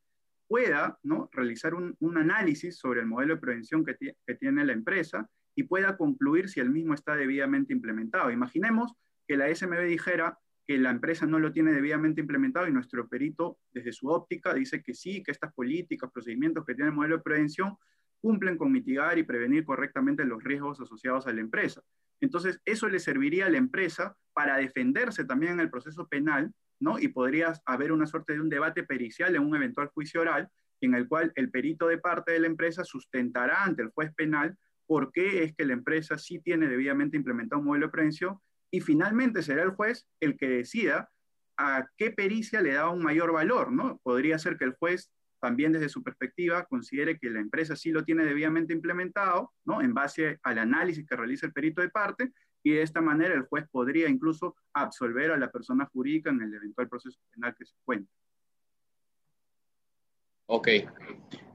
pueda 0.48 0.98
¿no? 1.04 1.30
realizar 1.32 1.74
un, 1.74 1.96
análisis 2.18 2.78
sobre 2.78 3.02
el 3.02 3.08
modelo 3.08 3.36
de 3.36 3.42
prevención 3.42 3.86
que, 3.86 3.96
que 3.96 4.36
tiene 4.36 4.66
la 4.66 4.74
empresa 4.74 5.28
y 5.56 5.64
pueda 5.64 5.98
concluir 5.98 6.50
si 6.50 6.60
el 6.60 6.70
mismo 6.70 6.94
está 6.94 7.16
debidamente 7.16 7.74
implementado. 7.74 8.32
Imaginemos 8.32 8.94
que 9.28 9.38
la 9.38 9.54
SMB 9.54 9.86
dijera 9.86 10.38
que 10.68 10.78
la 10.78 10.90
empresa 10.90 11.26
no 11.26 11.40
lo 11.40 11.52
tiene 11.52 11.72
debidamente 11.72 12.22
implementado 12.22 12.68
y 12.68 12.72
nuestro 12.72 13.08
perito, 13.08 13.60
desde 13.72 13.92
su 13.92 14.08
óptica, 14.08 14.54
dice 14.54 14.82
que 14.82 14.94
sí, 14.94 15.22
que 15.22 15.32
estas 15.32 15.54
políticas, 15.54 16.12
procedimientos 16.12 16.66
que 16.66 16.74
tiene 16.74 16.90
el 16.90 16.96
modelo 16.96 17.18
de 17.18 17.24
prevención 17.24 17.78
cumplen 18.20 18.58
con 18.58 18.72
mitigar 18.72 19.20
y 19.20 19.24
prevenir 19.24 19.64
correctamente 19.64 20.26
los 20.26 20.44
riesgos 20.44 20.82
asociados 20.82 21.28
a 21.28 21.34
la 21.34 21.42
empresa. 21.42 21.84
Entonces, 22.20 22.60
eso 22.66 22.90
le 22.90 23.00
serviría 23.00 23.46
a 23.46 23.50
la 23.50 23.58
empresa 23.58 24.16
para 24.34 24.58
defenderse 24.58 25.26
también 25.26 25.54
en 25.54 25.60
el 25.60 25.70
proceso 25.70 26.08
penal, 26.08 26.52
¿no? 26.80 26.98
Y 26.98 27.10
podría 27.10 27.54
haber 27.66 27.92
una 27.92 28.08
suerte 28.08 28.34
de 28.34 28.42
un 28.42 28.50
debate 28.50 28.84
pericial 28.84 29.36
en 29.36 29.44
un 29.44 29.56
eventual 29.56 29.90
juicio 29.90 30.22
oral, 30.22 30.50
en 30.82 30.96
el 30.96 31.08
cual 31.08 31.32
el 31.36 31.52
perito 31.52 31.88
de 31.88 32.00
parte 32.00 32.32
de 32.32 32.40
la 32.40 32.48
empresa 32.48 32.84
sustentará 32.84 33.64
ante 33.64 33.84
el 33.84 33.90
juez 33.90 34.12
penal 34.16 34.58
por 34.88 35.12
qué 35.12 35.44
es 35.44 35.56
que 35.56 35.66
la 35.66 35.74
empresa 35.74 36.18
sí 36.18 36.40
tiene 36.40 36.68
debidamente 36.68 37.18
implementado 37.18 37.60
un 37.60 37.68
modelo 37.68 37.88
de 37.88 37.92
prevención 37.92 38.40
y 38.76 38.82
finalmente 38.82 39.42
será 39.42 39.64
el 39.64 39.70
juez 39.70 40.06
el 40.20 40.36
que 40.38 40.50
decida 40.50 41.10
a 41.56 41.88
qué 41.96 42.12
pericia 42.12 42.62
le 42.62 42.74
da 42.74 42.90
un 42.90 43.02
mayor 43.02 43.32
valor, 43.32 43.72
¿no? 43.72 44.02
Podría 44.04 44.38
ser 44.38 44.58
que 44.58 44.66
el 44.66 44.76
juez 44.76 45.14
también 45.40 45.72
desde 45.72 45.88
su 45.88 46.04
perspectiva 46.04 46.66
considere 46.66 47.18
que 47.18 47.30
la 47.30 47.40
empresa 47.40 47.78
sí 47.78 47.92
lo 47.92 48.04
tiene 48.04 48.26
debidamente 48.26 48.74
implementado, 48.74 49.54
¿no? 49.64 49.82
En 49.82 49.94
base 49.94 50.40
al 50.44 50.60
análisis 50.60 51.08
que 51.08 51.16
realiza 51.16 51.46
el 51.46 51.54
perito 51.54 51.82
de 51.82 51.88
parte 51.88 52.34
y 52.64 52.72
de 52.72 52.82
esta 52.82 53.00
manera 53.00 53.34
el 53.34 53.44
juez 53.44 53.66
podría 53.72 54.10
incluso 54.10 54.58
absolver 54.74 55.32
a 55.32 55.38
la 55.38 55.50
persona 55.50 55.86
jurídica 55.86 56.32
en 56.32 56.42
el 56.42 56.54
eventual 56.54 56.90
proceso 56.90 57.18
penal 57.32 57.56
que 57.58 57.66
se 57.66 57.76
cuente. 57.86 58.12
Ok. 60.48 60.68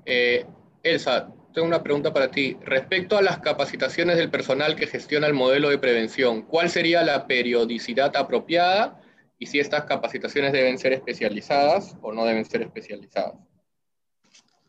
Eh, 0.06 0.46
Elsa, 0.82 1.32
tengo 1.52 1.66
una 1.66 1.82
pregunta 1.82 2.12
para 2.12 2.30
ti. 2.30 2.56
Respecto 2.62 3.16
a 3.16 3.22
las 3.22 3.40
capacitaciones 3.40 4.16
del 4.16 4.30
personal 4.30 4.76
que 4.76 4.86
gestiona 4.86 5.26
el 5.26 5.34
modelo 5.34 5.68
de 5.68 5.78
prevención, 5.78 6.42
¿cuál 6.42 6.70
sería 6.70 7.02
la 7.02 7.26
periodicidad 7.26 8.16
apropiada 8.16 9.00
y 9.38 9.46
si 9.46 9.58
estas 9.58 9.84
capacitaciones 9.84 10.52
deben 10.52 10.78
ser 10.78 10.92
especializadas 10.92 11.96
o 12.02 12.12
no 12.12 12.24
deben 12.24 12.44
ser 12.44 12.62
especializadas? 12.62 13.34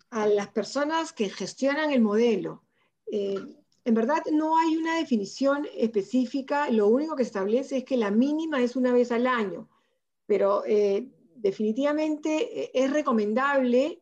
A 0.09 0.27
las 0.27 0.49
personas 0.49 1.13
que 1.13 1.29
gestionan 1.29 1.91
el 1.91 2.01
modelo. 2.01 2.63
Eh, 3.11 3.39
en 3.83 3.93
verdad 3.93 4.21
no 4.31 4.57
hay 4.57 4.75
una 4.75 4.97
definición 4.97 5.67
específica, 5.75 6.69
lo 6.69 6.87
único 6.87 7.15
que 7.15 7.23
establece 7.23 7.77
es 7.77 7.83
que 7.83 7.97
la 7.97 8.11
mínima 8.11 8.61
es 8.61 8.75
una 8.75 8.91
vez 8.91 9.11
al 9.11 9.27
año, 9.27 9.69
pero 10.25 10.63
eh, 10.65 11.07
definitivamente 11.35 12.63
eh, 12.63 12.71
es 12.73 12.91
recomendable 12.91 14.01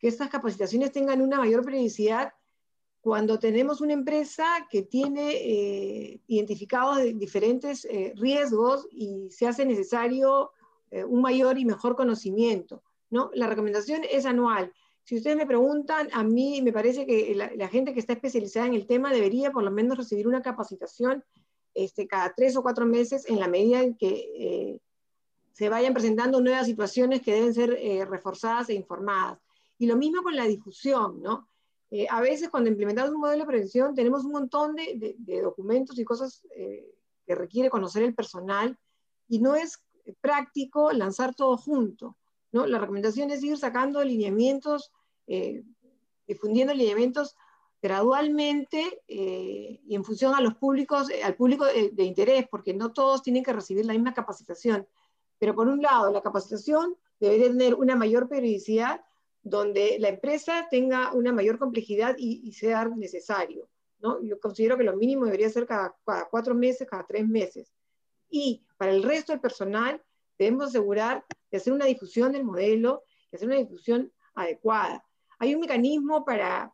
que 0.00 0.08
estas 0.08 0.30
capacitaciones 0.30 0.90
tengan 0.90 1.20
una 1.20 1.38
mayor 1.38 1.62
periodicidad 1.62 2.32
cuando 3.02 3.38
tenemos 3.38 3.80
una 3.80 3.92
empresa 3.92 4.66
que 4.70 4.82
tiene 4.82 5.32
eh, 5.32 6.20
identificados 6.26 6.98
diferentes 7.14 7.84
eh, 7.84 8.12
riesgos 8.16 8.86
y 8.90 9.30
se 9.30 9.46
hace 9.46 9.64
necesario 9.64 10.50
eh, 10.90 11.04
un 11.04 11.22
mayor 11.22 11.58
y 11.58 11.64
mejor 11.64 11.96
conocimiento. 11.96 12.82
¿no? 13.10 13.30
La 13.34 13.46
recomendación 13.46 14.02
es 14.10 14.26
anual. 14.26 14.72
Si 15.02 15.16
ustedes 15.16 15.36
me 15.36 15.46
preguntan, 15.46 16.08
a 16.12 16.22
mí 16.22 16.60
me 16.62 16.72
parece 16.72 17.06
que 17.06 17.34
la, 17.34 17.68
gente 17.68 17.94
que 17.94 18.00
está 18.00 18.12
especializada 18.12 18.66
en 18.66 18.74
el 18.74 18.86
tema 18.86 19.12
debería 19.12 19.50
por 19.50 19.62
lo 19.62 19.70
menos 19.70 19.96
recibir 19.96 20.28
una 20.28 20.42
capacitación 20.42 21.24
este, 21.74 22.06
cada 22.06 22.34
tres 22.34 22.56
o 22.56 22.62
cuatro 22.62 22.86
meses 22.86 23.28
en 23.28 23.40
la 23.40 23.48
medida 23.48 23.82
en 23.82 23.96
que 23.96 24.80
se 25.52 25.68
vayan 25.68 25.94
presentando 25.94 26.40
nuevas 26.40 26.66
situaciones 26.66 27.22
que 27.22 27.32
deben 27.32 27.54
ser 27.54 27.70
reforzadas 28.08 28.68
e 28.68 28.74
informadas. 28.74 29.38
Y 29.80 29.86
lo 29.86 29.96
mismo 29.96 30.22
con 30.22 30.36
la 30.36 30.44
difusión, 30.44 31.22
¿no? 31.22 31.48
Eh, 31.90 32.06
a 32.10 32.20
veces 32.20 32.50
cuando 32.50 32.68
implementamos 32.68 33.14
un 33.14 33.20
modelo 33.22 33.44
de 33.44 33.46
prevención 33.46 33.94
tenemos 33.94 34.26
un 34.26 34.32
montón 34.32 34.76
de, 34.76 35.16
documentos 35.42 35.98
y 35.98 36.04
cosas 36.04 36.46
eh, 36.54 36.94
que 37.26 37.34
requiere 37.34 37.70
conocer 37.70 38.02
el 38.02 38.14
personal 38.14 38.78
y 39.26 39.38
no 39.38 39.54
es 39.54 39.82
práctico 40.20 40.92
lanzar 40.92 41.34
todo 41.34 41.56
junto, 41.56 42.18
¿no? 42.52 42.66
La 42.66 42.78
recomendación 42.78 43.30
es 43.30 43.42
ir 43.42 43.56
sacando 43.56 44.04
lineamientos, 44.04 44.92
eh, 45.26 45.64
difundiendo 46.28 46.74
lineamientos 46.74 47.34
gradualmente 47.80 49.00
y 49.08 49.94
en 49.94 50.04
función 50.04 50.34
a 50.34 50.42
los 50.42 50.56
públicos, 50.56 51.08
al 51.24 51.36
público 51.36 51.64
de, 51.64 51.88
de, 51.88 52.04
interés, 52.04 52.46
porque 52.50 52.74
no 52.74 52.92
todos 52.92 53.22
tienen 53.22 53.42
que 53.42 53.54
recibir 53.54 53.86
la 53.86 53.94
misma 53.94 54.12
capacitación. 54.12 54.86
Pero 55.38 55.54
por 55.54 55.68
un 55.68 55.80
lado, 55.80 56.12
la 56.12 56.20
capacitación 56.20 56.94
debe 57.18 57.48
tener 57.48 57.74
una 57.76 57.96
mayor 57.96 58.28
periodicidad 58.28 59.00
donde 59.42 59.96
la 59.98 60.08
empresa 60.08 60.66
tenga 60.70 61.12
una 61.12 61.32
mayor 61.32 61.58
complejidad 61.58 62.14
y, 62.18 62.52
sea 62.52 62.84
necesario. 62.86 63.68
¿no? 63.98 64.22
Yo 64.22 64.38
considero 64.38 64.76
que 64.76 64.84
lo 64.84 64.96
mínimo 64.96 65.24
debería 65.24 65.50
ser 65.50 65.66
cada, 65.66 65.96
cuatro 66.30 66.54
meses, 66.54 66.88
cada 66.88 67.06
tres 67.06 67.26
meses. 67.26 67.72
Y 68.28 68.64
para 68.76 68.92
el 68.92 69.02
resto 69.02 69.32
del 69.32 69.40
personal, 69.40 70.02
debemos 70.38 70.68
asegurar 70.68 71.24
de 71.50 71.58
hacer 71.58 71.72
una 71.72 71.86
difusión 71.86 72.32
del 72.32 72.44
modelo, 72.44 73.02
de 73.30 73.36
hacer 73.36 73.48
una 73.48 73.58
difusión 73.58 74.12
adecuada. 74.34 75.04
Hay 75.38 75.54
un 75.54 75.60
mecanismo 75.60 76.24
para 76.24 76.72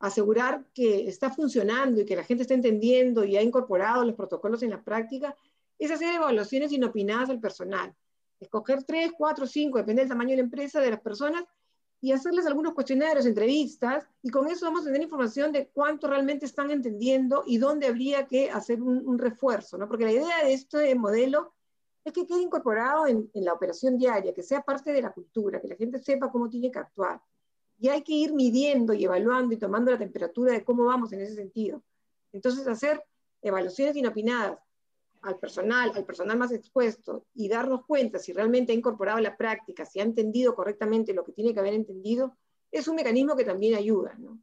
asegurar 0.00 0.64
que 0.74 1.08
está 1.08 1.30
funcionando 1.30 2.00
y 2.00 2.04
que 2.04 2.16
la 2.16 2.24
gente 2.24 2.42
está 2.42 2.54
entendiendo 2.54 3.24
y 3.24 3.36
ha 3.36 3.42
incorporado 3.42 4.04
los 4.04 4.14
protocolos 4.14 4.62
en 4.62 4.70
la 4.70 4.82
práctica, 4.82 5.34
es 5.78 5.90
hacer 5.90 6.14
evaluaciones 6.14 6.72
inopinadas 6.72 7.30
al 7.30 7.40
personal. 7.40 7.94
Escoger 8.40 8.84
tres, 8.84 9.12
cuatro, 9.16 9.46
cinco, 9.46 9.78
depende 9.78 10.02
del 10.02 10.08
tamaño 10.08 10.30
de 10.30 10.36
la 10.36 10.42
empresa, 10.42 10.80
de 10.80 10.90
las 10.90 11.00
personas, 11.00 11.44
y 12.00 12.12
hacerles 12.12 12.46
algunos 12.46 12.74
cuestionarios, 12.74 13.26
entrevistas, 13.26 14.06
y 14.22 14.30
con 14.30 14.48
eso 14.48 14.66
vamos 14.66 14.82
a 14.82 14.84
tener 14.86 15.02
información 15.02 15.50
de 15.52 15.68
cuánto 15.68 16.06
realmente 16.06 16.46
están 16.46 16.70
entendiendo 16.70 17.42
y 17.46 17.58
dónde 17.58 17.88
habría 17.88 18.26
que 18.26 18.50
hacer 18.50 18.80
un, 18.80 19.18
refuerzo, 19.18 19.76
¿no? 19.78 19.88
Porque 19.88 20.04
la 20.04 20.12
idea 20.12 20.44
de 20.44 20.52
este 20.52 20.94
modelo 20.94 21.54
es 22.04 22.12
que 22.12 22.24
quede 22.24 22.42
incorporado 22.42 23.06
en, 23.06 23.28
en, 23.34 23.44
la 23.44 23.52
operación 23.52 23.98
diaria, 23.98 24.32
que 24.32 24.44
sea 24.44 24.62
parte 24.62 24.92
de 24.92 25.02
la 25.02 25.12
cultura, 25.12 25.60
que 25.60 25.68
la 25.68 25.74
gente 25.74 25.98
sepa 25.98 26.30
cómo 26.30 26.48
tiene 26.48 26.70
que 26.70 26.78
actuar. 26.78 27.20
Y 27.80 27.88
hay 27.88 28.02
que 28.02 28.12
ir 28.12 28.32
midiendo 28.32 28.92
y 28.92 29.04
evaluando 29.04 29.54
y 29.54 29.58
tomando 29.58 29.90
la 29.90 29.98
temperatura 29.98 30.52
de 30.52 30.64
cómo 30.64 30.84
vamos 30.84 31.12
en 31.12 31.20
ese 31.20 31.34
sentido. 31.34 31.82
Entonces, 32.32 32.66
hacer 32.68 33.02
evaluaciones 33.42 33.96
inopinadas 33.96 34.58
al 35.22 35.38
personal, 35.38 35.92
al 35.94 36.04
personal 36.04 36.38
más 36.38 36.52
expuesto 36.52 37.26
y 37.34 37.48
darnos 37.48 37.84
cuenta 37.86 38.18
si 38.18 38.32
realmente 38.32 38.72
ha 38.72 38.74
incorporado 38.74 39.18
la 39.20 39.36
práctica, 39.36 39.84
si 39.84 40.00
ha 40.00 40.02
entendido 40.02 40.54
correctamente 40.54 41.14
lo 41.14 41.24
que 41.24 41.32
tiene 41.32 41.52
que 41.52 41.60
haber 41.60 41.74
entendido, 41.74 42.36
es 42.70 42.88
un 42.88 42.96
mecanismo 42.96 43.36
que 43.36 43.44
también 43.44 43.74
ayuda. 43.74 44.14
¿no? 44.18 44.38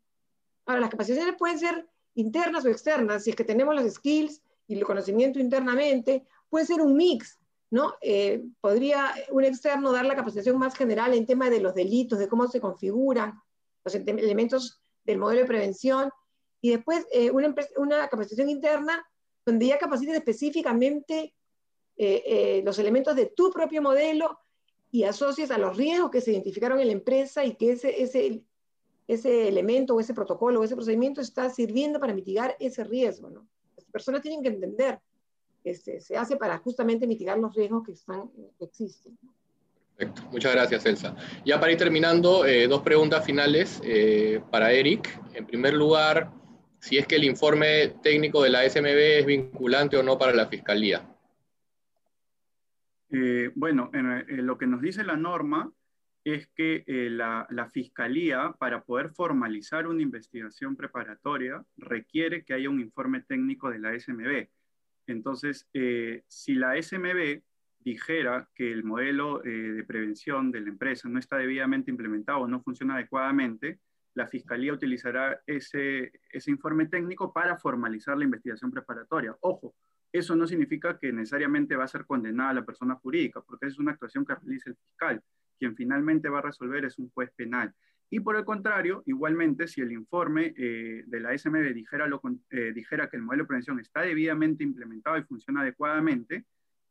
Ahora, 0.66 0.82
las 0.82 0.90
capacitaciones 0.90 1.36
pueden 1.38 1.60
ser 1.60 1.88
internas 2.16 2.66
o 2.66 2.70
externas, 2.70 3.24
si 3.24 3.32
es 3.32 3.36
que 3.36 3.44
tenemos 3.44 3.76
los 3.76 3.94
skills 3.94 4.42
y 4.68 4.76
el 4.76 4.84
conocimiento 4.84 5.40
internamente, 5.40 6.26
puede 6.50 6.66
ser 6.66 6.82
un 6.82 6.96
mix, 6.96 7.40
¿no? 7.70 7.96
Eh, 8.02 8.44
podría 8.62 9.14
un 9.32 9.44
externo 9.44 9.92
dar 9.92 10.06
la 10.06 10.16
capacitación 10.16 10.58
más 10.58 10.76
general 10.76 11.14
en 11.14 11.26
tema 11.26 11.50
de 11.50 11.60
los 11.60 11.76
delitos, 11.76 12.18
de 12.18 12.28
cómo 12.28 12.48
se 12.48 12.62
configuran 12.62 13.40
los 13.84 13.94
elementos 13.94 14.82
del 15.04 15.20
modelo 15.20 15.42
de 15.42 15.48
prevención, 15.48 16.10
y 16.62 16.72
después 16.72 17.06
eh, 17.12 17.30
una, 17.30 17.54
una, 17.78 18.08
capacitación 18.08 18.50
interna 18.50 19.06
donde 19.46 19.68
ya 19.68 19.78
capacites 19.78 20.16
específicamente 20.16 21.34
eh, 21.98 22.62
los 22.66 22.78
elementos 22.80 23.16
de 23.16 23.28
tu 23.28 23.52
propio 23.52 23.82
modelo 23.82 24.40
y 24.92 25.04
asocies 25.04 25.52
a 25.52 25.58
los 25.58 25.78
riesgos 25.78 26.12
que 26.12 26.22
se 26.22 26.32
identificaron 26.32 26.80
en 26.80 26.88
la 26.88 26.94
empresa 26.94 27.46
y 27.46 27.56
que 27.56 27.74
ese, 27.74 28.02
ese, 28.02 28.44
ese 29.08 29.48
elemento 29.48 29.96
o 29.96 30.00
ese 30.00 30.14
protocolo 30.14 30.60
o 30.60 30.64
ese 30.64 30.76
procedimiento 30.76 31.22
está 31.22 31.50
sirviendo 31.50 32.00
para 32.00 32.14
mitigar 32.14 32.56
ese 32.60 32.84
riesgo. 32.84 33.30
¿no? 33.30 33.48
Las 33.76 33.86
personas 33.86 34.22
tienen 34.22 34.42
que 34.42 34.50
entender 34.50 35.00
que 35.64 35.74
se 35.74 36.16
hace 36.16 36.38
para 36.38 36.60
justamente 36.60 37.08
mitigar 37.08 37.40
los 37.40 37.56
riesgos 37.56 37.84
que, 37.84 37.94
están, 37.94 38.30
que 38.58 38.66
existen. 38.66 39.18
Perfecto, 39.98 40.24
muchas 40.30 40.52
gracias 40.52 40.86
Elsa. 40.86 41.16
Ya 41.46 41.60
para 41.60 41.72
ir 41.72 41.78
terminando, 41.78 42.46
eh, 42.46 42.68
dos 42.68 42.82
preguntas 42.82 43.24
finales 43.26 43.82
eh, 43.84 44.42
para 44.52 44.74
Eric. 44.74 45.22
En 45.34 45.46
primer 45.46 45.74
lugar, 45.74 46.32
si 46.86 47.00
es 47.00 47.08
que 47.08 47.16
el 47.16 47.24
informe 47.24 47.96
técnico 48.04 48.44
de 48.44 48.52
la 48.52 48.70
SMB 48.70 48.86
es 48.86 49.26
vinculante 49.26 49.98
o 49.98 50.04
no 50.04 50.20
para 50.20 50.34
la 50.34 50.46
Fiscalía. 50.46 51.04
Eh, 53.10 53.50
bueno, 53.56 53.90
en, 53.92 54.46
lo 54.46 54.56
que 54.56 54.68
nos 54.68 54.82
dice 54.82 55.04
la 55.04 55.18
norma 55.18 55.72
es 56.24 56.48
que 56.56 56.84
eh, 56.86 57.10
la, 57.10 57.48
fiscalía, 57.74 58.54
para 58.60 58.84
poder 58.84 59.10
formalizar 59.10 59.88
una 59.88 60.04
investigación 60.04 60.76
preparatoria, 60.76 61.64
requiere 61.76 62.46
que 62.46 62.54
haya 62.54 62.70
un 62.70 62.80
informe 62.80 63.22
técnico 63.22 63.72
de 63.72 63.80
la 63.80 64.00
SMB. 64.00 64.48
Entonces, 65.08 65.68
eh, 65.74 66.24
si 66.28 66.54
la 66.54 66.80
SMB 66.80 67.42
dijera 67.80 68.48
que 68.54 68.72
el 68.72 68.84
modelo 68.84 69.44
eh, 69.44 69.50
de 69.50 69.84
prevención 69.86 70.52
de 70.52 70.62
la 70.62 70.70
empresa 70.70 71.10
no 71.10 71.18
está 71.18 71.38
debidamente 71.38 71.90
implementado 71.90 72.42
o 72.42 72.48
no 72.48 72.62
funciona 72.62 72.94
adecuadamente, 72.94 73.80
la 74.16 74.28
fiscalía 74.28 74.74
utilizará 74.74 75.42
ese, 75.46 76.12
ese 76.32 76.52
informe 76.52 76.88
técnico 76.88 77.32
para 77.32 77.58
formalizar 77.58 78.18
la 78.18 78.24
investigación 78.24 78.72
preparatoria. 78.72 79.36
Ojo, 79.42 79.76
eso 80.12 80.36
no 80.36 80.48
significa 80.48 80.98
que 80.98 81.14
necesariamente 81.14 81.76
va 81.76 81.84
a 81.84 81.90
ser 81.90 82.06
condenada 82.06 82.54
la 82.54 82.66
persona 82.66 82.96
jurídica, 82.96 83.42
porque 83.42 83.68
es 83.68 83.78
una 83.78 83.92
actuación 83.92 84.26
que 84.26 84.36
realiza 84.36 84.70
el 84.70 84.78
fiscal 84.78 85.22
quien 85.58 85.76
finalmente 85.76 86.30
va 86.30 86.40
a 86.40 86.44
resolver 86.44 86.86
es 86.86 86.98
un 86.98 87.10
juez 87.10 87.32
penal. 87.36 87.74
Y 88.10 88.20
por 88.20 88.36
el 88.36 88.46
contrario, 88.46 89.04
igualmente, 89.08 89.68
si 89.68 89.82
el 89.82 89.92
informe 89.92 90.54
eh, 90.58 91.04
de 91.08 91.20
la 91.20 91.36
SMB 91.38 91.74
dijera, 91.74 92.08
lo, 92.08 92.22
eh, 92.52 92.72
dijera 92.74 93.10
que 93.10 93.18
el 93.18 93.24
modelo 93.24 93.44
de 93.44 93.48
prevención 93.48 93.80
está 93.80 94.02
debidamente 94.02 94.64
implementado 94.64 95.18
y 95.18 95.24
funciona 95.24 95.62
adecuadamente, 95.62 96.46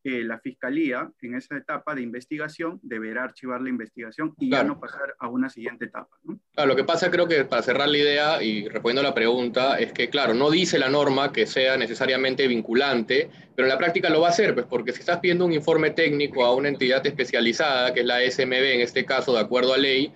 eh, 0.07 0.23
la 0.23 0.39
fiscalía 0.39 1.11
en 1.23 1.35
esa 1.35 1.57
etapa 1.57 1.95
de 1.95 2.03
investigación 2.03 2.79
deberá 2.83 3.25
archivar 3.25 3.63
la 3.63 3.71
investigación 3.71 4.35
y 4.39 4.51
ya 4.51 4.63
no 4.63 4.79
pasar 4.79 5.17
a 5.19 5.29
una 5.29 5.49
siguiente 5.49 5.87
etapa. 5.87 6.15
Claro, 6.53 6.69
lo 6.69 6.77
que 6.77 6.85
pasa 6.85 7.11
creo 7.11 7.27
que 7.27 7.47
para 7.47 7.63
cerrar 7.63 7.89
la 7.89 7.97
idea 7.97 8.43
y 8.43 8.69
respondiendo 8.69 9.01
a 9.01 9.11
la 9.11 9.15
pregunta 9.15 9.79
es 9.79 9.95
que, 9.95 10.11
claro, 10.11 10.35
no 10.35 10.51
dice 10.51 10.79
la 10.79 10.91
norma 10.91 11.33
que 11.33 11.47
sea 11.47 11.79
necesariamente 11.79 12.47
vinculante, 12.47 13.31
pero 13.57 13.65
en 13.67 13.71
la 13.71 13.79
práctica 13.79 14.11
lo 14.11 14.21
va 14.21 14.27
a 14.27 14.31
hacer, 14.31 14.53
pues 14.53 14.67
porque 14.67 14.93
si 14.93 15.01
estás 15.01 15.21
pidiendo 15.21 15.47
un 15.47 15.55
informe 15.55 15.91
técnico 15.91 16.45
a 16.45 16.55
una 16.55 16.69
entidad 16.69 17.07
especializada, 17.07 17.95
que 17.95 18.01
es 18.01 18.07
la 18.07 18.21
SMB 18.21 18.53
en 18.53 18.81
este 18.83 19.07
caso, 19.07 19.33
de 19.33 19.41
acuerdo 19.41 19.73
a 19.73 19.79
ley, 19.79 20.13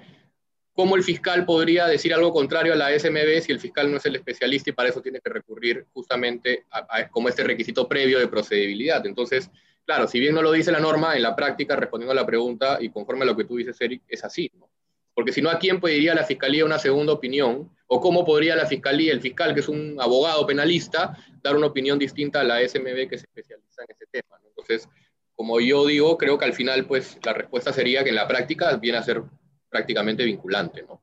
¿cómo 0.74 0.96
el 0.96 1.02
fiscal 1.02 1.46
podría 1.46 1.86
decir 1.86 2.12
algo 2.12 2.30
contrario 2.30 2.74
a 2.74 2.76
la 2.76 2.90
SMB 2.90 3.40
si 3.40 3.52
el 3.52 3.58
fiscal 3.58 3.90
no 3.90 3.96
es 3.96 4.04
el 4.04 4.16
especialista 4.16 4.68
y 4.68 4.74
para 4.74 4.90
eso 4.90 5.00
tiene 5.00 5.20
que 5.20 5.30
recurrir 5.30 5.86
justamente 5.94 6.66
a, 6.70 7.08
como 7.08 7.30
este 7.30 7.42
requisito 7.42 7.88
previo 7.88 8.18
de 8.18 8.28
procedibilidad? 8.28 9.04
Entonces, 9.06 9.50
Claro, 9.88 10.06
si 10.06 10.20
bien 10.20 10.34
no 10.34 10.42
lo 10.42 10.52
dice 10.52 10.70
la 10.70 10.80
norma, 10.80 11.16
en 11.16 11.22
la 11.22 11.34
práctica, 11.34 11.74
respondiendo 11.74 12.12
a 12.12 12.14
la 12.14 12.26
pregunta 12.26 12.76
y 12.78 12.90
conforme 12.90 13.22
a 13.22 13.24
lo 13.24 13.34
que 13.34 13.44
tú 13.44 13.56
dices, 13.56 13.80
Eric, 13.80 14.02
es 14.06 14.22
así. 14.22 14.52
¿no? 14.58 14.68
Porque 15.14 15.32
si 15.32 15.40
no, 15.40 15.48
¿a 15.48 15.58
quién 15.58 15.80
pediría 15.80 16.14
la 16.14 16.24
fiscalía 16.24 16.66
una 16.66 16.78
segunda 16.78 17.14
opinión? 17.14 17.74
¿O 17.86 17.98
cómo 17.98 18.22
podría 18.22 18.54
la 18.54 18.66
fiscalía, 18.66 19.14
el 19.14 19.22
fiscal, 19.22 19.54
que 19.54 19.60
es 19.60 19.68
un 19.68 19.96
abogado 19.98 20.46
penalista, 20.46 21.16
dar 21.42 21.56
una 21.56 21.68
opinión 21.68 21.98
distinta 21.98 22.42
a 22.42 22.44
la 22.44 22.60
SMB 22.60 23.08
que 23.08 23.16
se 23.16 23.24
especializa 23.24 23.82
en 23.84 23.96
ese 23.96 24.04
tema? 24.12 24.36
Entonces, 24.46 24.86
como 25.34 25.58
yo 25.58 25.86
digo, 25.86 26.18
creo 26.18 26.36
que 26.36 26.44
al 26.44 26.52
final, 26.52 26.84
pues, 26.84 27.18
la 27.24 27.32
respuesta 27.32 27.72
sería 27.72 28.04
que 28.04 28.10
en 28.10 28.16
la 28.16 28.28
práctica 28.28 28.76
viene 28.76 28.98
a 28.98 29.02
ser 29.02 29.22
prácticamente 29.70 30.22
vinculante, 30.22 30.82
¿no? 30.82 31.00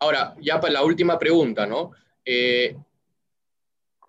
Ahora, 0.00 0.34
ya 0.40 0.60
para 0.60 0.72
la 0.72 0.82
última 0.82 1.20
pregunta, 1.20 1.66
¿no? 1.66 1.92
Eh, 2.24 2.76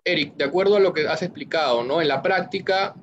Eric, 0.02 0.34
de 0.34 0.44
acuerdo 0.46 0.74
a 0.74 0.80
lo 0.80 0.92
que 0.92 1.06
has 1.06 1.22
explicado, 1.22 1.84
¿no? 1.84 2.02
En 2.02 2.08
la 2.08 2.20
práctica, 2.20 2.96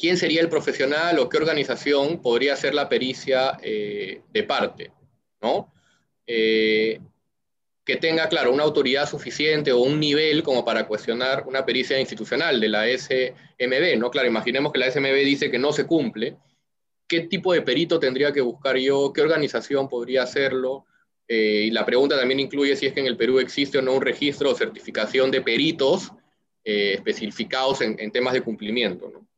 quién 0.00 0.16
sería 0.16 0.40
el 0.40 0.48
profesional 0.48 1.18
o 1.18 1.28
qué 1.28 1.36
organización 1.36 2.22
podría 2.22 2.54
hacer 2.54 2.74
la 2.74 2.88
pericia 2.88 3.58
eh, 3.62 4.22
de 4.32 4.42
parte, 4.44 4.92
¿no? 5.42 5.72
Eh, 6.26 6.98
que 7.84 7.96
tenga, 7.96 8.28
claro, 8.28 8.52
una 8.52 8.62
autoridad 8.62 9.08
suficiente 9.08 9.72
o 9.72 9.78
un 9.80 10.00
nivel 10.00 10.42
como 10.42 10.64
para 10.64 10.86
cuestionar 10.86 11.44
una 11.46 11.66
pericia 11.66 12.00
institucional 12.00 12.60
de 12.60 12.68
la 12.68 12.86
SMB, 12.86 13.98
¿no? 13.98 14.10
Claro, 14.10 14.28
imaginemos 14.28 14.72
que 14.72 14.78
la 14.78 14.90
SMB 14.90 15.14
dice 15.24 15.50
que 15.50 15.58
no 15.58 15.72
se 15.72 15.86
cumple. 15.86 16.36
¿Qué 17.06 17.20
tipo 17.22 17.52
de 17.52 17.62
perito 17.62 17.98
tendría 17.98 18.32
que 18.32 18.40
buscar 18.40 18.76
yo? 18.76 19.12
¿Qué 19.12 19.20
organización 19.20 19.88
podría 19.88 20.22
hacerlo? 20.22 20.86
Eh, 21.26 21.64
y 21.66 21.70
la 21.70 21.84
pregunta 21.84 22.16
también 22.16 22.40
incluye 22.40 22.76
si 22.76 22.86
es 22.86 22.92
que 22.92 23.00
en 23.00 23.06
el 23.06 23.16
Perú 23.16 23.38
existe 23.38 23.78
o 23.78 23.82
no 23.82 23.94
un 23.94 24.02
registro 24.02 24.50
o 24.50 24.54
certificación 24.54 25.30
de 25.30 25.42
peritos 25.42 26.12
especificados 26.62 27.80
en, 27.80 27.96
en 27.98 28.12
temas 28.12 28.34
de 28.34 28.42
cumplimiento, 28.42 29.10
¿no? 29.10 29.29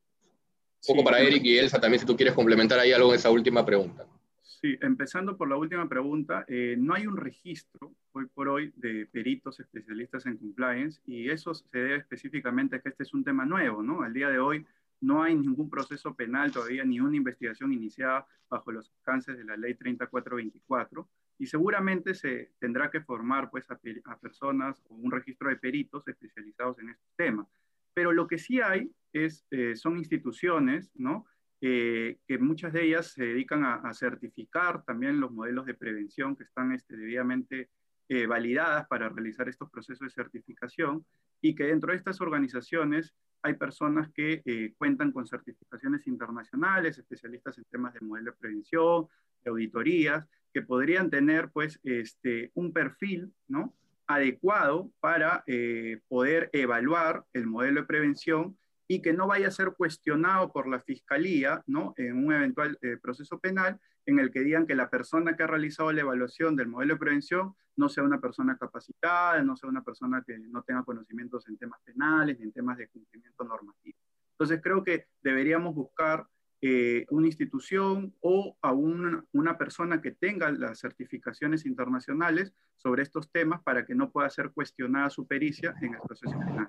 Un 0.88 0.96
poco 0.96 1.04
para 1.04 1.20
Eric 1.20 1.44
y 1.44 1.58
Elsa 1.58 1.80
también, 1.80 2.00
si 2.00 2.06
tú 2.06 2.16
quieres 2.16 2.34
complementar 2.34 2.78
ahí 2.78 2.92
algo 2.92 3.10
en 3.10 3.16
esa 3.16 3.30
última 3.30 3.64
pregunta. 3.64 4.04
Sí, 4.42 4.76
empezando 4.80 5.36
por 5.36 5.48
la 5.48 5.56
última 5.56 5.88
pregunta, 5.88 6.44
eh, 6.48 6.76
no 6.78 6.94
hay 6.94 7.06
un 7.06 7.16
registro 7.16 7.94
hoy 8.12 8.26
por 8.26 8.48
hoy 8.48 8.72
de 8.76 9.06
peritos 9.06 9.58
especialistas 9.60 10.26
en 10.26 10.36
compliance 10.36 11.00
y 11.04 11.30
eso 11.30 11.54
se 11.54 11.66
debe 11.72 11.96
específicamente 11.96 12.76
a 12.76 12.80
que 12.80 12.88
este 12.88 13.02
es 13.04 13.14
un 13.14 13.24
tema 13.24 13.44
nuevo, 13.44 13.82
¿no? 13.82 14.02
Al 14.02 14.12
día 14.12 14.28
de 14.28 14.38
hoy 14.38 14.64
no 15.00 15.22
hay 15.22 15.34
ningún 15.34 15.68
proceso 15.68 16.14
penal 16.14 16.52
todavía 16.52 16.84
ni 16.84 17.00
una 17.00 17.16
investigación 17.16 17.72
iniciada 17.72 18.26
bajo 18.48 18.70
los 18.70 18.90
alcances 18.98 19.36
de 19.36 19.44
la 19.44 19.56
ley 19.56 19.74
3424 19.74 21.08
y 21.38 21.46
seguramente 21.46 22.14
se 22.14 22.52
tendrá 22.60 22.90
que 22.90 23.00
formar 23.00 23.50
pues 23.50 23.68
a, 23.70 23.80
a 24.04 24.18
personas 24.18 24.80
o 24.88 24.94
un 24.94 25.10
registro 25.10 25.48
de 25.48 25.56
peritos 25.56 26.06
especializados 26.06 26.78
en 26.78 26.90
este 26.90 27.04
tema. 27.16 27.46
Pero 27.94 28.12
lo 28.12 28.28
que 28.28 28.38
sí 28.38 28.60
hay 28.60 28.90
es, 29.12 29.46
eh, 29.50 29.76
son 29.76 29.98
instituciones, 29.98 30.90
¿no? 30.94 31.26
Eh, 31.60 32.18
que 32.26 32.38
muchas 32.38 32.72
de 32.72 32.84
ellas 32.84 33.12
se 33.12 33.24
dedican 33.24 33.64
a, 33.64 33.92
certificar 33.94 34.82
también 34.84 35.20
los 35.20 35.30
modelos 35.30 35.64
de 35.64 35.74
prevención 35.74 36.34
que 36.34 36.42
están 36.42 36.72
este, 36.72 36.96
debidamente 36.96 37.70
eh, 38.08 38.26
validadas 38.26 38.88
para 38.88 39.08
realizar 39.08 39.48
estos 39.48 39.70
procesos 39.70 40.08
de 40.08 40.10
certificación 40.10 41.06
y 41.40 41.54
que 41.54 41.64
dentro 41.64 41.92
de 41.92 41.98
estas 41.98 42.20
organizaciones 42.20 43.14
hay 43.42 43.54
personas 43.54 44.10
que 44.12 44.74
cuentan 44.76 45.12
con 45.12 45.26
certificaciones 45.26 46.06
internacionales, 46.06 46.98
especialistas 46.98 47.58
en 47.58 47.64
temas 47.64 47.94
de 47.94 48.00
modelo 48.00 48.32
de 48.32 48.38
prevención, 48.38 49.06
de 49.44 49.50
auditorías, 49.50 50.28
que 50.52 50.62
podrían 50.62 51.10
tener 51.10 51.50
pues 51.50 51.80
este, 51.82 52.50
un 52.54 52.72
perfil, 52.72 53.32
¿no? 53.48 53.74
adecuado 54.06 54.90
para 55.00 55.42
eh, 55.46 56.00
poder 56.08 56.50
evaluar 56.52 57.24
el 57.32 57.46
modelo 57.46 57.82
de 57.82 57.86
prevención 57.86 58.56
y 58.92 59.00
que 59.00 59.14
no 59.14 59.26
vaya 59.26 59.48
a 59.48 59.50
ser 59.50 59.72
cuestionado 59.74 60.52
por 60.52 60.68
la 60.68 60.78
fiscalía 60.78 61.62
¿no? 61.66 61.94
en 61.96 62.26
un 62.26 62.30
eventual 62.30 62.76
eh, 62.82 62.98
proceso 63.00 63.38
penal 63.38 63.80
en 64.04 64.18
el 64.18 64.30
que 64.30 64.40
digan 64.40 64.66
que 64.66 64.74
la 64.74 64.90
persona 64.90 65.34
que 65.34 65.44
ha 65.44 65.46
realizado 65.46 65.90
la 65.92 66.02
evaluación 66.02 66.56
del 66.56 66.68
modelo 66.68 66.92
de 66.92 67.00
prevención 67.00 67.54
no 67.74 67.88
sea 67.88 68.04
una 68.04 68.20
persona 68.20 68.58
capacitada, 68.58 69.42
no 69.42 69.56
sea 69.56 69.70
una 69.70 69.82
persona 69.82 70.22
que 70.26 70.38
no 70.38 70.62
tenga 70.62 70.82
conocimientos 70.82 71.48
en 71.48 71.56
temas 71.56 71.80
penales 71.82 72.38
ni 72.38 72.44
en 72.44 72.52
temas 72.52 72.76
de 72.76 72.88
cumplimiento 72.88 73.44
normativo. 73.44 73.96
Entonces 74.32 74.60
creo 74.62 74.84
que 74.84 75.06
deberíamos 75.22 75.74
buscar 75.74 76.26
eh, 76.60 77.06
una 77.08 77.28
institución 77.28 78.14
o 78.20 78.58
a 78.60 78.72
una, 78.72 79.56
persona 79.56 80.02
que 80.02 80.10
tenga 80.10 80.50
las 80.50 80.80
certificaciones 80.80 81.64
internacionales 81.64 82.52
sobre 82.76 83.04
estos 83.04 83.32
temas 83.32 83.62
para 83.62 83.86
que 83.86 83.94
no 83.94 84.10
pueda 84.10 84.28
ser 84.28 84.50
cuestionada 84.50 85.08
su 85.08 85.26
pericia 85.26 85.74
en 85.80 85.94
el 85.94 86.00
proceso 86.00 86.38
penal. 86.38 86.68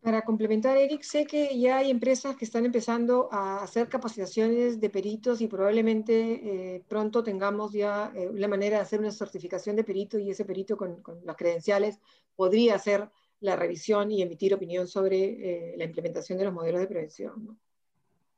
Para 0.00 0.22
complementar, 0.22 0.78
Eric, 0.78 1.02
sé 1.02 1.26
que 1.26 1.58
ya 1.58 1.78
hay 1.78 1.90
empresas 1.90 2.34
que 2.34 2.46
están 2.46 2.64
empezando 2.64 3.28
a 3.30 3.62
hacer 3.62 3.88
capacitaciones 3.88 4.80
de 4.80 4.88
peritos 4.88 5.42
y 5.42 5.46
probablemente 5.46 6.74
eh, 6.76 6.84
pronto 6.88 7.22
tengamos 7.22 7.72
ya 7.72 8.10
eh, 8.14 8.28
una 8.28 8.48
manera 8.48 8.78
de 8.78 8.82
hacer 8.82 9.00
una 9.00 9.10
certificación 9.10 9.76
de 9.76 9.84
perito 9.84 10.18
y 10.18 10.30
ese 10.30 10.46
perito 10.46 10.76
con, 10.76 11.02
las 11.24 11.36
credenciales 11.36 12.00
podría 12.34 12.76
hacer 12.76 13.10
la 13.40 13.56
revisión 13.56 14.10
y 14.10 14.22
emitir 14.22 14.54
opinión 14.54 14.86
sobre 14.86 15.74
la 15.76 15.84
implementación 15.84 16.38
de 16.38 16.44
los 16.44 16.52
modelos 16.52 16.80
de 16.80 16.86
prevención. 16.86 17.44
¿no? 17.44 17.56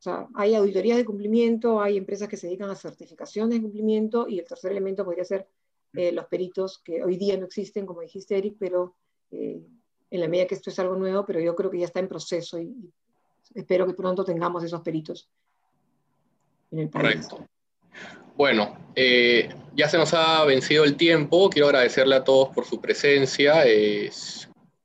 O 0.03 0.05
sea, 0.05 0.27
hay 0.35 0.57
auditorías 0.57 0.97
de 0.97 1.05
cumplimiento, 1.05 1.81
hay 1.81 1.97
empresas 1.97 2.29
que 2.29 2.37
se 2.37 2.49
dedican 2.49 2.69
a 2.69 2.75
certificaciones 2.75 3.55
de 3.55 3.63
cumplimiento 3.63 4.27
y 4.27 4.41
el 4.41 4.45
tercer 4.45 4.73
elemento 4.73 5.05
podría 5.05 5.25
ser 5.25 5.47
eh, 5.93 6.11
los 6.11 6.27
peritos 6.27 6.81
que 6.81 7.05
hoy 7.05 7.17
día 7.17 7.37
no 7.37 7.47
existen, 7.47 7.87
como 7.87 8.01
dijiste 8.01 8.37
Eric, 8.37 8.57
pero 8.59 8.97
eh, 9.31 9.65
en 10.13 10.21
la 10.21 10.29
medida 10.29 10.47
que 10.47 10.55
esto 10.55 10.69
es 10.69 10.79
algo 10.79 10.95
nuevo, 10.95 11.25
pero 11.25 11.41
yo 11.41 11.57
creo 11.57 11.71
que 11.71 11.79
ya 11.79 11.87
está 11.87 11.99
en 11.99 12.07
proceso 12.07 12.61
y, 12.61 12.93
espero 13.55 13.87
que 13.87 13.95
pronto 13.95 14.25
tengamos 14.25 14.63
esos 14.63 14.83
peritos 14.83 15.29
en 16.71 16.81
el 16.81 16.91
país. 16.91 17.27
Correcto. 17.27 17.49
Bueno, 18.37 18.77
eh, 18.95 19.49
ya 19.75 19.89
se 19.89 19.97
nos 19.97 20.13
ha 20.13 20.45
vencido 20.45 20.85
el 20.85 20.97
tiempo. 20.97 21.49
Quiero 21.49 21.69
agradecerle 21.69 22.17
a 22.17 22.25
todos 22.25 22.51
por 22.51 22.67
su 22.67 22.81
presencia. 22.81 23.67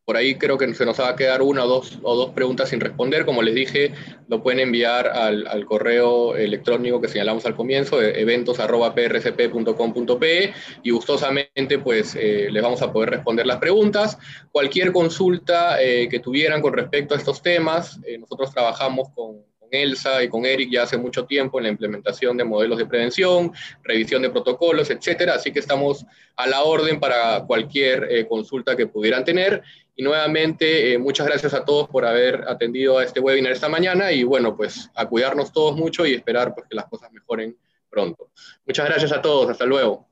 Por 0.07 0.15
ahí 0.15 0.35
creo 0.35 0.57
que 0.57 0.73
se 0.73 0.85
nos 0.85 1.01
va 1.01 1.09
a 1.09 1.17
quedar 1.17 1.41
una 1.41 1.65
o 1.65 1.67
dos, 1.67 1.99
o 2.01 2.15
dos 2.15 2.29
preguntas 2.29 2.69
sin 2.69 2.79
responder. 2.79 3.25
Como 3.25 3.41
les 3.41 3.53
dije, 3.53 3.91
lo 4.29 4.41
pueden 4.41 4.61
enviar 4.61 5.09
al, 5.09 5.65
correo 5.65 6.37
electrónico 6.37 7.01
que 7.01 7.09
señalamos 7.09 7.45
al 7.45 7.57
comienzo, 7.57 8.01
eventos.prcp.com.pe 8.01 10.53
y 10.83 10.91
gustosamente 10.91 11.79
pues 11.83 12.15
eh, 12.15 12.47
les 12.49 12.63
vamos 12.63 12.81
a 12.81 12.93
poder 12.93 13.09
responder 13.09 13.45
las 13.45 13.57
preguntas. 13.57 14.17
Cualquier 14.49 14.93
consulta 14.93 15.83
eh, 15.83 16.07
que 16.07 16.19
tuvieran 16.19 16.61
con 16.61 16.71
respecto 16.71 17.13
a 17.13 17.17
estos 17.17 17.41
temas, 17.41 17.99
eh, 18.05 18.17
nosotros 18.17 18.53
trabajamos 18.53 19.09
con 19.13 19.43
Elsa 19.71 20.23
y 20.23 20.29
con 20.29 20.45
Eric 20.45 20.69
ya 20.71 20.83
hace 20.83 20.97
mucho 20.97 21.25
tiempo 21.25 21.59
en 21.59 21.63
la 21.63 21.69
implementación 21.69 22.37
de 22.37 22.43
modelos 22.43 22.77
de 22.77 22.85
prevención, 22.85 23.51
revisión 23.83 24.21
de 24.21 24.29
protocolos, 24.29 24.89
etcétera. 24.89 25.35
Así 25.35 25.51
que 25.51 25.59
estamos 25.59 26.05
a 26.35 26.47
la 26.47 26.63
orden 26.63 26.99
para 26.99 27.43
cualquier 27.45 28.07
eh, 28.09 28.27
consulta 28.27 28.75
que 28.75 28.87
pudieran 28.87 29.25
tener. 29.25 29.63
Y 29.99 30.03
nuevamente, 30.03 30.93
eh, 30.93 30.97
muchas 30.99 31.25
gracias 31.25 31.55
a 31.55 31.65
todos 31.65 31.89
por 31.89 32.05
haber 32.05 32.47
atendido 32.47 32.99
a 32.99 33.03
este 33.03 33.19
webinar 33.19 33.51
esta 33.51 33.67
mañana 33.67 34.11
y 34.11 34.23
bueno, 34.23 34.55
pues 34.55 34.91
a 34.93 35.07
cuidarnos 35.07 35.51
todos 35.51 35.75
mucho 35.75 36.05
y 36.05 36.13
esperar 36.13 36.53
pues, 36.53 36.67
que 36.69 36.75
las 36.75 36.85
cosas 36.85 37.11
mejoren 37.11 37.57
pronto. 37.89 38.29
Muchas 38.67 38.85
gracias 38.87 39.11
a 39.11 39.23
todos. 39.23 39.49
Hasta 39.49 39.65
luego. 39.65 40.07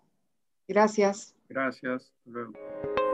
Gracias. 0.67 1.35
Gracias. 1.47 2.11
Hasta 2.25 2.31
luego. 2.31 3.04